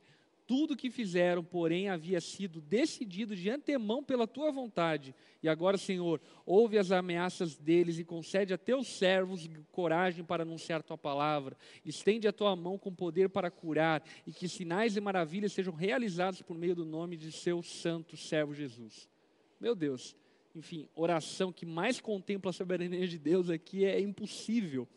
[0.51, 5.15] Tudo que fizeram, porém, havia sido decidido de antemão pela tua vontade.
[5.41, 10.83] E agora, Senhor, ouve as ameaças deles e concede a teus servos coragem para anunciar
[10.83, 11.57] tua palavra.
[11.85, 16.43] Estende a tua mão com poder para curar e que sinais e maravilhas sejam realizados
[16.43, 19.09] por meio do nome de seu santo servo Jesus.
[19.61, 20.17] Meu Deus,
[20.53, 24.89] enfim, oração que mais contempla a soberania de Deus aqui é impossível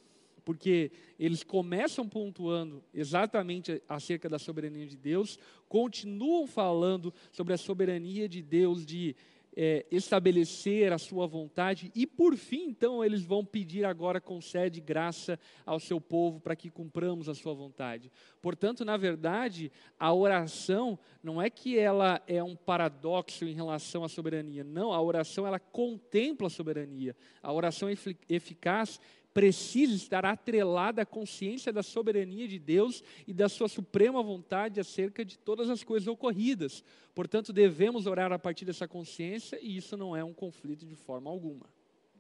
[0.44, 8.28] porque eles começam pontuando exatamente acerca da soberania de Deus, continuam falando sobre a soberania
[8.28, 9.16] de Deus de
[9.56, 15.40] é, estabelecer a sua vontade, e por fim, então, eles vão pedir agora, concede graça
[15.64, 18.12] ao seu povo para que cumpramos a sua vontade.
[18.42, 24.10] Portanto, na verdade, a oração não é que ela é um paradoxo em relação à
[24.10, 27.16] soberania, não, a oração ela contempla a soberania.
[27.42, 29.00] A oração efi- eficaz
[29.34, 35.26] precisa estar atrelada à consciência da soberania de Deus e da sua suprema vontade acerca
[35.26, 36.84] de todas as coisas ocorridas.
[37.16, 41.30] Portanto, devemos orar a partir dessa consciência e isso não é um conflito de forma
[41.30, 41.66] alguma.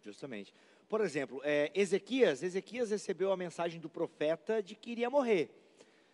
[0.02, 0.54] Justamente.
[0.90, 5.50] Por exemplo, é, Ezequias, Ezequias recebeu a mensagem do profeta de que iria morrer.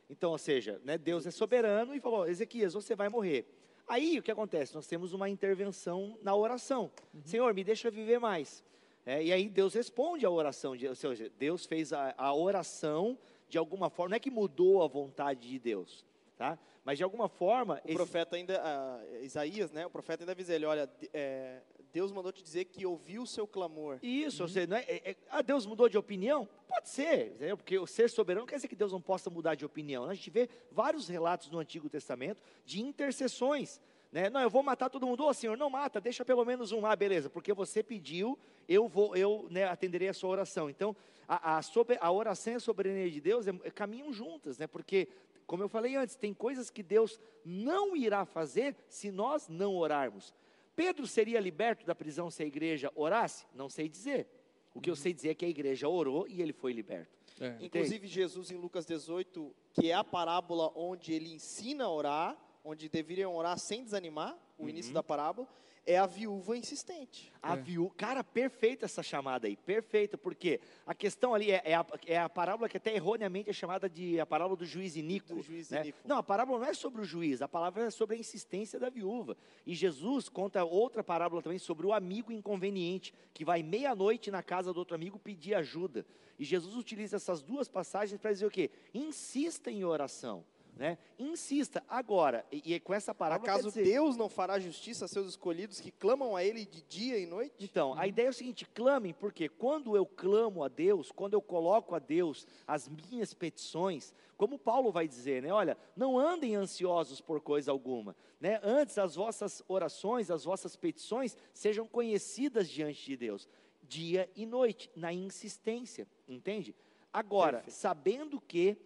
[0.09, 3.45] Então, ou seja, né, Deus é soberano e falou: Ezequias, você vai morrer.
[3.87, 4.75] Aí o que acontece?
[4.75, 6.91] Nós temos uma intervenção na oração.
[7.25, 8.63] Senhor, me deixa viver mais.
[9.05, 13.17] É, e aí Deus responde à oração, de, ou seja, Deus fez a, a oração
[13.47, 16.05] de alguma forma, não é que mudou a vontade de Deus,
[16.37, 16.59] tá?
[16.85, 19.85] Mas de alguma forma, O esse- profeta ainda, ah, Isaías, né?
[19.85, 21.61] O profeta ainda avisa ele, olha, é,
[21.91, 23.97] Deus mandou te dizer que ouviu o seu clamor.
[24.03, 26.47] Isso, ou seja, não é, é- é- ah, Deus mudou de opinião?
[26.67, 27.57] Pode ser, entendeu?
[27.57, 30.05] porque o ser soberano não quer dizer que Deus não possa mudar de opinião.
[30.05, 33.81] A gente vê vários relatos no Antigo Testamento de intercessões.
[34.11, 34.29] Né?
[34.29, 35.23] Não, eu vou matar todo mundo.
[35.25, 36.85] Ô Senhor, não mata, deixa pelo menos um.
[36.85, 38.37] Ah, beleza, porque você pediu,
[38.67, 40.69] eu vou, eu né, atenderei a sua oração.
[40.69, 40.95] Então,
[41.27, 44.65] a, a, sober- a oração e a soberania de Deus é- é- caminham juntas, né?
[44.65, 45.07] Porque,
[45.45, 50.33] como eu falei antes, tem coisas que Deus não irá fazer se nós não orarmos.
[50.75, 53.45] Pedro seria liberto da prisão se a igreja orasse?
[53.53, 54.27] Não sei dizer.
[54.73, 57.11] O que eu sei dizer é que a igreja orou e ele foi liberto.
[57.39, 57.57] É.
[57.59, 62.89] Inclusive, Jesus, em Lucas 18, que é a parábola onde ele ensina a orar, onde
[62.89, 65.47] deveriam orar sem desanimar, o início da parábola,
[65.85, 67.31] é a viúva insistente.
[67.41, 67.61] A É.
[67.61, 72.17] viúva, cara, perfeita essa chamada aí, perfeita, porque a questão ali é, é a, é
[72.19, 75.35] a parábola que até erroneamente é chamada de a parábola do juiz iníquo.
[75.35, 75.91] Do juiz né?
[76.05, 78.89] Não, a parábola não é sobre o juiz, a palavra é sobre a insistência da
[78.89, 79.35] viúva.
[79.65, 84.73] E Jesus conta outra parábola também sobre o amigo inconveniente, que vai meia-noite na casa
[84.73, 86.05] do outro amigo pedir ajuda.
[86.37, 88.69] E Jesus utiliza essas duas passagens para dizer o quê?
[88.93, 90.45] Insista em oração.
[90.79, 90.97] Né?
[91.19, 91.83] Insista.
[91.89, 93.51] Agora, e, e com essa parábola.
[93.51, 97.19] Acaso dizer- Deus não fará justiça a seus escolhidos que clamam a Ele de dia
[97.19, 97.53] e noite?
[97.59, 101.41] Então, a ideia é o seguinte: clamem, porque quando eu clamo a Deus, quando eu
[101.41, 105.51] coloco a Deus as minhas petições, como Paulo vai dizer, né?
[105.51, 108.61] Olha, não andem ansiosos por coisa alguma, né?
[108.63, 113.49] Antes as vossas orações, as vossas petições sejam conhecidas diante de Deus,
[113.83, 116.73] dia e noite, na insistência, entende?
[117.11, 117.75] Agora, Perfeito.
[117.75, 118.77] sabendo que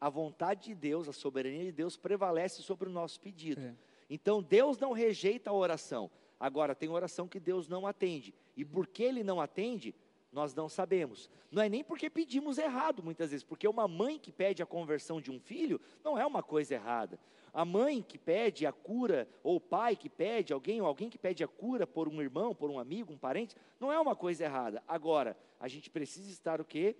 [0.00, 3.60] a vontade de Deus, a soberania de Deus prevalece sobre o nosso pedido.
[3.60, 3.74] É.
[4.08, 6.10] Então Deus não rejeita a oração.
[6.38, 8.32] Agora, tem oração que Deus não atende.
[8.56, 9.94] E por que ele não atende,
[10.30, 11.28] nós não sabemos.
[11.50, 15.20] Não é nem porque pedimos errado, muitas vezes, porque uma mãe que pede a conversão
[15.20, 17.18] de um filho não é uma coisa errada.
[17.52, 21.18] A mãe que pede a cura, ou o pai que pede, alguém, ou alguém que
[21.18, 24.44] pede a cura por um irmão, por um amigo, um parente, não é uma coisa
[24.44, 24.82] errada.
[24.86, 26.94] Agora, a gente precisa estar o quê?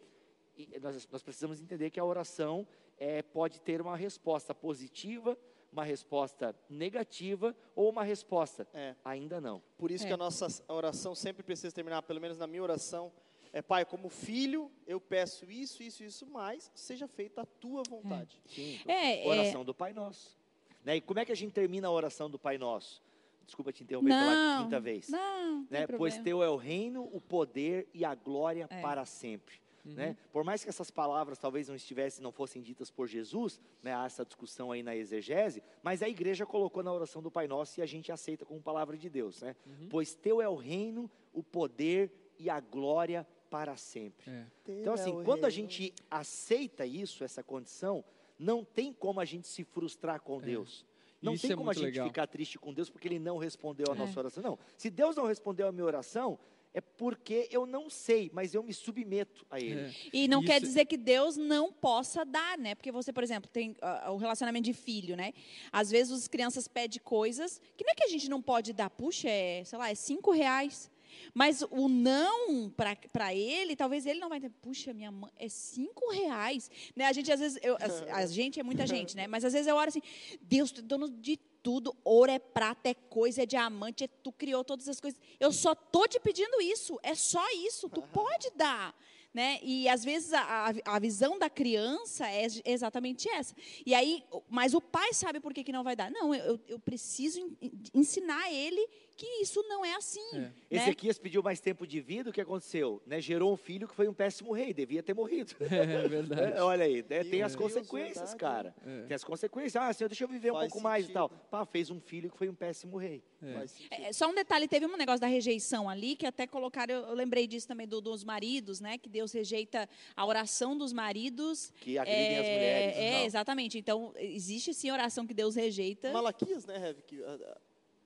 [0.80, 2.66] Nós, nós precisamos entender que a oração
[2.98, 5.38] é, pode ter uma resposta positiva,
[5.72, 8.94] uma resposta negativa ou uma resposta É.
[9.04, 9.62] ainda não.
[9.76, 10.08] Por isso É.
[10.08, 13.12] que a nossa oração sempre precisa terminar, pelo menos na minha oração,
[13.52, 18.40] é Pai, como filho, eu peço isso, isso, isso, mas seja feita a tua vontade.
[18.46, 20.36] Sim, É, oração do Pai Nosso.
[20.84, 20.96] Né?
[20.96, 23.02] E como é que a gente termina a oração do Pai Nosso?
[23.44, 25.08] Desculpa te interromper pela Não, quinta vez.
[25.08, 25.86] Não, né?
[25.86, 28.80] Pois teu é o reino, o poder e a glória É.
[28.82, 29.58] para sempre.
[29.84, 29.94] Uhum.
[29.94, 30.16] Né?
[30.32, 33.94] Por mais que essas palavras talvez não estivessem, não fossem ditas por Jesus, né?
[33.94, 37.80] há essa discussão aí na exegese, mas a igreja colocou na oração do Pai Nosso
[37.80, 39.40] e a gente aceita como palavra de Deus.
[39.42, 39.56] Né?
[39.66, 39.88] Uhum.
[39.88, 44.30] Pois teu é o reino, o poder e a glória para sempre.
[44.30, 44.44] É.
[44.68, 48.04] Então, assim, quando a gente aceita isso, essa condição,
[48.38, 50.84] não tem como a gente se frustrar com Deus.
[51.20, 52.06] Não Isso tem é como a gente legal.
[52.06, 53.98] ficar triste com Deus porque Ele não respondeu a É.
[53.98, 54.40] nossa oração.
[54.42, 54.58] Não.
[54.76, 56.38] Se Deus não respondeu a minha oração,
[56.78, 59.80] é porque eu não sei, mas eu me submeto a Ele.
[59.80, 59.92] É.
[60.12, 62.74] E não quer Isso- dizer que Deus não possa dar, né?
[62.76, 65.32] Porque você, por exemplo, tem ah, o relacionamento de filho, né?
[65.72, 68.88] Às vezes as crianças pedem coisas que não é que a gente não pode dar,
[68.90, 70.88] puxa, é, sei lá, é cinco reais.
[71.34, 76.12] Mas o não para ele, talvez ele não vai ter, puxa, minha mãe, é cinco
[76.12, 76.70] reais.
[76.94, 77.06] Né?
[77.06, 79.26] A gente, às vezes, eu, a, a gente é muita gente, né?
[79.26, 80.02] Mas às vezes eu oro assim,
[80.40, 81.38] Deus, tu é dono de
[81.68, 85.20] tudo, ouro é prata, é coisa, é diamante, é, tu criou todas as coisas.
[85.38, 88.98] Eu só tô te pedindo isso, é só isso, tu pode dar.
[89.34, 89.60] Né?
[89.62, 93.54] E às vezes a, a, visão da criança é ex- exatamente essa.
[93.84, 96.10] E aí, mas o pai sabe por que, que não vai dar.
[96.10, 98.88] Não, eu, eu preciso en- en- ensinar ele
[99.18, 100.24] que isso não é assim.
[100.32, 100.38] É.
[100.38, 100.52] né?
[100.70, 103.02] Ezequias pediu mais tempo de vida, o que aconteceu?
[103.04, 103.20] Né?
[103.20, 105.54] Gerou um filho que foi um péssimo rei, devia ter morrido.
[105.68, 106.52] É verdade.
[106.56, 107.24] É, olha aí, né?
[107.24, 108.72] tem as consequências, cara.
[108.86, 109.02] É.
[109.06, 109.74] Tem as consequências.
[109.76, 111.28] Ah, senhor, deixa eu viver um Faz pouco mais e tal.
[111.28, 111.48] sentido.
[111.50, 113.22] Pá, fez um filho que foi um péssimo rei.
[113.42, 113.66] É.
[113.66, 113.92] Sentido.
[113.92, 117.46] É, só um detalhe, teve um negócio da rejeição ali, que até colocaram, eu, lembrei
[117.48, 118.98] disso também do- dos maridos, né?
[118.98, 121.72] Que Deus rejeita a oração dos maridos.
[121.80, 122.96] Que agridem as mulheres.
[122.96, 123.78] É, exatamente.
[123.78, 126.12] Então, existe sim oração que Deus rejeita.
[126.12, 126.98] Malaquias, né, Rev?
[127.02, 127.58] Que, ah, ah,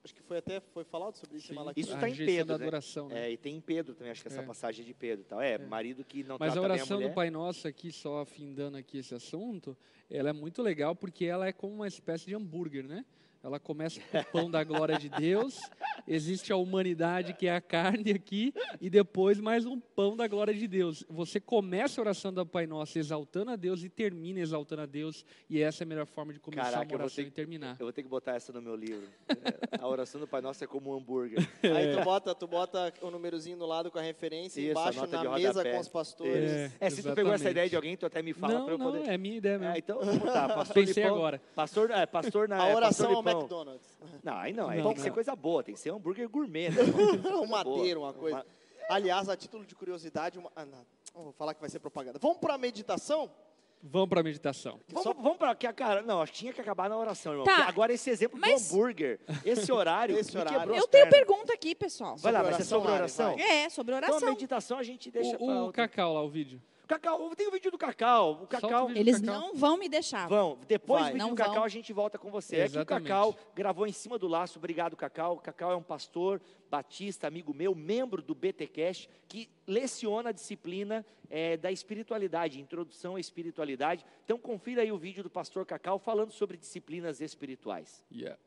[0.04, 1.56] acho que foi até foi falado sobre isso em.
[1.56, 1.86] Malaquias.
[1.86, 2.64] Isso A tá em Pedro, da né?
[2.64, 3.26] adoração, né?
[3.28, 4.44] É, e tem em Pedro também, acho que essa É.
[4.44, 5.24] passagem de Pedro.
[5.28, 5.40] Tal.
[5.40, 7.08] É, marido que não Mas a a oração mulher.
[7.10, 9.76] do Pai Nosso aqui, só afindando aqui esse assunto,
[10.10, 13.04] ela é muito legal porque ela é como uma espécie de hambúrguer, né?
[13.42, 15.58] Ela começa com o pão da glória de Deus,
[16.06, 20.54] existe a humanidade que é a carne aqui, e depois mais um pão da glória
[20.54, 21.04] de Deus.
[21.08, 25.24] Você começa a oração do Pai Nosso exaltando a Deus e termina exaltando a Deus,
[25.50, 27.32] e essa é a melhor forma de começar Caraca, uma eu vou oração ter e
[27.32, 27.76] terminar.
[27.80, 29.08] Eu vou ter que botar essa no meu livro.
[29.28, 31.38] É, a oração do Pai Nosso é como um hambúrguer.
[31.64, 35.30] Aí tu bota, tu bota o númerozinho no lado com a referência, Isso, embaixo na
[35.34, 36.72] mesa com os pastores.
[36.78, 37.50] É, se tu pegou essa exatamente.
[37.50, 39.08] ideia de alguém, tu até me fala Não, para eu não, poder.
[39.08, 39.74] é minha ideia mesmo.
[39.74, 40.48] É, então, vamos botar.
[40.54, 41.42] Pastor Pensei pão, agora.
[41.56, 43.31] Pastor, é, pastor na A é, oração pastor.
[43.40, 43.98] McDonald's.
[44.22, 45.04] Não, aí não, aí Não, tem que não.
[45.04, 46.70] ser coisa boa, tem que ser um hambúrguer gourmet.
[46.70, 46.82] Né?
[47.34, 48.44] um madeiro, uma coisa.
[48.88, 50.84] Aliás, a título de curiosidade, uma, ah, não,
[51.14, 52.18] vou falar que vai ser propaganda.
[52.20, 53.30] Vamos para a meditação?
[53.84, 54.78] Vamos para a meditação.
[54.88, 57.44] Vamos, Só- vamos para que cara, não, acho que tinha que acabar na oração, irmão.
[57.44, 60.72] Tá, agora esse exemplo mas- do hambúrguer, esse horário, Esse me horário.
[60.74, 62.16] Eu tenho pergunta aqui, pessoal.
[62.16, 63.34] Vai lá, ser oração, sobre oração.
[63.36, 63.44] vai.
[63.64, 64.28] É, sobre Então a oração.
[64.30, 66.62] meditação a gente deixa O, para o Cacau lá, o vídeo.
[66.92, 68.42] Cacau, tem o vídeo do Cacau.
[68.42, 68.90] O Cacau o.
[68.90, 69.40] Eles Cacau.
[69.40, 70.28] não vão me deixar.
[70.28, 71.10] Vão, depois Vai.
[71.10, 71.64] do vídeo Não do Cacau vão.
[71.64, 72.56] a gente volta com você.
[72.56, 73.08] É que o Exatamente.
[73.08, 74.58] Cacau gravou em cima do laço.
[74.58, 75.38] Obrigado, Cacau.
[75.38, 76.40] Cacau é um pastor
[76.70, 83.20] batista, amigo meu, membro do BTcast, que leciona a disciplina eh, da espiritualidade, introdução à
[83.20, 84.04] espiritualidade.
[84.24, 88.04] Então confira aí o vídeo do pastor Cacau falando sobre disciplinas espirituais.
[88.12, 88.38] Yeah.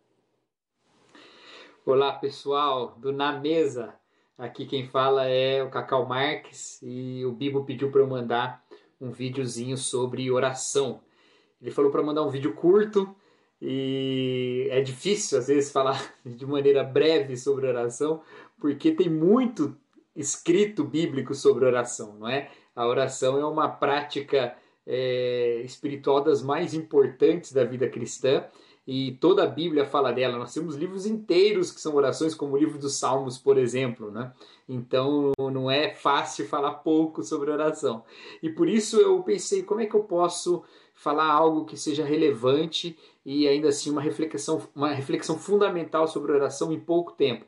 [1.86, 4.00] Olá pessoal do Na Mesa.
[4.38, 8.62] Aqui quem fala é o Cacau Marques e o Bibo pediu para eu mandar
[9.00, 11.00] um videozinho sobre oração.
[11.62, 13.16] Ele falou para mandar um vídeo curto
[13.62, 18.22] e é difícil às vezes falar de maneira breve sobre oração,
[18.60, 19.74] porque tem muito
[20.14, 22.52] escrito bíblico sobre oração, não é?
[22.76, 24.54] A oração é uma prática
[24.86, 28.44] é, espiritual das mais importantes da vida cristã
[28.88, 30.38] e toda a Bíblia fala dela.
[30.38, 34.32] Nós temos livros inteiros que são orações, como o livro dos Salmos, por exemplo, né?
[34.70, 38.04] Então não é fácil falar pouco sobre oração.
[38.42, 40.64] E por isso eu pensei, como é que eu posso
[40.94, 46.72] falar algo que seja relevante e ainda assim uma reflexão, uma reflexão fundamental sobre oração
[46.72, 47.46] em pouco tempo.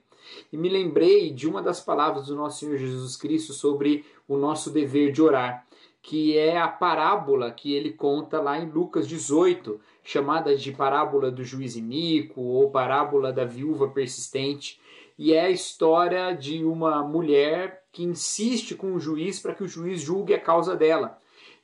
[0.51, 4.69] E me lembrei de uma das palavras do nosso Senhor Jesus Cristo sobre o nosso
[4.69, 5.65] dever de orar,
[6.07, 11.43] que é a parábola que ele conta lá em Lucas 18, chamada de parábola do
[11.43, 14.79] juiz iníquo ou parábola da viúva persistente.
[15.19, 19.67] E é a história de uma mulher que insiste com o juiz para que o
[19.67, 21.19] juiz julgue a causa dela.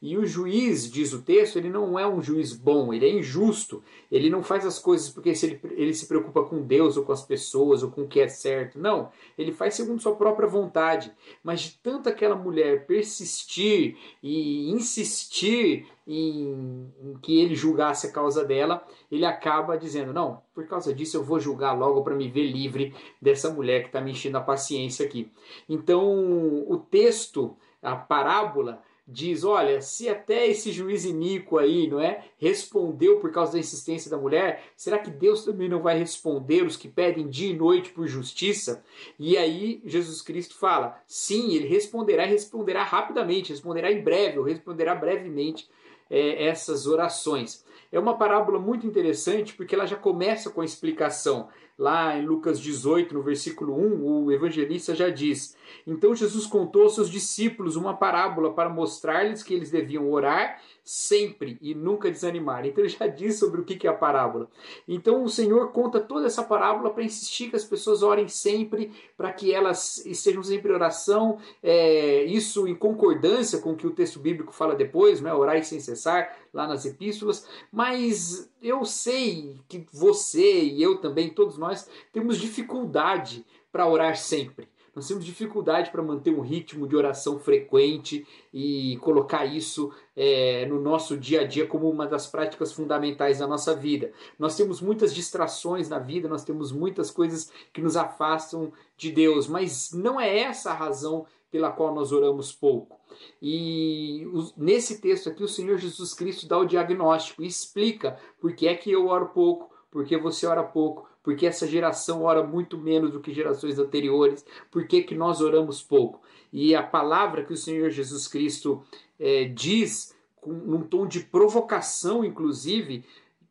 [0.05, 3.81] E o juiz, diz o texto, ele não é um juiz bom, ele é injusto.
[4.11, 7.25] Ele não faz as coisas porque ele, ele se preocupa com Deus ou com as
[7.25, 8.77] pessoas ou com o que é certo.
[8.77, 11.09] Não, ele faz segundo sua própria vontade.
[11.41, 18.43] Mas de tanto aquela mulher persistir e insistir em, em que ele julgasse a causa
[18.43, 22.51] dela, ele acaba dizendo: Não, por causa disso eu vou julgar logo para me ver
[22.51, 25.31] livre dessa mulher que está me enchendo a paciência aqui.
[25.69, 32.25] Então, o texto, a parábola, diz: olha, se até esse juiz iníquo aí, não é,
[32.38, 36.77] respondeu por causa da insistência da mulher, será que Deus também não vai responder os
[36.77, 38.84] que pedem dia e noite por justiça?
[39.19, 44.95] E aí Jesus Cristo fala: sim, ele responderá, responderá rapidamente, responderá em breve, ou responderá
[44.95, 45.69] brevemente
[46.09, 47.65] é, essas orações.
[47.91, 51.49] É uma parábola muito interessante porque ela já começa com a explicação.
[51.77, 56.93] Lá em Lucas 18, no versículo 1, o evangelista já diz: Então Jesus contou aos
[56.93, 62.65] seus discípulos uma parábola para mostrar-lhes que eles deviam orar sempre e nunca desanimar.
[62.65, 64.47] Então ele já diz sobre o que é a parábola.
[64.87, 69.31] Então o Senhor conta toda essa parábola para insistir que as pessoas orem sempre, para
[69.31, 74.19] que elas estejam sempre em oração, é, isso em concordância com o que o texto
[74.19, 75.33] bíblico fala depois, né?
[75.33, 77.47] orar sem cessar, lá nas epístolas.
[77.71, 84.69] Mas eu sei que você e eu também, todos nós, temos dificuldade para orar sempre.
[84.95, 90.80] Nós temos dificuldade para manter um ritmo de oração frequente e colocar isso é, no
[90.80, 94.11] nosso dia a dia como uma das práticas fundamentais da nossa vida.
[94.38, 99.48] Nós temos muitas distrações na vida, nós temos muitas coisas que nos afastam de Deus,
[99.48, 102.99] mas não é essa a razão pela qual nós oramos pouco.
[103.39, 104.25] E
[104.57, 108.73] nesse texto aqui, o Senhor Jesus Cristo dá o diagnóstico e explica por que é
[108.73, 112.75] que eu oro pouco, por que você ora pouco, por que essa geração ora muito
[112.75, 116.23] menos do que gerações anteriores, por que, que nós oramos pouco.
[116.51, 118.81] E a palavra que o Senhor Jesus Cristo
[119.19, 123.05] é, diz, com, num tom de provocação, inclusive,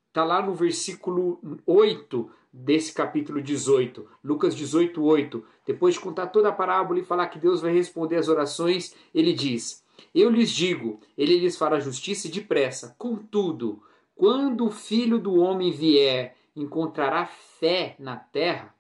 [0.08, 5.44] está lá no versículo 8 desse capítulo 18, Lucas 18, 8.
[5.66, 9.32] Depois de contar toda a parábola e falar que Deus vai responder as orações, ele
[9.32, 9.82] diz:
[10.14, 12.94] Eu lhes digo, ele lhes fará justiça depressa.
[12.98, 13.82] Contudo,
[14.14, 18.74] quando o filho do homem vier, encontrará fé na terra?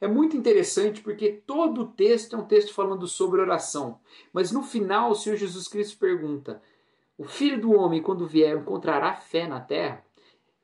[0.00, 4.00] É muito interessante porque todo o texto é um texto falando sobre oração.
[4.32, 6.62] Mas no final, o Senhor Jesus Cristo pergunta:
[7.16, 10.04] O filho do homem, quando vier, encontrará fé na terra?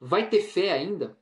[0.01, 1.17] Vai ter fé ainda?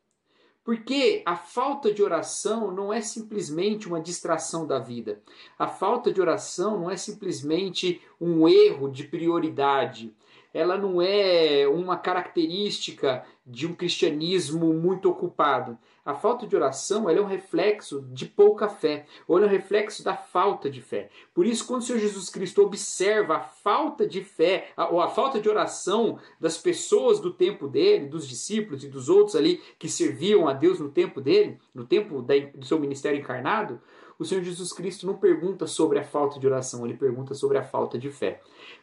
[0.67, 5.23] Porque a falta de oração não é simplesmente uma distração da vida.
[5.57, 10.13] A falta de oração não é simplesmente um erro de prioridade
[10.57, 15.79] ela não é uma característica de um cristianismo muito ocupado.
[16.03, 20.17] A falta de oração é um reflexo de pouca fé, ou é um reflexo da
[20.17, 21.11] falta de fé.
[21.35, 25.39] Por isso, quando o Senhor Jesus Cristo observa a falta de fé, ou a falta
[25.39, 30.49] de oração das pessoas do tempo dele, dos discípulos e dos outros ali que serviam
[30.49, 33.79] a Deus no tempo dele, no tempo do seu ministério encarnado,
[34.19, 37.63] o Senhor Jesus Cristo não pergunta sobre a falta de oração, ele pergunta sobre a
[37.63, 38.41] falta de fé.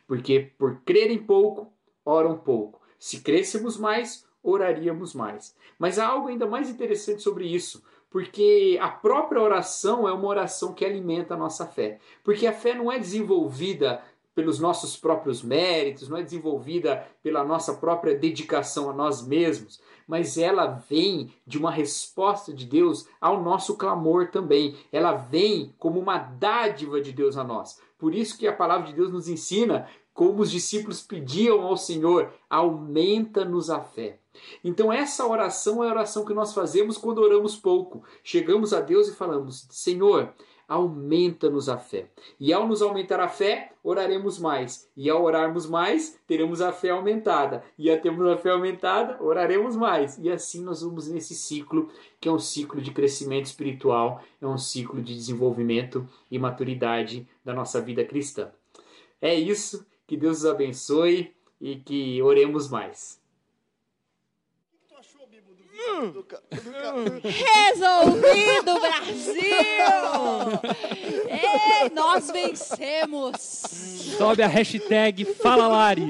[0.08, 1.72] Porque por crerem pouco,
[2.06, 2.82] oram pouco.
[3.00, 5.56] Se crescemos mais, oraríamos mais.
[5.80, 10.74] Mas há algo ainda mais interessante sobre isso, porque a própria oração é uma oração
[10.74, 12.00] que alimenta a nossa fé.
[12.24, 14.04] Porque a fé não é desenvolvida
[14.36, 20.38] pelos nossos próprios méritos, não é desenvolvida pela nossa própria dedicação a nós mesmos, mas
[20.38, 24.76] ela vem de uma resposta de Deus ao nosso clamor também.
[24.92, 27.80] Ela vem como uma dádiva de Deus a nós.
[27.98, 32.32] Por isso que a palavra de Deus nos ensina como os discípulos pediam ao Senhor,
[32.50, 34.20] aumenta-nos a fé.
[34.64, 38.04] Então, essa oração é a oração que nós fazemos quando oramos pouco.
[38.24, 40.34] Chegamos a Deus e falamos: Senhor,
[40.74, 42.08] aumenta-nos a fé.
[42.40, 44.90] E ao nos aumentar a fé, oraremos mais.
[44.98, 47.64] E ao orarmos mais, teremos a fé aumentada.
[47.78, 50.18] E ao termos a fé aumentada, oraremos mais.
[50.18, 51.90] E assim nós vamos nesse ciclo,
[52.20, 57.54] que é um ciclo de crescimento espiritual, é um ciclo de desenvolvimento e maturidade da
[57.54, 58.50] nossa vida cristã.
[59.22, 59.86] É isso.
[60.08, 61.32] Que Deus os abençoe
[61.62, 63.23] e que oremos mais.
[67.24, 69.44] Resolvido, Brasil!
[71.30, 73.36] É, nós vencemos!
[74.18, 76.08] Sobe a hashtag Fala Lari.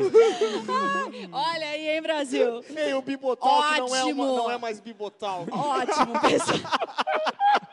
[1.32, 2.64] Olha aí, hein, Brasil?
[2.76, 4.26] Ei, o Bibotal que não é, uma- Ótimo.
[4.38, 5.46] não é mais Bibotal.
[5.52, 6.60] Ótimo, pessoal.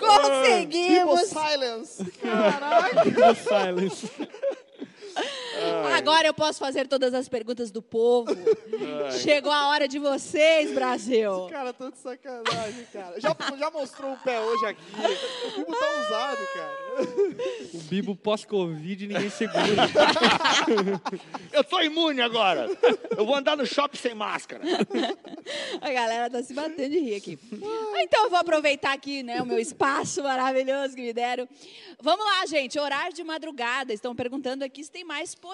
[0.00, 1.20] Conseguimos!
[1.22, 2.02] Silence.
[2.02, 4.10] No silence.
[5.96, 8.30] Agora eu posso fazer todas as perguntas do povo.
[9.22, 11.46] Chegou a hora de vocês, Brasil.
[11.50, 13.20] Cara, tô de sacanagem, cara.
[13.20, 14.82] Já, já mostrou o pé hoje aqui.
[15.56, 16.80] O Bibo tá usado, cara.
[17.74, 19.60] O Bibo pós-Covid ninguém segura.
[21.52, 22.66] Eu sou imune agora.
[23.16, 24.62] Eu vou andar no shopping sem máscara.
[25.80, 27.38] A galera tá se batendo de rir aqui.
[27.98, 31.48] Então eu vou aproveitar aqui, né, o meu espaço maravilhoso que me deram.
[32.00, 33.92] Vamos lá, gente, orar de madrugada.
[33.92, 35.49] Estão perguntando aqui se tem mais poder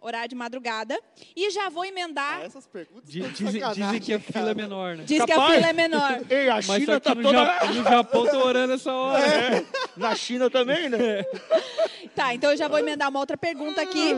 [0.00, 0.98] orar de madrugada.
[1.34, 2.42] E já vou Ah, emendar.
[2.44, 4.32] essas perguntas Di- estão de Dizem, dizem que a cara.
[4.32, 5.04] fila é menor, né?
[5.04, 5.54] Diz que a Capaz.
[5.54, 6.20] fila é menor.
[6.30, 7.44] Ei, a Mas China só que tá no, toda...
[7.44, 9.66] Ja- no Japão tô orando essa hora.
[9.96, 10.98] Na China também, né?
[12.14, 14.10] Tá, então eu já vou emendar uma outra pergunta aqui.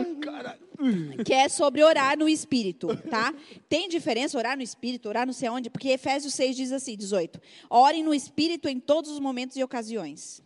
[1.25, 3.33] Que é sobre orar no espírito, tá?
[3.67, 5.67] Tem diferença orar no espírito, orar não sei onde?
[5.67, 7.41] Porque Efésios 6 diz assim, 18.
[7.67, 10.43] Orem no espírito em todos os momentos e ocasiões.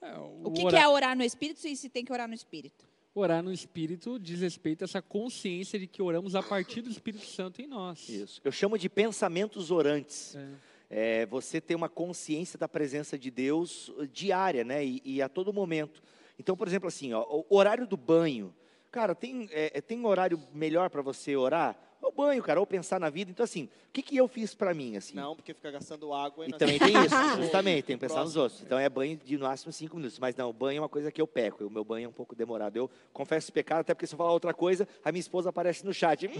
[0.00, 0.10] É,
[0.42, 2.85] O que, que orar- é orar no espírito e se tem que orar no espírito?
[3.18, 7.24] Orar no Espírito diz respeito a essa consciência de que oramos a partir do Espírito
[7.24, 8.10] Santo em nós.
[8.10, 8.42] Isso.
[8.44, 10.36] Eu chamo de pensamentos orantes.
[10.36, 11.22] É.
[11.22, 14.84] É, você ter uma consciência da presença de Deus uh, diária, né?
[14.84, 16.02] E, e a todo momento.
[16.38, 18.54] Então, por exemplo, assim, ó, o horário do banho.
[18.90, 21.74] Cara, tem, é, tem um horário melhor para você orar?
[22.16, 23.30] Banho, cara, ou pensar na vida.
[23.30, 25.14] Então, assim, o que, que eu fiz para mim, assim?
[25.14, 28.32] Não, porque fica gastando água E nós- também tem isso, justamente, tem que pensar nos
[28.32, 28.42] Próximo.
[28.42, 28.62] outros.
[28.62, 30.18] Então é banho de no máximo cinco minutos.
[30.18, 31.64] Mas não, banho é uma coisa que eu peco.
[31.66, 32.76] O meu banho é um pouco demorado.
[32.76, 35.92] Eu confesso pecado, até porque se eu falar outra coisa, a minha esposa aparece no
[35.92, 36.26] chat.
[36.26, 36.32] Hum,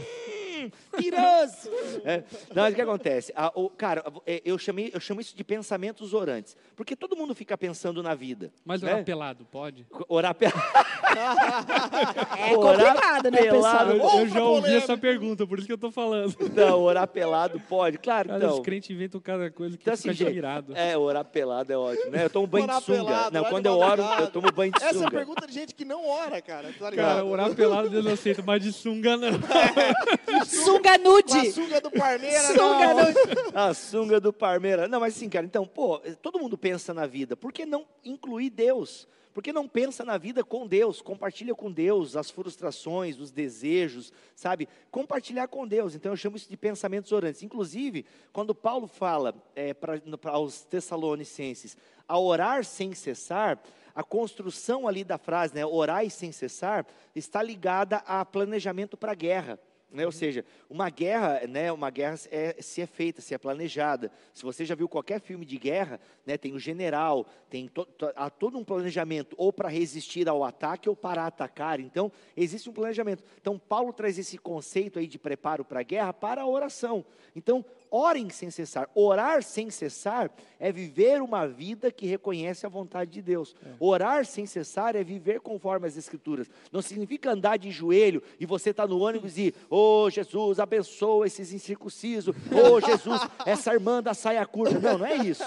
[0.97, 1.71] piroso!
[2.05, 2.23] É.
[2.55, 3.33] Não, o que acontece?
[3.37, 6.57] Ah, o- cara, é, eu, chamei, eu chamo isso de pensamentos orantes.
[6.75, 8.53] Porque todo mundo fica pensando na vida.
[8.65, 8.93] Mas né?
[8.93, 9.87] orar pelado, pode?
[10.09, 10.63] Orar pelado.
[12.39, 13.93] É complicado, né, pelado.
[13.95, 14.15] pessoal?
[14.17, 14.85] Eu, eu já ouvi polêmica.
[14.85, 16.37] essa pergunta, por isso que eu tô falando.
[16.55, 17.99] Não, orar pelado pode.
[17.99, 18.55] Claro, Cara, então.
[18.59, 20.77] os crentes inventam cada coisa que Então, fica assim, gente, admirado.
[20.77, 22.25] é, orar pelado é ótimo, né?
[22.25, 23.05] Eu tomo banho Orar de sunga.
[23.05, 25.07] pelado, não, quando eu oro, eu tomo banho de Essa é sunga.
[25.07, 26.71] a pergunta de gente que não ora, cara.
[26.79, 26.93] Tá?
[26.93, 29.31] Cara, orar pelado Deus aceita, mas de sunga não.
[30.47, 31.53] Sunga Com a nude.
[31.53, 33.05] sunga do Parmeira, Sunga não.
[33.05, 33.19] nude.
[33.55, 34.89] A sunga do Parmeira.
[34.89, 37.37] Não, mas assim, cara, então, pô, todo mundo pensa na vida.
[37.37, 39.09] Por que não incluir Deus?
[39.37, 41.03] Por que não pensa na vida com Deus?
[41.03, 44.67] Compartilha com Deus as frustrações, os desejos, sabe?
[44.91, 45.95] Compartilhar com Deus.
[45.95, 47.43] Então eu chamo isso de pensamentos orantes.
[47.43, 50.01] Inclusive, quando Paulo fala é, para
[50.31, 51.77] aos Tessalonicenses,
[52.09, 53.63] a orar sem cessar,
[53.95, 59.15] a construção ali da frase, né, orai sem cessar, está ligada a planejamento para a
[59.15, 59.59] guerra.
[59.97, 60.05] Né?
[60.05, 64.13] Ou seja, uma guerra, né, uma guerra é, se é feita, se é planejada.
[64.35, 68.13] Se você já viu qualquer filme de guerra, né, tem o general, tem to, to,
[68.15, 71.81] há todo um planejamento, ou para resistir ao ataque ou para atacar.
[71.81, 73.25] Então, existe um planejamento.
[73.41, 77.03] Então, Paulo traz esse conceito aí de preparo para a guerra para a oração.
[77.35, 78.89] Então, orem sem cessar.
[78.95, 83.55] Orar sem cessar é viver uma vida que reconhece a vontade de Deus.
[83.79, 86.49] Orar sem cessar é viver conforme as Escrituras.
[86.73, 91.53] Não significa andar de joelho e você está no ônibus e, ô Jesus, abençoa esses
[91.53, 92.35] incircuncisos.
[92.51, 94.79] Ô Jesus, essa irmã da saia curta.
[94.79, 95.45] Não, não é isso.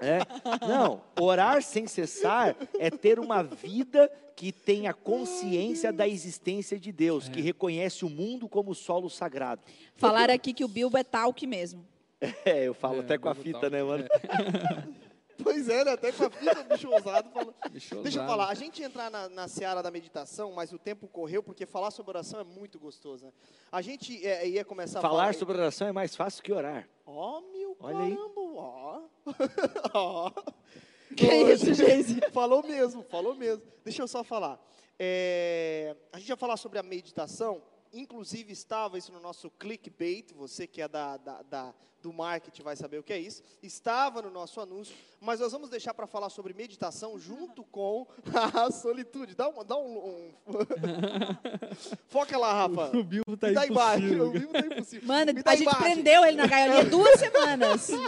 [0.00, 0.20] É?
[0.66, 7.28] Não, orar sem cessar é ter uma vida que tenha consciência da existência de Deus,
[7.28, 9.62] que reconhece o mundo como solo sagrado.
[9.96, 11.86] Falaram aqui que o Bilbo é talk mesmo.
[12.44, 14.04] É, eu falo É, até com a fita, Talk, né, mano?
[15.42, 15.92] Pois é, né?
[15.92, 17.30] Até com a fita, bicho ousado.
[17.30, 17.54] Falou.
[17.70, 18.26] Bicho Deixa eu ousado.
[18.28, 21.90] falar, a gente entrar na, na seara da meditação, mas o tempo correu, porque falar
[21.90, 23.32] sobre oração é muito gostoso, né?
[23.70, 25.34] A gente é, ia começar a Falar falar...
[25.34, 26.88] sobre oração é mais fácil que orar.
[27.06, 29.00] Ó, meu Olha caramba, ó.
[29.94, 30.30] Ó.
[31.16, 32.20] Que isso, Geise?
[32.32, 33.62] Falou mesmo, falou mesmo.
[33.84, 34.60] Deixa eu só falar.
[34.98, 37.62] É, a gente ia falar sobre a meditação,
[37.92, 42.74] inclusive estava isso no nosso clickbait, você que é da, da, da- do marketing vai
[42.76, 46.30] saber o que é isso, estava no nosso anúncio, mas nós vamos deixar para falar
[46.30, 48.06] sobre meditação junto com
[48.54, 49.34] a solitude.
[49.34, 49.62] Dá um.
[49.62, 50.30] Dá um, um-
[52.08, 52.96] Foca lá, Rafa.
[52.96, 53.98] O Bilbo tá Me dá embaixo.
[54.04, 54.26] impossível.
[54.28, 55.06] O vivo tá impossível.
[55.08, 55.82] Mano, a gente embaixo.
[55.82, 57.90] prendeu ele na gaiolinha duas semanas.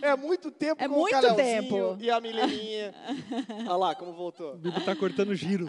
[0.00, 1.96] É muito tempo É com muito o tempo.
[1.98, 2.94] E a Mileninha.
[3.66, 4.54] Olha lá como voltou.
[4.54, 5.66] O Bilbo tá cortando giro.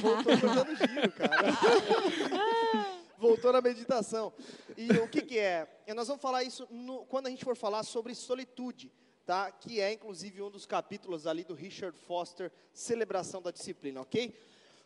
[0.00, 1.42] Voltou cortando giro, cara.
[3.18, 4.32] Voltou na meditação.
[4.76, 5.68] E o que, que é?
[5.86, 8.90] É, Nós vamos falar isso no- quando a gente for falar sobre solitude,
[9.26, 9.50] tá?
[9.50, 14.34] Que é inclusive um dos capítulos ali do Richard Foster, Celebração da Disciplina, ok?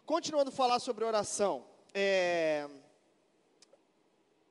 [0.04, 1.64] Continuando a falar sobre oração.
[1.92, 2.68] É...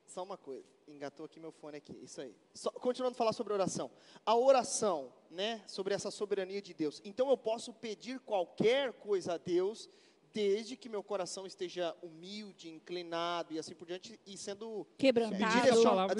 [0.06, 0.73] Só uma coisa.
[0.86, 1.98] Engatou aqui meu fone aqui.
[2.02, 2.34] Isso aí.
[2.52, 3.90] Só- continuando a falar sobre oração.
[4.24, 5.62] A oração, né?
[5.66, 7.00] Sobre essa soberania de Deus.
[7.04, 9.88] Então eu posso pedir qualquer coisa a Deus,
[10.32, 15.38] desde que meu coração esteja humilde, inclinado e assim por diante, e sendo Quebrantado.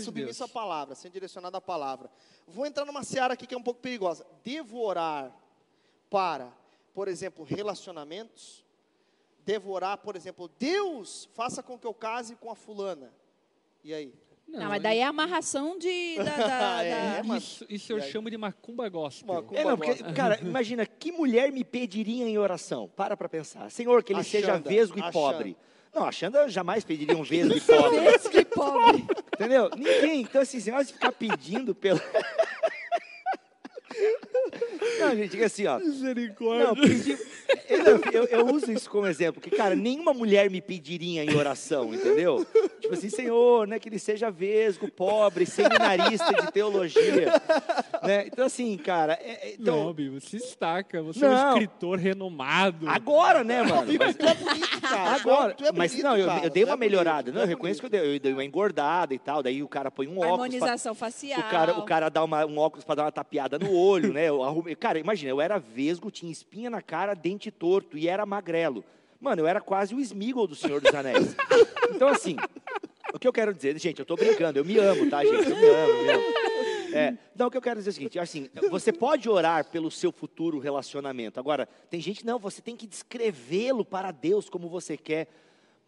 [0.00, 2.10] Submisso à de palavra, sendo direcionado à palavra.
[2.46, 4.24] Vou entrar numa seara aqui que é um pouco perigosa.
[4.42, 5.34] Devo orar
[6.08, 6.56] para,
[6.94, 8.64] por exemplo, relacionamentos?
[9.40, 13.12] Devo orar, por exemplo, Deus, faça com que eu case com a fulana.
[13.82, 14.14] E aí?
[14.46, 18.02] Não, mas daí é amarração de, da, da- É, da- mas- Isso, isso eu E
[18.02, 19.34] chamo de macumba gospel.
[19.34, 20.14] Macumba É, não, porque, gospel.
[20.14, 22.88] cara, imagina, que mulher me pediria em oração?
[22.94, 23.68] Para pra pensar.
[23.70, 25.56] Senhor, que ele A seja Xanda, vesgo e a pobre.
[25.92, 27.96] Não, a Xanda jamais pediria um vesgo e pobre.
[28.06, 29.04] Esse que pobre.
[29.34, 29.70] Entendeu?
[29.76, 30.20] Ninguém.
[30.22, 32.00] Então, assim, você vai ficar pedindo pelo.
[35.00, 35.78] Não, gente, é assim, ó.
[35.78, 36.66] Misericórdia.
[36.66, 37.18] Não, pedir.
[37.68, 41.94] Eu, eu- eu uso isso como exemplo, que, cara, nenhuma mulher me pediria em oração,
[41.94, 42.44] entendeu?
[42.84, 47.32] Tipo assim, Senhor, né, que ele seja vesgo, pobre, seminarista de teologia.
[48.04, 48.26] Né?
[48.26, 51.02] Então, assim, cara, é- é- então, não, Bilbo, se estaca.
[51.04, 51.48] Você é um Não.
[51.54, 52.86] escritor renomado.
[52.86, 53.86] agora, né, mano?
[53.98, 55.10] Mas- Tu é bonito, cara.
[55.14, 56.44] Agora, Tu é mas bonito, não, eu, cara.
[56.44, 57.32] eu dei é uma bonito, melhorada.
[57.32, 59.42] Não, é eu reconheço que eu dei, eu dei uma engordada e tal.
[59.42, 60.26] Daí o cara põe um óculos.
[60.26, 61.40] pra- Harmonização facial.
[61.40, 64.28] o cara, o cara dá uma- um óculos para dar uma tapeada no olho, né?
[64.28, 68.26] Eu arrumei, cara, imagina, eu era vesgo, tinha espinha na cara, dente torto e era
[68.26, 68.84] magrelo.
[69.18, 71.34] Mano, eu era quase o Smeagol do Senhor dos Anéis.
[71.90, 72.36] Então, assim,
[73.14, 75.48] o que eu quero dizer, gente, eu tô brincando, eu me amo, tá, gente?
[75.48, 76.24] Eu me amo, eu me amo.
[76.92, 79.90] É, não, o que eu quero dizer é o seguinte, assim, você pode orar pelo
[79.90, 81.38] seu futuro relacionamento.
[81.38, 85.28] Agora, tem gente, não, você tem que descrevê-lo para Deus como você quer.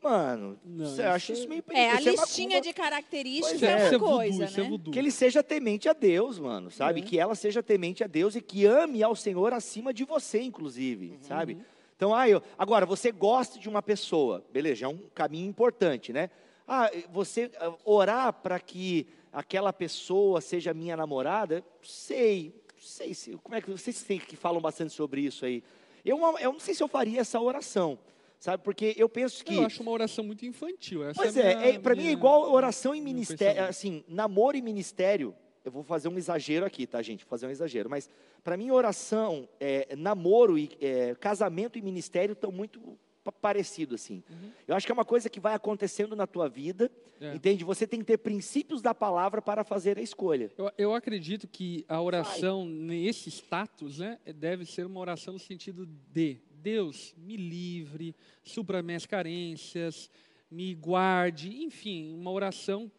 [0.03, 3.81] Mano, Não, você acha isso meio É, a isso listinha de características é, é, uma
[3.82, 4.69] é voodoo, coisa, isso é né?
[4.69, 4.93] voodoo.
[4.93, 7.03] Que ele seja temente a Deus, mano, sabe?
[7.03, 11.19] Que ela seja temente a Deus e que ame ao Senhor acima de você, inclusive,
[11.23, 11.59] sabe?
[11.97, 16.31] Então, ah, eu, agora, você gosta de uma pessoa, beleza, é um caminho importante, né?
[16.66, 23.55] Ah, você ah, orar para que aquela pessoa seja minha namorada, sei, sei se, como
[23.55, 25.62] é que vocês têm que falam bastante sobre isso aí.
[26.05, 27.98] Eu, não- eu não sei se eu faria essa oração,
[28.38, 28.62] sabe?
[28.62, 31.05] Porque eu penso que Eu acho uma oração muito infantil.
[31.05, 34.62] Essa Pois é, é, é para mim é igual oração meu ministério, assim, namoro e
[34.62, 35.34] ministério.
[35.64, 37.24] Eu vou fazer um exagero aqui, tá, gente?
[37.24, 38.09] Vou fazer um exagero, mas
[38.44, 42.97] para mim oração, é, namoro e é, casamento e ministério estão muito
[43.27, 44.23] pa- parecidos assim.
[44.69, 46.90] Eu acho que é uma coisa que vai acontecendo na tua vida,
[47.20, 47.35] É.
[47.35, 47.65] entende?
[47.65, 50.51] Você tem que ter princípios da palavra para fazer a escolha.
[50.57, 55.86] Eu, eu acredito que a oração nesse status né, deve ser uma oração no sentido
[56.12, 60.11] de Deus, me livre, supra minhas carências,
[60.51, 62.90] me guarde, enfim, uma oração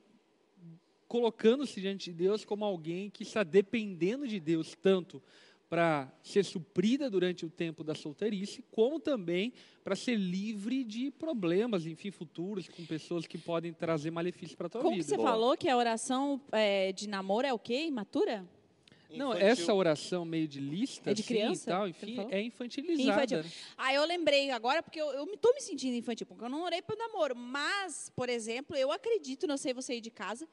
[1.08, 5.22] colocando-se diante de Deus como alguém que está dependendo de Deus tanto
[5.70, 9.54] para ser suprida durante o tempo da solteirice, como também
[9.84, 14.70] para ser livre de problemas, enfim, futuros com pessoas que podem trazer malefício para a
[14.70, 15.08] tua Como vida.
[15.08, 15.30] você Boa.
[15.30, 17.86] falou que a oração é, de namoro é o quê?
[17.86, 18.46] Imatura?
[19.10, 19.48] Não, Infantil.
[19.48, 23.24] essa oração meio de lista, É de assim, criança, e tal, enfim, é infantilizada.
[23.24, 23.52] Infantil.
[23.78, 26.64] Ah, eu lembrei agora, porque eu, eu me tô me sentindo infantil, porque eu não
[26.64, 27.34] orei para namoro.
[27.34, 30.48] Mas, por exemplo, eu acredito, não sei você aí de casa,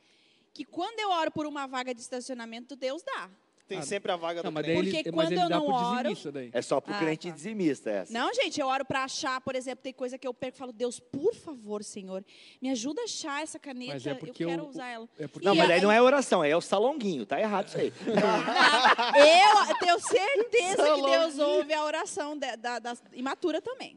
[0.53, 3.28] que quando eu oro por uma vaga de estacionamento, Deus dá.
[3.66, 4.82] Tem Ah, sempre a vaga Não, do mas crente.
[4.82, 6.51] Porque ele, mas quando ele eu dá não pro oro- dizimista daí.
[6.53, 7.35] É só para o Ah, crente tá.
[7.35, 8.12] dizimista essa.
[8.12, 10.70] Não, gente, eu oro para achar, por exemplo, tem coisa que eu perco e falo,
[10.73, 12.23] Deus, por favor, Senhor,
[12.61, 15.09] me ajuda a achar essa caneta, Mas é eu porque quero o- usar ela.
[15.19, 17.78] É porque Não, mas daí aí- não é oração, é o salonguinho, tá errado isso
[17.78, 17.91] aí.
[19.69, 21.03] Eu tenho certeza que.
[21.03, 23.97] Deus ouve a oração da, da, da imatura também.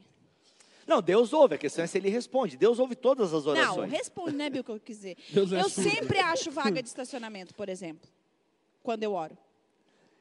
[0.85, 2.55] Não, Deus ouve, a questão é se ele responde.
[2.55, 3.91] Deus ouve todas as Não, orações.
[3.91, 5.15] responde, né, Bill, o que eu quiser.
[5.29, 8.07] Deus é Eu sempre acho vaga de estacionamento, por exemplo,
[8.81, 9.37] quando eu oro.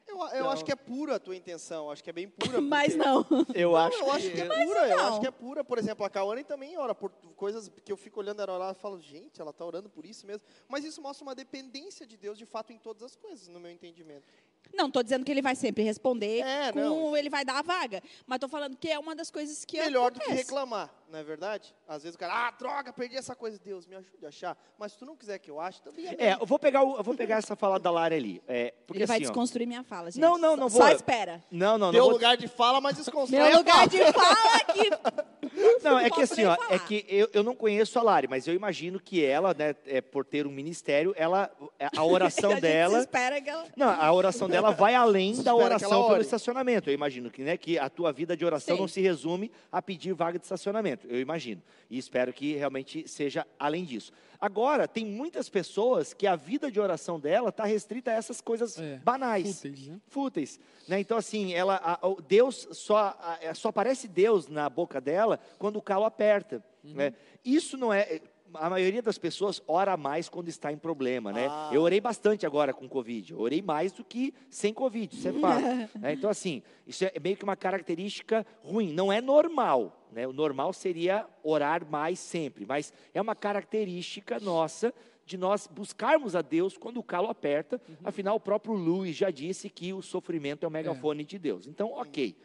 [0.07, 2.59] Eu, eu acho que é pura a tua intenção, acho que é bem pura.
[2.61, 3.25] Mas não.
[3.53, 4.35] Eu acho Eu acho que...
[4.35, 5.07] que é pura, eu não.
[5.07, 5.63] acho que é pura.
[5.63, 8.75] Por exemplo, a Kawane também ora por coisas que eu fico olhando ela orar e
[8.75, 10.45] falo, gente, ela está orando por isso mesmo.
[10.67, 13.71] Mas isso mostra uma dependência de Deus, de fato, em todas as coisas, no meu
[13.71, 14.25] entendimento.
[14.73, 17.17] Não, tô dizendo que ele vai sempre responder, É, com, não.
[17.17, 18.01] ele vai dar a vaga.
[18.25, 20.43] Mas tô falando que é uma das coisas que Melhor do que acontece.
[20.45, 21.75] reclamar, não é verdade?
[21.87, 23.59] Às vezes o cara, ah, droga, perdi essa coisa.
[23.63, 24.57] Deus, me ajude a achar.
[24.77, 26.15] Mas se tu não quiser que eu ache, também é.
[26.17, 28.41] É, eu vou pegar, o- eu vou pegar essa fala da Lara ali.
[28.47, 30.21] É, porque Ele vai assim, ó, desconstruir minha fala, gente.
[30.21, 30.87] Não, não, não Só- vou.
[30.87, 31.43] Só espera.
[31.51, 31.91] Não, não, não.
[31.91, 34.89] Deu vou- lugar de fala, mas desconstrói Meu lugar de fala aqui.
[35.83, 36.73] Não, é que assim, ó, falar.
[36.73, 40.01] é que eu, eu não conheço a Lari, mas eu imagino que ela, né, é,
[40.01, 41.51] por ter um ministério, ela,
[41.95, 43.65] a oração a gente dela, espera que ela...
[43.75, 46.89] não, a oração dela vai além da oração pelo estacionamento.
[46.89, 48.81] Eu imagino que, né, que a tua vida de oração Sim.
[48.81, 51.07] não se resume a pedir vaga de estacionamento.
[51.07, 51.61] Eu imagino.
[51.89, 54.11] E espero que realmente seja além disso.
[54.39, 58.77] Agora, tem muitas pessoas que a vida de oração dela está restrita a essas coisas
[58.79, 59.99] É, banais Fúteis, né?
[60.07, 60.99] fúteis, né?
[60.99, 65.39] Então assim, ela, a- o Deus só a- é, só aparece Deus na boca dela
[65.57, 67.13] quando o calo aperta, né?
[67.43, 68.21] Isso não é
[68.53, 71.47] a maioria das pessoas ora mais quando está em problema, né?
[71.49, 71.69] Ah.
[71.73, 73.33] Eu orei bastante agora com Covid.
[73.33, 75.61] Eu orei mais do que sem Covid, isso é fato.
[75.99, 76.13] né?
[76.13, 78.93] Então, assim, isso é meio que uma característica ruim.
[78.93, 80.27] Não é normal, né?
[80.27, 84.93] O normal seria orar mais sempre, mas é uma característica nossa
[85.25, 87.81] de nós buscarmos a Deus quando o calo aperta.
[88.03, 91.67] Afinal, o próprio Luiz já disse que o sofrimento é o megafone de Deus.
[91.67, 92.35] Então, ok.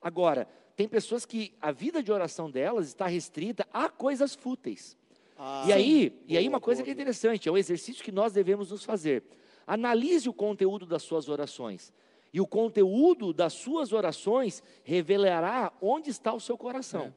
[0.00, 4.96] Agora, tem pessoas que a vida de oração delas está restrita a coisas fúteis.
[5.36, 7.02] Ah, E aí, e aí boa, uma coisa boa, que é boa.
[7.02, 9.22] interessante, é um exercício que nós devemos nos fazer.
[9.66, 11.92] Analise o conteúdo das suas orações.
[12.34, 17.14] E o conteúdo das suas orações revelará onde está o seu coração.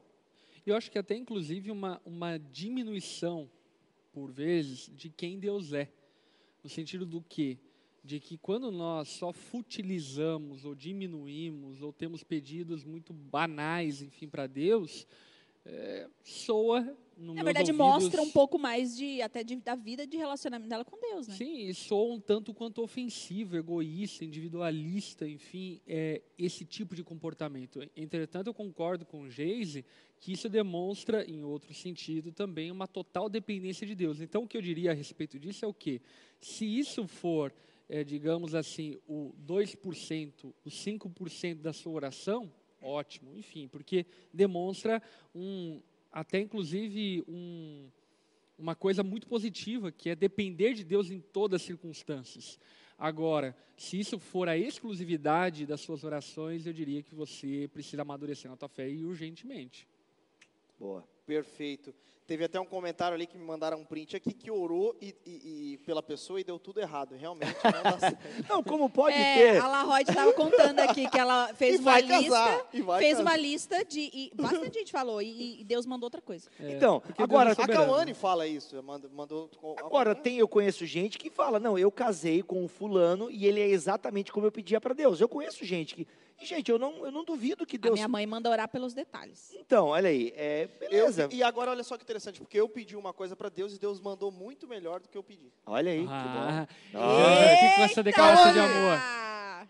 [0.64, 3.50] Eu acho que até inclusive uma, uma diminuição,
[4.12, 5.90] por vezes, de quem Deus é.
[6.62, 7.58] No sentido do quê?
[8.04, 14.46] De que quando nós só futilizamos ou diminuímos ou temos pedidos muito banais, enfim, para
[14.46, 15.04] Deus,
[15.70, 20.06] é, soa no Na verdade, ouvidos, mostra um pouco mais de até de- da vida
[20.06, 21.34] de relacionamento dela com Deus, né?
[21.34, 27.80] Sim, e soa um tanto quanto ofensivo, egoísta, individualista, enfim, é, esse tipo de comportamento.
[27.96, 29.84] Entretanto, eu concordo com o Geise
[30.20, 34.20] que isso demonstra, em outro sentido, também uma total dependência de Deus.
[34.20, 36.00] Então, o que eu diria a respeito disso é o quê?
[36.40, 37.52] Se isso for,
[37.88, 42.48] é, digamos assim, o 2%, o 5% da sua oração,
[42.80, 45.02] ótimo, enfim, porque demonstra
[45.34, 45.80] um,
[46.12, 47.88] até inclusive um,
[48.58, 52.58] uma coisa muito positiva, que é depender de Deus em todas as circunstâncias.
[52.98, 58.50] Agora, se isso for a exclusividade das suas orações, eu diria que você precisa amadurecer
[58.50, 59.86] na tua fé e urgentemente.
[60.78, 61.06] Boa.
[61.24, 61.94] Perfeito.
[62.28, 65.72] Teve até um comentário ali que me mandaram um print aqui que orou e, e-
[65.72, 67.14] e pela pessoa e deu tudo errado.
[67.16, 68.18] Realmente não dá certo.
[68.46, 69.58] Não, como pode é, ter?
[69.62, 73.00] a Laroide estava contando aqui que ela fez E uma vai lista, casar, e vai
[73.00, 73.22] fez casar.
[73.30, 76.50] uma lista de e bastante gente falou e, e Deus mandou outra coisa.
[76.60, 77.66] É, Então, agora- é A.
[77.66, 78.76] Cauane fala isso.
[78.82, 79.10] Mandou.
[79.10, 83.46] mandou Agora, tem, eu conheço gente que fala, não, eu casei com um fulano e
[83.46, 85.18] ele é exatamente como eu pedia para Deus.
[85.18, 86.06] Eu conheço gente que...
[86.40, 87.94] E, gente, eu não, eu não duvido que A Deus...
[87.94, 89.52] minha mãe manda orar pelos detalhes.
[89.58, 91.28] Então, olha aí, é, Eu- beleza.
[91.32, 94.00] e agora olha só que interessante, porque eu pedi uma coisa para Deus e Deus
[94.00, 95.52] mandou muito melhor do que eu pedi.
[95.66, 97.02] Olha aí, Ah, que bom.
[97.02, 98.98] ah, o que, que vai ser a declaração de amor?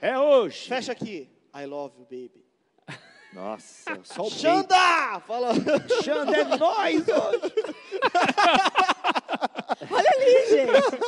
[0.01, 0.69] É hoje.
[0.69, 1.29] Fecha aqui.
[1.55, 2.45] I love you, baby.
[3.33, 4.31] Nossa, só o.
[4.31, 5.20] Xanda!
[5.27, 5.51] Fala.
[6.03, 7.55] Xanda é nós hoje.
[9.91, 10.99] Olha ali, gente.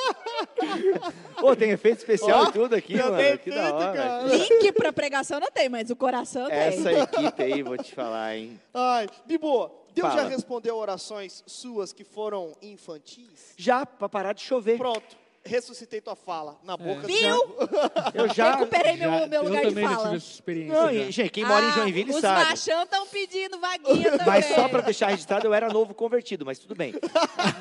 [1.41, 3.17] Pô, tem efeito especial Ó, e tudo aqui, mano.
[3.39, 3.93] Que da hora.
[3.97, 4.23] cara.
[4.25, 6.59] Link para pregação não tem, mas o coração tem.
[6.59, 8.61] Essa equipe aí, vou te falar, hein.
[8.75, 10.23] Ai, Bibo, Deus Fala.
[10.23, 13.55] já respondeu orações suas que foram infantis?
[13.57, 14.77] Já, pra parar de chover.
[14.79, 17.57] Pronto, ressuscitei tua fala na boca do Viu?
[18.15, 18.53] Eu já...
[18.57, 20.05] Recuperei meu, Já- meu eu lugar de também já fala.
[20.05, 20.75] tive essa experiência.
[20.83, 22.51] Não, e, gente, quem mora em Ah, Joinville os sabe.
[22.51, 24.27] machão estão pedindo vaguinha também.
[24.27, 26.93] Mas só para deixar registrado, eu era novo convertido, mas tudo bem.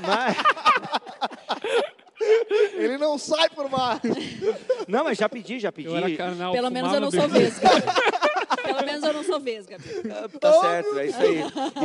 [0.05, 0.35] Mas,
[2.73, 3.99] Ele não sai por mais.
[4.87, 5.87] não, mas já pedi, já pedi.
[5.87, 7.69] Eu era carnal, Pelo menos eu não sou vesga.
[8.63, 9.77] Pelo menos eu não sou vesga.
[10.39, 11.37] Tá certo, é isso aí.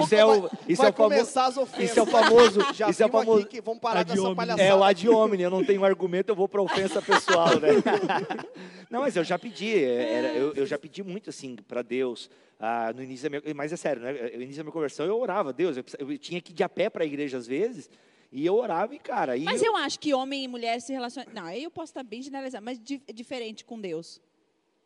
[0.02, 0.96] Isso é o, isso Vai é o famoso.
[0.96, 1.90] começar as ofensas.
[1.90, 2.60] Isso é o famoso.
[2.74, 3.40] Já isso é o famoso.
[3.40, 4.36] aqui que vamos parar com essa Adiomine.
[4.36, 4.62] palhaçada.
[4.62, 7.68] É o ad hominem, eu não tenho argumento, eu vou para ofensa pessoal, né?
[8.90, 12.30] Não, mas eu já pedi, é, era- eu, eu já pedi muito assim para Deus.
[12.60, 14.12] ah, no início da minha, mas é sério, né?
[14.12, 16.68] No início da minha conversão eu orava, Deus, eu, eu tinha que ir de a
[16.68, 17.90] pé para a igreja às vezes,
[18.30, 20.92] e eu orava e cara, aí Mas eu- eu acho que homem e mulher se
[20.92, 21.28] relacionam.
[21.34, 24.20] Não, aí eu posso estar bem generalizado, mas di- diferente com Deus.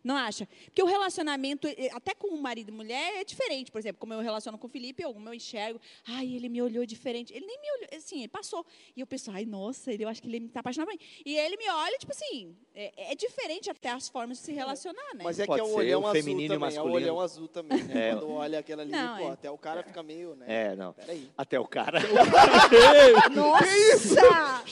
[0.08, 0.48] Não acha?
[0.64, 3.70] Porque o relacionamento, até com o marido e mulher, é diferente.
[3.70, 6.86] Por exemplo, como eu relaciono com o Felipe, eu, eu enxergo, ai, ele me olhou
[6.86, 7.30] diferente.
[7.34, 8.64] Ele nem me olhou, assim, ele passou.
[8.96, 11.04] E eu penso, ai, nossa, ele, eu acho que ele está apaixonado por mim.
[11.26, 15.14] E ele me olha, tipo assim, é, é diferente até as formas de se relacionar,
[15.14, 15.20] né?
[15.24, 16.68] Mas é Pode que é o olhão azul feminino e o também.
[16.68, 16.94] É o masculino.
[16.96, 17.82] olhão azul também.
[17.82, 18.08] né?
[18.08, 18.12] É.
[18.14, 19.32] Quando olha aquela ali, Não, pô, é.
[19.32, 20.46] até o cara fica meio, né?
[20.48, 20.94] É, não.
[20.94, 21.28] Peraí.
[21.36, 22.00] Até o cara.
[23.34, 24.64] Nossa!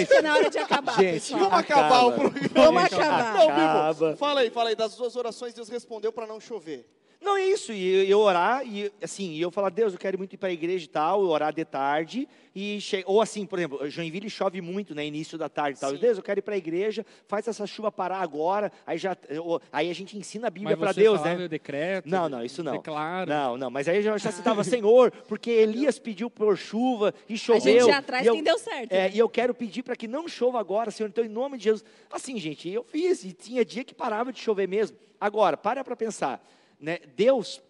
[0.00, 1.40] Está na hora de acabar, Gente, pessoal.
[1.40, 2.48] Vamos acabar o programa.
[2.54, 3.34] Vamos acabar.
[3.34, 4.06] Não, Acaba.
[4.06, 4.76] Bibo, fala aí, fala aí.
[4.76, 6.88] Das suas orações, Deus respondeu para não chover.
[7.24, 7.72] Não, é isso.
[7.72, 10.52] E eu orar, e assim, e eu falar, Deus, eu quero muito ir para a
[10.52, 12.28] igreja e tal, orar de tarde.
[12.54, 13.02] E che...
[13.06, 15.04] Ou assim, por exemplo, Joinville chove muito, né?
[15.06, 15.90] Início da tarde e tal.
[15.90, 15.96] Sim.
[15.96, 18.70] Deus, eu quero ir para a igreja, faz essa chuva parar agora.
[18.86, 19.16] Aí já.
[19.28, 21.34] eu- Aí a gente ensina a Bíblia para Deus, né?
[21.46, 22.08] o decreto.
[22.08, 22.72] Não, não, isso não.
[22.72, 23.28] Declaro.
[23.28, 27.36] Não, não, mas aí já, já citava, Senhor, porque Elias pediu por chuva e A
[27.38, 27.60] choveu.
[27.60, 28.92] gente já atrás e eu, quem deu certo.
[28.92, 29.10] é, né?
[29.14, 31.84] e eu quero pedir para que não chova agora, Senhor, então em nome de Jesus.
[32.10, 34.96] Assim, gente, eu fiz, e tinha dia que parava de chover mesmo.
[35.20, 36.44] Agora, para para pensar,
[36.84, 36.98] né?
[37.16, 37.62] Deus,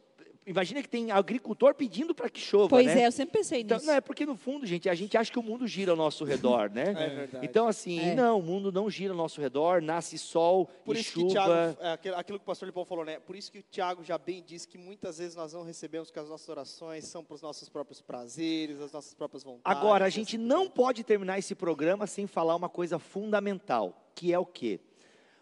[0.47, 3.03] imagina que tem agricultor pedindo para que chova, Pois né?
[3.03, 3.86] é, eu sempre pensei Então, nisso.
[3.86, 6.24] não, é porque no fundo, gente, a gente acha que o mundo gira ao nosso
[6.24, 6.85] redor, né?
[6.99, 7.47] É verdade.
[7.47, 8.15] Então, assim, É.
[8.15, 11.31] não, o mundo não gira ao nosso redor, nasce sol Por e isso que chuva.
[11.32, 13.20] Tiago, é, aquilo, que o pastor Lipão falou, né?
[13.20, 16.19] Por isso que o Tiago já bem disse que muitas vezes nós não recebemos que
[16.19, 19.78] as nossas orações são para os nossos próprios prazeres, as nossas próprias vontades.
[19.78, 24.39] Agora, a gente não pode terminar esse programa sem falar uma coisa fundamental, que é
[24.39, 24.81] o quê?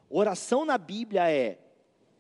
[0.09, 1.59] Oração na Bíblia é,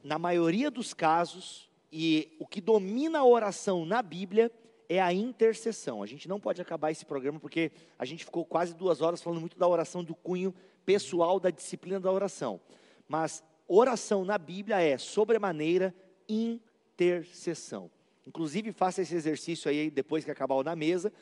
[0.02, 4.50] na maioria dos casos, e o que domina a oração na Bíblia
[4.88, 6.02] é a intercessão.
[6.02, 9.40] A gente não pode acabar esse programa porque a gente ficou quase duas horas falando
[9.40, 10.54] muito da oração do cunho
[10.84, 12.60] pessoal, da disciplina da oração.
[13.06, 15.94] Mas oração na Bíblia é, sobremaneira,
[16.28, 17.90] intercessão.
[18.26, 21.12] Inclusive, faça esse exercício aí depois que acabar o na mesa.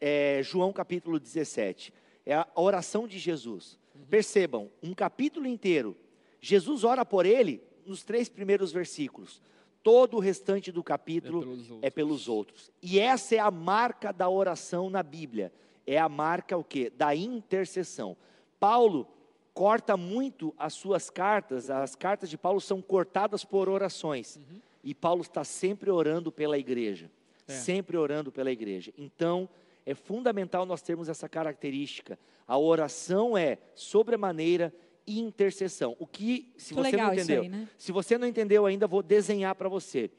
[0.00, 1.92] É, João capítulo 17.
[2.26, 3.78] É a oração de Jesus.
[4.08, 5.96] Percebam, um capítulo inteiro.
[6.40, 9.40] Jesus ora por ele nos três primeiros versículos.
[9.82, 11.78] Todo o restante do capítulo É pelos outros.
[11.82, 12.70] é pelos outros.
[12.82, 15.52] E essa é a marca da oração na Bíblia.
[15.86, 16.90] É a marca o quê?
[16.94, 18.16] Da intercessão.
[18.58, 19.08] Paulo
[19.54, 24.38] corta muito as suas cartas, as cartas de Paulo são cortadas por orações.
[24.84, 27.10] E Paulo está sempre orando pela igreja.
[27.48, 27.52] É.
[27.52, 28.92] Sempre orando pela igreja.
[28.96, 29.48] Então,
[29.84, 32.18] é fundamental nós termos essa característica.
[32.46, 34.72] A oração é sobremaneira
[35.06, 35.96] intercessão.
[35.98, 37.68] O que, se Muito você não entendeu, aí, né?
[37.78, 40.10] se você não entendeu ainda, vou desenhar para você.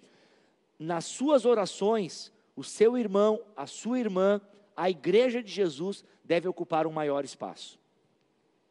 [0.80, 4.42] Nas suas orações, o seu irmão, a sua irmã,
[4.76, 7.80] a igreja de Jesus deve ocupar um maior espaço.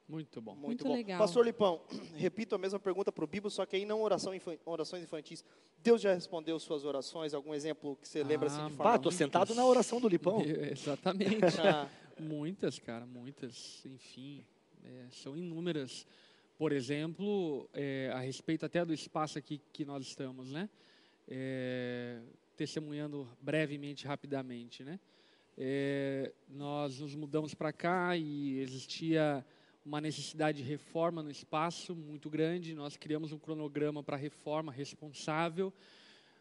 [0.08, 0.52] Muito bom.
[0.56, 0.92] Muito, Muito bom.
[0.94, 1.18] legal.
[1.20, 1.80] Pastor Lipão,
[2.16, 5.44] repito a mesma pergunta para o Bibo, só que aí não oração infan- orações infantis.
[5.78, 7.32] Deus já respondeu suas orações?
[7.32, 8.92] Algum exemplo que você lembra assim Ah, de forma?
[8.92, 10.42] Pá, tô sentado na oração do Lipão.
[10.72, 11.60] Exatamente.
[11.60, 11.88] Ah,
[12.18, 13.82] Muitas, cara, muitas.
[13.86, 14.44] Enfim,
[14.84, 16.06] é, são inúmeras.
[16.58, 20.68] Por exemplo, é, a respeito até do espaço aqui que nós estamos, né?
[21.28, 22.20] É,
[22.56, 25.00] testemunhando brevemente, rapidamente, né?
[25.56, 29.44] É, nós nos mudamos para cá e existia
[29.84, 32.74] uma necessidade de reforma no espaço muito grande.
[32.74, 35.72] Nós criamos um cronograma para reforma responsável,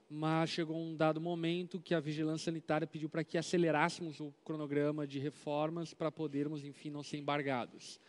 [0.09, 5.07] mas chegou um dado momento que a vigilância sanitária pediu para que acelerássemos o cronograma
[5.07, 7.99] de reformas para podermos, enfim, não ser embargados.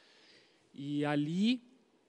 [0.73, 1.63] E ali,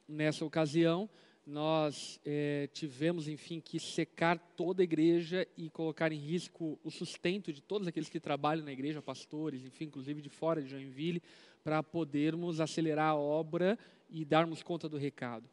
[0.07, 1.09] nessa ocasião,
[1.45, 7.51] nós eh, tivemos, enfim, que secar toda a igreja e colocar em risco o sustento
[7.51, 11.21] de todos aqueles que trabalham na igreja, pastores, enfim, inclusive de fora de Joinville,
[11.63, 13.77] para podermos acelerar a obra
[14.09, 15.49] e darmos conta do recado.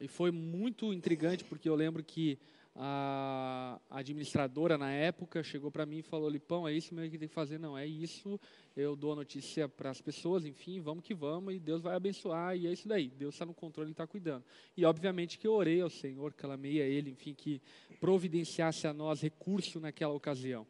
[0.00, 2.38] E foi muito intrigante, porque eu lembro que
[2.74, 7.28] a administradora na época chegou para mim e falou: Lipão, é isso mesmo que tem
[7.28, 7.58] que fazer?
[7.58, 8.38] Não, é isso.
[8.76, 12.56] Eu dou a notícia para as pessoas, enfim, vamos que vamos, e Deus vai abençoar,
[12.56, 13.08] e é isso daí.
[13.08, 14.44] Deus está no controle, Ele está cuidando.
[14.76, 17.60] E obviamente que eu orei ao Senhor, clamei a Ele, enfim, que
[18.00, 20.66] providenciasse a nós recurso naquela ocasião.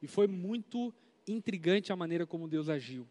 [0.00, 0.94] E foi muito
[1.26, 3.06] intrigante a maneira como Deus agiu.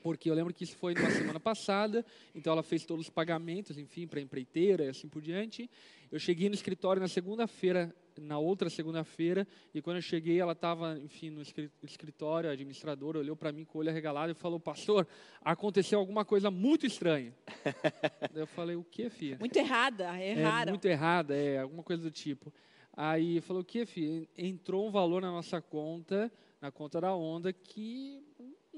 [0.00, 2.04] Porque eu lembro que isso foi na semana passada,
[2.34, 5.68] então ela fez todos os pagamentos, enfim, para a empreiteira e assim por diante.
[6.10, 10.98] Eu cheguei no escritório na segunda-feira, na outra segunda-feira, e quando eu cheguei, ela estava,
[10.98, 14.58] enfim, no escri- escritório, a administradora olhou para mim com o olho arregalado e falou:
[14.60, 15.06] Pastor,
[15.40, 17.34] aconteceu alguma coisa muito estranha.
[18.32, 19.36] Daí eu falei: O que, filha?
[19.38, 20.72] Muito errada, É erraram.
[20.72, 22.52] muito errada, é, alguma coisa do tipo.
[23.00, 24.26] Aí falou, o que, filho?
[24.36, 28.20] Entrou um valor na nossa conta, na conta da Onda, que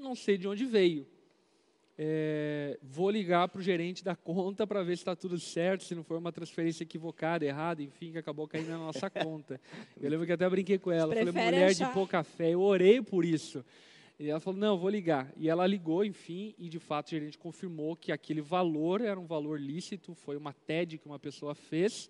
[0.01, 1.07] não sei de onde veio.
[1.97, 5.93] É, vou ligar para o gerente da conta para ver se está tudo certo, se
[5.93, 9.61] não foi uma transferência equivocada, errada, enfim, que acabou caindo na nossa conta.
[9.99, 11.13] Eu lembro que até brinquei com ela.
[11.13, 13.63] Falei, mulher achar- de pouca fé, eu orei por isso.
[14.19, 15.31] E ela falou, não, vou ligar.
[15.37, 19.25] E ela ligou, enfim, e de fato o gerente confirmou que aquele valor era um
[19.25, 22.09] valor lícito, foi uma TED que uma pessoa fez,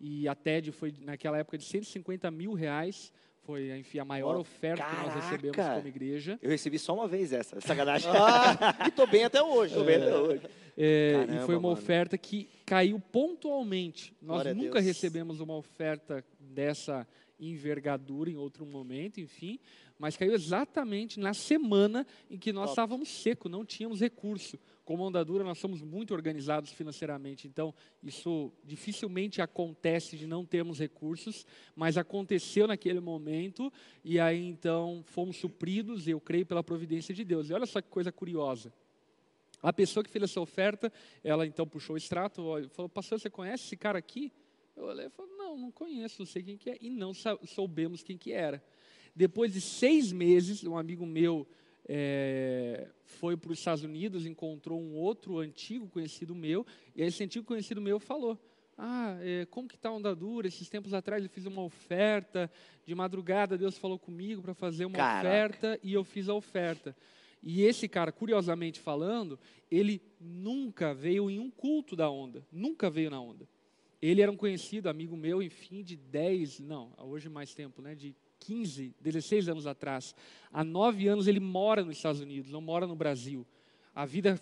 [0.00, 3.12] e a TED foi, naquela época, de 150 mil reais,
[3.48, 5.20] foi, enfim, a maior Oh, oferta que nós caraca!
[5.20, 6.38] recebemos como igreja.
[6.42, 8.06] Eu recebi só uma vez essa, sacanagem.
[8.10, 9.72] Ah, e tô bem até hoje.
[9.72, 10.42] Tô vendo hoje.
[10.76, 11.72] É, e Caramba, foi uma mano.
[11.72, 14.12] oferta que caiu pontualmente.
[14.20, 17.08] Nós Glória nunca recebemos uma oferta dessa
[17.40, 19.58] envergadura em outro momento, enfim,
[19.98, 22.72] mas caiu exatamente na semana em que nós Top.
[22.72, 24.58] estávamos secos, não tínhamos recurso.
[24.88, 31.44] Como ondadura, nós somos muito organizados financeiramente, então isso dificilmente acontece de não termos recursos,
[31.76, 33.70] mas aconteceu naquele momento
[34.02, 37.50] e aí então fomos supridos, eu creio, pela providência de Deus.
[37.50, 38.72] E olha só que coisa curiosa.
[39.62, 40.90] A pessoa que fez essa oferta,
[41.22, 44.32] ela então puxou o extrato falou: Pastor, você conhece esse cara aqui?
[44.74, 46.78] Eu olhei e falei: Não, não conheço, não sei quem que é.
[46.80, 48.64] E não soubemos quem que era.
[49.14, 51.46] Depois de seis meses, um amigo meu
[51.88, 57.46] eh, foi para os Estados Unidos, encontrou um outro antigo conhecido meu, e esse antigo
[57.46, 58.38] conhecido meu falou:
[58.76, 60.46] Ah, eh, como que está a ondadura?
[60.46, 62.50] Esses tempos atrás eu fiz uma oferta,
[62.84, 65.28] de madrugada Deus falou comigo para fazer uma Caraca.
[65.28, 66.94] oferta, e eu fiz a oferta.
[67.42, 69.38] E esse cara, curiosamente falando,
[69.70, 73.48] ele nunca veio em um culto da onda, nunca veio na onda.
[74.00, 78.14] Ele era um conhecido, amigo meu, enfim, de 10, não, hoje mais tempo, né, de
[78.40, 80.14] 15, 16 anos atrás.
[80.52, 83.46] Há nove anos ele mora nos Estados Unidos, não mora no Brasil.
[83.94, 84.40] A vida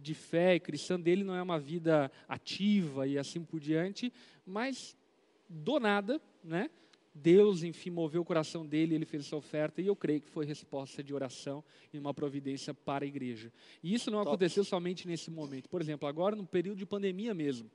[0.00, 4.12] de fé cristã dele não é uma vida ativa e assim por diante,
[4.46, 4.96] mas
[5.48, 6.70] do nada, né?
[7.14, 10.46] Deus, enfim, moveu o coração dele, ele fez essa oferta e eu creio que foi
[10.46, 11.62] resposta de oração
[11.92, 13.52] e uma providência para a igreja.
[13.82, 14.30] E isso não Top.
[14.30, 15.68] aconteceu somente nesse momento.
[15.68, 17.70] Por exemplo, agora no período de pandemia mesmo,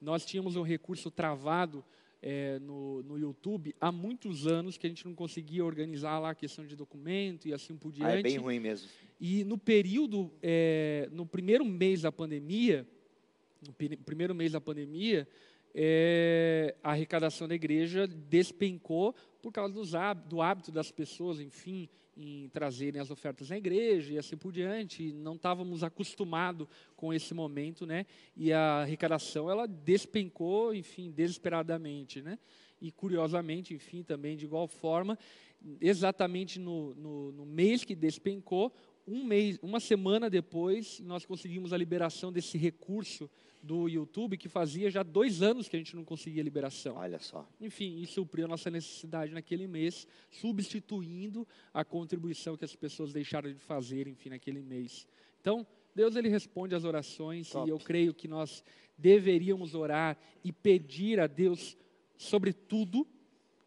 [0.00, 1.84] nós tínhamos um recurso travado
[2.22, 6.34] eh, no, no YouTube há muitos anos que a gente não conseguia organizar lá a
[6.34, 8.10] questão de documento e assim por diante.
[8.12, 8.88] Ah, é bem ruim mesmo.
[9.20, 12.86] E no período, eh, no primeiro mês da pandemia,
[13.66, 15.26] no pri- primeiro mês da pandemia,
[15.74, 19.74] eh, a arrecadação da igreja despencou por causa
[20.28, 25.12] do hábito das pessoas, enfim, em trazerem as ofertas na igreja e assim por diante.
[25.12, 26.66] Não estávamos acostumados
[26.96, 28.06] com esse momento, né?
[28.36, 32.38] E a arrecadação ela despencou, enfim, desesperadamente, né?
[32.80, 35.18] E curiosamente, enfim, também de igual forma,
[35.80, 38.72] exatamente no, no, no mês que despencou,
[39.06, 43.28] um mês, uma semana depois, nós conseguimos a liberação desse recurso
[43.62, 46.96] do YouTube que fazia já dois anos que a gente não conseguia liberação.
[46.96, 47.48] Olha só.
[47.60, 53.52] Enfim, isso supriu a nossa necessidade naquele mês, substituindo a contribuição que as pessoas deixaram
[53.52, 55.06] de fazer, enfim, naquele mês.
[55.40, 57.68] Então, Deus ele responde às orações Top.
[57.68, 58.64] e eu creio que nós
[58.96, 61.76] deveríamos orar e pedir a Deus
[62.16, 63.06] sobre tudo.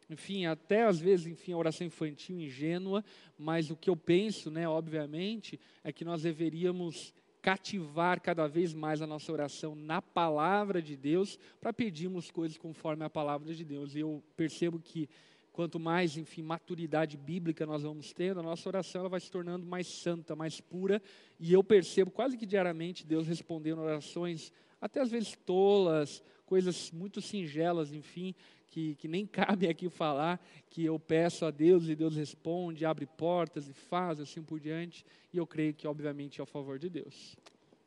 [0.09, 3.03] Enfim, até às vezes, enfim, a oração infantil ingênua,
[3.37, 7.13] mas o que eu penso, né, obviamente, é que nós deveríamos
[7.43, 13.03] cativar cada vez mais a nossa oração na palavra de Deus para pedirmos coisas conforme
[13.03, 13.93] a palavra de Deus.
[13.93, 15.09] E eu percebo que
[15.51, 19.65] quanto mais, enfim, maturidade bíblica nós vamos tendo, a nossa oração ela vai se tornando
[19.65, 21.01] mais santa, mais pura.
[21.37, 24.49] E eu percebo quase que diariamente Deus respondendo orações,
[24.79, 28.33] até às vezes tolas, coisas muito singelas, enfim,
[28.73, 33.05] que, que nem cabe aqui falar, que eu peço a Deus e Deus responde, abre
[33.05, 35.05] portas e faz, assim por diante.
[35.31, 37.35] E eu creio que, obviamente, é a favor de Deus.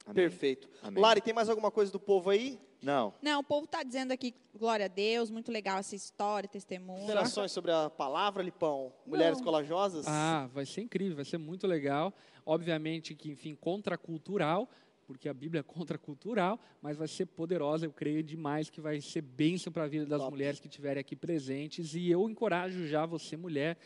[0.04, 0.14] Amém.
[0.14, 0.68] Perfeito.
[0.80, 1.02] Amém.
[1.02, 2.56] Lari, tem mais alguma coisa do povo aí?
[2.80, 3.12] Não.
[3.20, 7.00] Não, o povo está dizendo aqui, glória a Deus, muito legal essa história, testemunho.
[7.00, 8.92] Considerações sobre a palavra, Lipão?
[9.04, 10.06] Mulheres corajosas?
[10.06, 12.14] Ah, vai ser incrível, vai ser muito legal.
[12.44, 14.70] Obviamente que, enfim, contracultural,
[15.06, 19.22] porque a Bíblia é contracultural, mas vai ser poderosa, eu creio demais que vai ser
[19.22, 20.30] bênção para a vida das Top.
[20.30, 21.94] mulheres que estiverem aqui presentes.
[21.94, 23.78] E eu encorajo já você, mulher,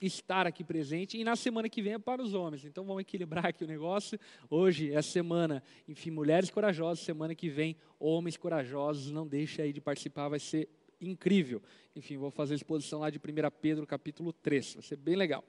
[0.00, 1.16] estar aqui presente.
[1.16, 2.64] E na semana que vem é para os homens.
[2.64, 4.18] Então vamos equilibrar aqui o negócio.
[4.50, 7.04] Hoje é a semana, enfim, mulheres corajosas.
[7.04, 9.10] Semana que vem, homens corajosos.
[9.10, 10.68] Não deixe aí de participar, vai ser
[11.00, 11.62] incrível.
[11.96, 13.20] Enfim, vou fazer a exposição lá de 1
[13.60, 14.74] Pedro, capítulo 3.
[14.74, 15.44] Vai ser bem legal.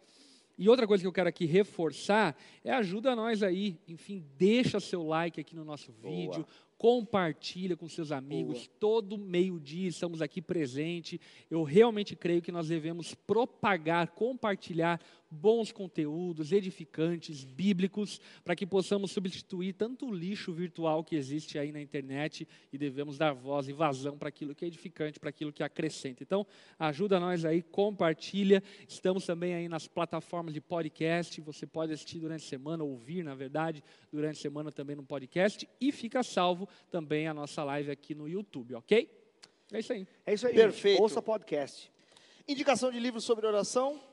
[0.57, 5.03] E outra coisa que eu quero aqui reforçar é ajuda nós aí, enfim, deixa seu
[5.03, 6.13] like aqui no nosso Boa.
[6.13, 6.45] vídeo,
[6.77, 11.19] compartilha com seus amigos, todo meio-dia estamos aqui presente.
[11.49, 14.99] Eu realmente creio que nós devemos propagar, compartilhar
[15.33, 21.71] bons conteúdos edificantes, bíblicos, para que possamos substituir tanto o lixo virtual que existe aí
[21.71, 25.51] na internet e devemos dar voz e vazão para aquilo que é edificante, para aquilo
[25.51, 26.23] que acrescenta.
[26.23, 26.45] Então,
[26.77, 28.61] ajuda nós aí, compartilha.
[28.87, 33.35] Estamos também aí nas plataformas de podcast, você pode assistir durante a semana, ouvir, na
[33.35, 38.13] verdade, durante a semana também no podcast e fica salvo também a nossa live aqui
[38.13, 39.09] no YouTube, ok?
[39.71, 40.07] É isso aí.
[40.25, 40.53] É isso aí.
[40.53, 40.97] Perfeito.
[40.97, 41.01] Gente.
[41.01, 41.91] Ouça podcast.
[42.47, 44.12] Indicação de livros sobre oração?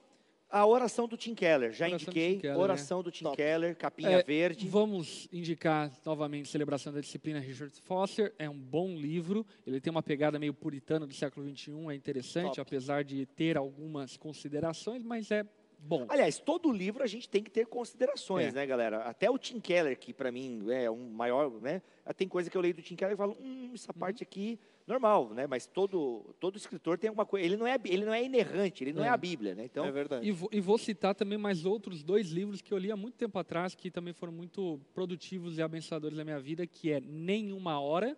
[0.50, 2.34] A oração do Tim Keller, já Oração do indiquei.
[2.34, 3.36] Tim Keller, oração do Tim Top.
[3.36, 4.66] Keller, capinha É, verde.
[4.68, 8.34] Vamos indicar novamente Celebração da Disciplina Richard Foster.
[8.36, 9.46] É um bom livro.
[9.64, 11.70] Ele tem uma pegada meio puritana do século XXI.
[11.90, 12.62] É interessante, Top.
[12.62, 15.46] apesar de ter algumas considerações, mas é
[15.78, 16.04] bom.
[16.08, 18.52] Aliás, todo livro a gente tem que ter considerações, É.
[18.52, 18.98] né, galera?
[19.04, 21.80] Até o Tim Keller, que para mim é um maior, né?
[22.16, 23.70] Tem coisa que eu leio do Tim Keller e falo, hum, Uhum.
[23.74, 24.58] essa parte aqui,
[24.90, 25.46] normal, né?
[25.46, 27.46] Mas todo, todo escritor tem alguma coisa.
[27.46, 29.10] Ele não é, ele não é inerrante, ele não é, É.
[29.10, 29.64] a Bíblia, né?
[29.64, 30.26] Então, é verdade.
[30.26, 33.14] E vou, e vou citar também mais outros dois livros que eu li há muito
[33.16, 37.78] tempo atrás, que também foram muito produtivos e abençoadores da minha vida, que é Nenhuma
[37.80, 38.16] Hora,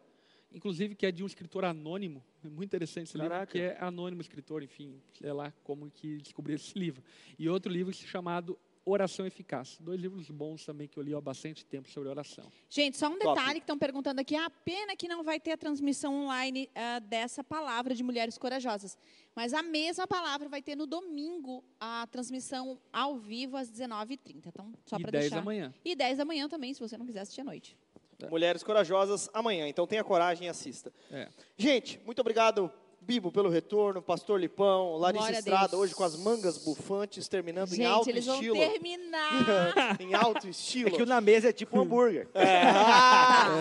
[0.53, 2.23] inclusive que é de um escritor anônimo.
[2.44, 3.53] É muito interessante esse livro, Caraca.
[3.53, 7.03] que é anônimo escritor, enfim, sei lá como que descobri esse livro.
[7.39, 9.79] E outro livro chamado Oração Eficaz.
[9.81, 12.51] Dois livros bons também que eu li há bastante tempo sobre oração.
[12.69, 13.39] Gente, só um Top.
[13.39, 14.35] detalhe que estão perguntando aqui.
[14.35, 18.99] A pena que não vai ter a transmissão online ah, dessa palavra de Mulheres Corajosas.
[19.35, 24.47] Mas a mesma palavra vai ter no domingo a transmissão ao vivo às 19h30.
[24.47, 25.37] Então, só e para 10 deixar.
[25.37, 25.73] da manhã.
[25.85, 27.77] E 10 da manhã também, se você não quiser assistir à noite.
[28.31, 29.69] Mulheres Corajosas amanhã.
[29.69, 30.93] Então tenha coragem e assista.
[31.11, 31.29] É.
[31.57, 32.71] Gente, muito obrigado,
[33.05, 34.01] Bibo, pelo retorno.
[34.01, 38.37] Pastor Lipão, Larissa Estrada, hoje com as mangas bufantes, terminando em Gente, alto eles vão
[38.37, 38.57] estilo.
[38.57, 40.01] terminar.
[40.01, 40.91] em alto é estilo.
[40.93, 42.29] que o na mesa é tipo um hambúrguer.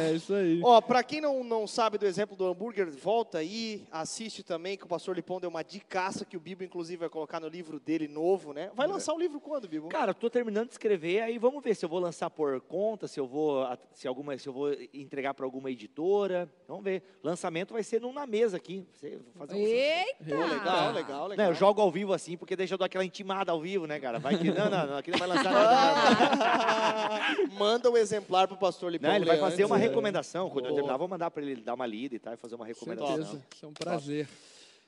[0.01, 0.61] É isso aí.
[0.63, 4.83] Ó, pra quem não, não sabe do exemplo do hambúrguer, volta aí, assiste também, que
[4.83, 8.07] o pastor Lipão deu uma dicaça que o Bibo, inclusive, vai colocar no livro dele
[8.07, 8.71] novo, né?
[8.75, 9.89] Vai lançar o livro quando, Bibo?
[9.89, 13.19] Cara, tô terminando de escrever, aí vamos ver se eu vou lançar por conta, se
[13.19, 16.51] eu vou, se alguma, se eu vou entregar para alguma editora.
[16.67, 17.03] Vamos ver.
[17.23, 18.85] Lançamento vai ser num na mesa aqui.
[18.93, 20.35] Você- vou fazer um- Eita!
[20.35, 21.37] Pô, legal, legal, legal.
[21.37, 23.99] Não, eu jogo ao vivo assim, porque deixa eu dar aquela intimada ao vivo, né,
[23.99, 24.19] cara?
[24.19, 27.37] Vai que não, não, não aqui não vai lançar nada.
[27.57, 29.09] Manda o exemplar pro pastor Lipão.
[29.09, 30.49] Não, ele vai fazer uma recomendação.
[30.49, 32.65] Quando eu terminar, vou mandar para ele dar uma lida e tal, e fazer uma
[32.65, 33.15] recomendação.
[33.17, 33.43] Certeza.
[33.55, 34.27] Isso é um prazer.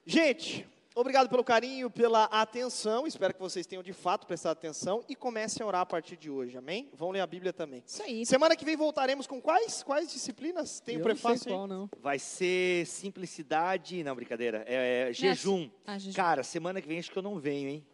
[0.05, 0.65] Gente,
[0.95, 3.07] obrigado pelo carinho, pela atenção.
[3.07, 6.29] Espero que vocês tenham de fato prestado atenção e comecem a orar a partir de
[6.29, 6.89] hoje, amém?
[6.93, 7.83] Vão ler a Bíblia também.
[7.85, 8.25] Isso aí.
[8.25, 9.83] Semana que vem voltaremos com quais?
[9.83, 10.79] Quais disciplinas?
[10.79, 11.89] Tem o eu não sei prefácio qual, não.
[11.99, 14.03] Vai ser simplicidade.
[14.03, 14.63] Não, brincadeira.
[14.67, 15.69] É, é jejum.
[15.85, 16.15] Ah, jejum.
[16.15, 17.87] Cara, semana que vem acho que eu não venho, hein?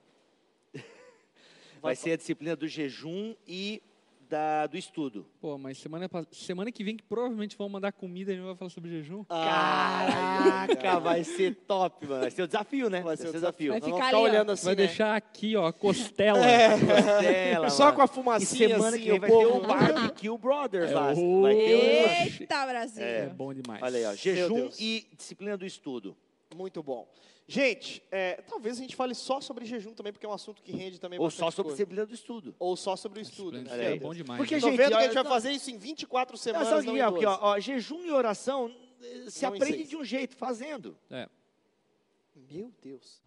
[1.81, 3.81] Vai ser a disciplina do jejum e
[4.29, 5.25] da, do estudo.
[5.41, 8.55] Pô, mas semana, semana que vem que provavelmente vão mandar comida e a gente vai
[8.55, 9.25] falar sobre jejum.
[9.29, 12.21] Ah, Caraca, vai ser top, mano.
[12.21, 13.01] Vai ser o desafio, né?
[13.01, 13.71] Vai ser o desafio.
[13.71, 14.85] Vai Nós ficar ali, olhando assim, vai né?
[14.85, 16.39] deixar aqui, ó, a costela.
[16.79, 17.95] Costela, Só mano.
[17.95, 21.13] com a E fumacinha semana assim, que vem vai ter o Barbecue Brothers É, lá.
[21.13, 22.41] o- Vai ter um...
[22.41, 23.03] Eita, Brasil!
[23.03, 23.81] É bom demais.
[23.81, 24.15] Olha aí, ó.
[24.15, 26.15] Jejum e disciplina do estudo.
[26.55, 27.07] Muito bom.
[27.49, 30.71] Gente, é, talvez a gente fale só sobre jejum também, porque é um assunto que
[30.71, 31.19] rende também.
[31.19, 31.77] Ou só sobre coisa.
[31.77, 32.55] disciplina do estudo.
[32.59, 33.59] Ou só sobre o estudo.
[33.59, 33.67] Né?
[33.71, 34.37] É, é bom demais.
[34.37, 34.61] Porque, né?
[34.61, 36.67] gente, vendo que a gente vai fazer isso em 24 semanas.
[36.69, 38.71] Não, sabe não que, aqui, ó, ó, jejum e oração
[39.01, 40.95] eh, se não aprende de um jeito, fazendo.
[41.09, 41.27] É.
[42.51, 43.19] Meu Deus.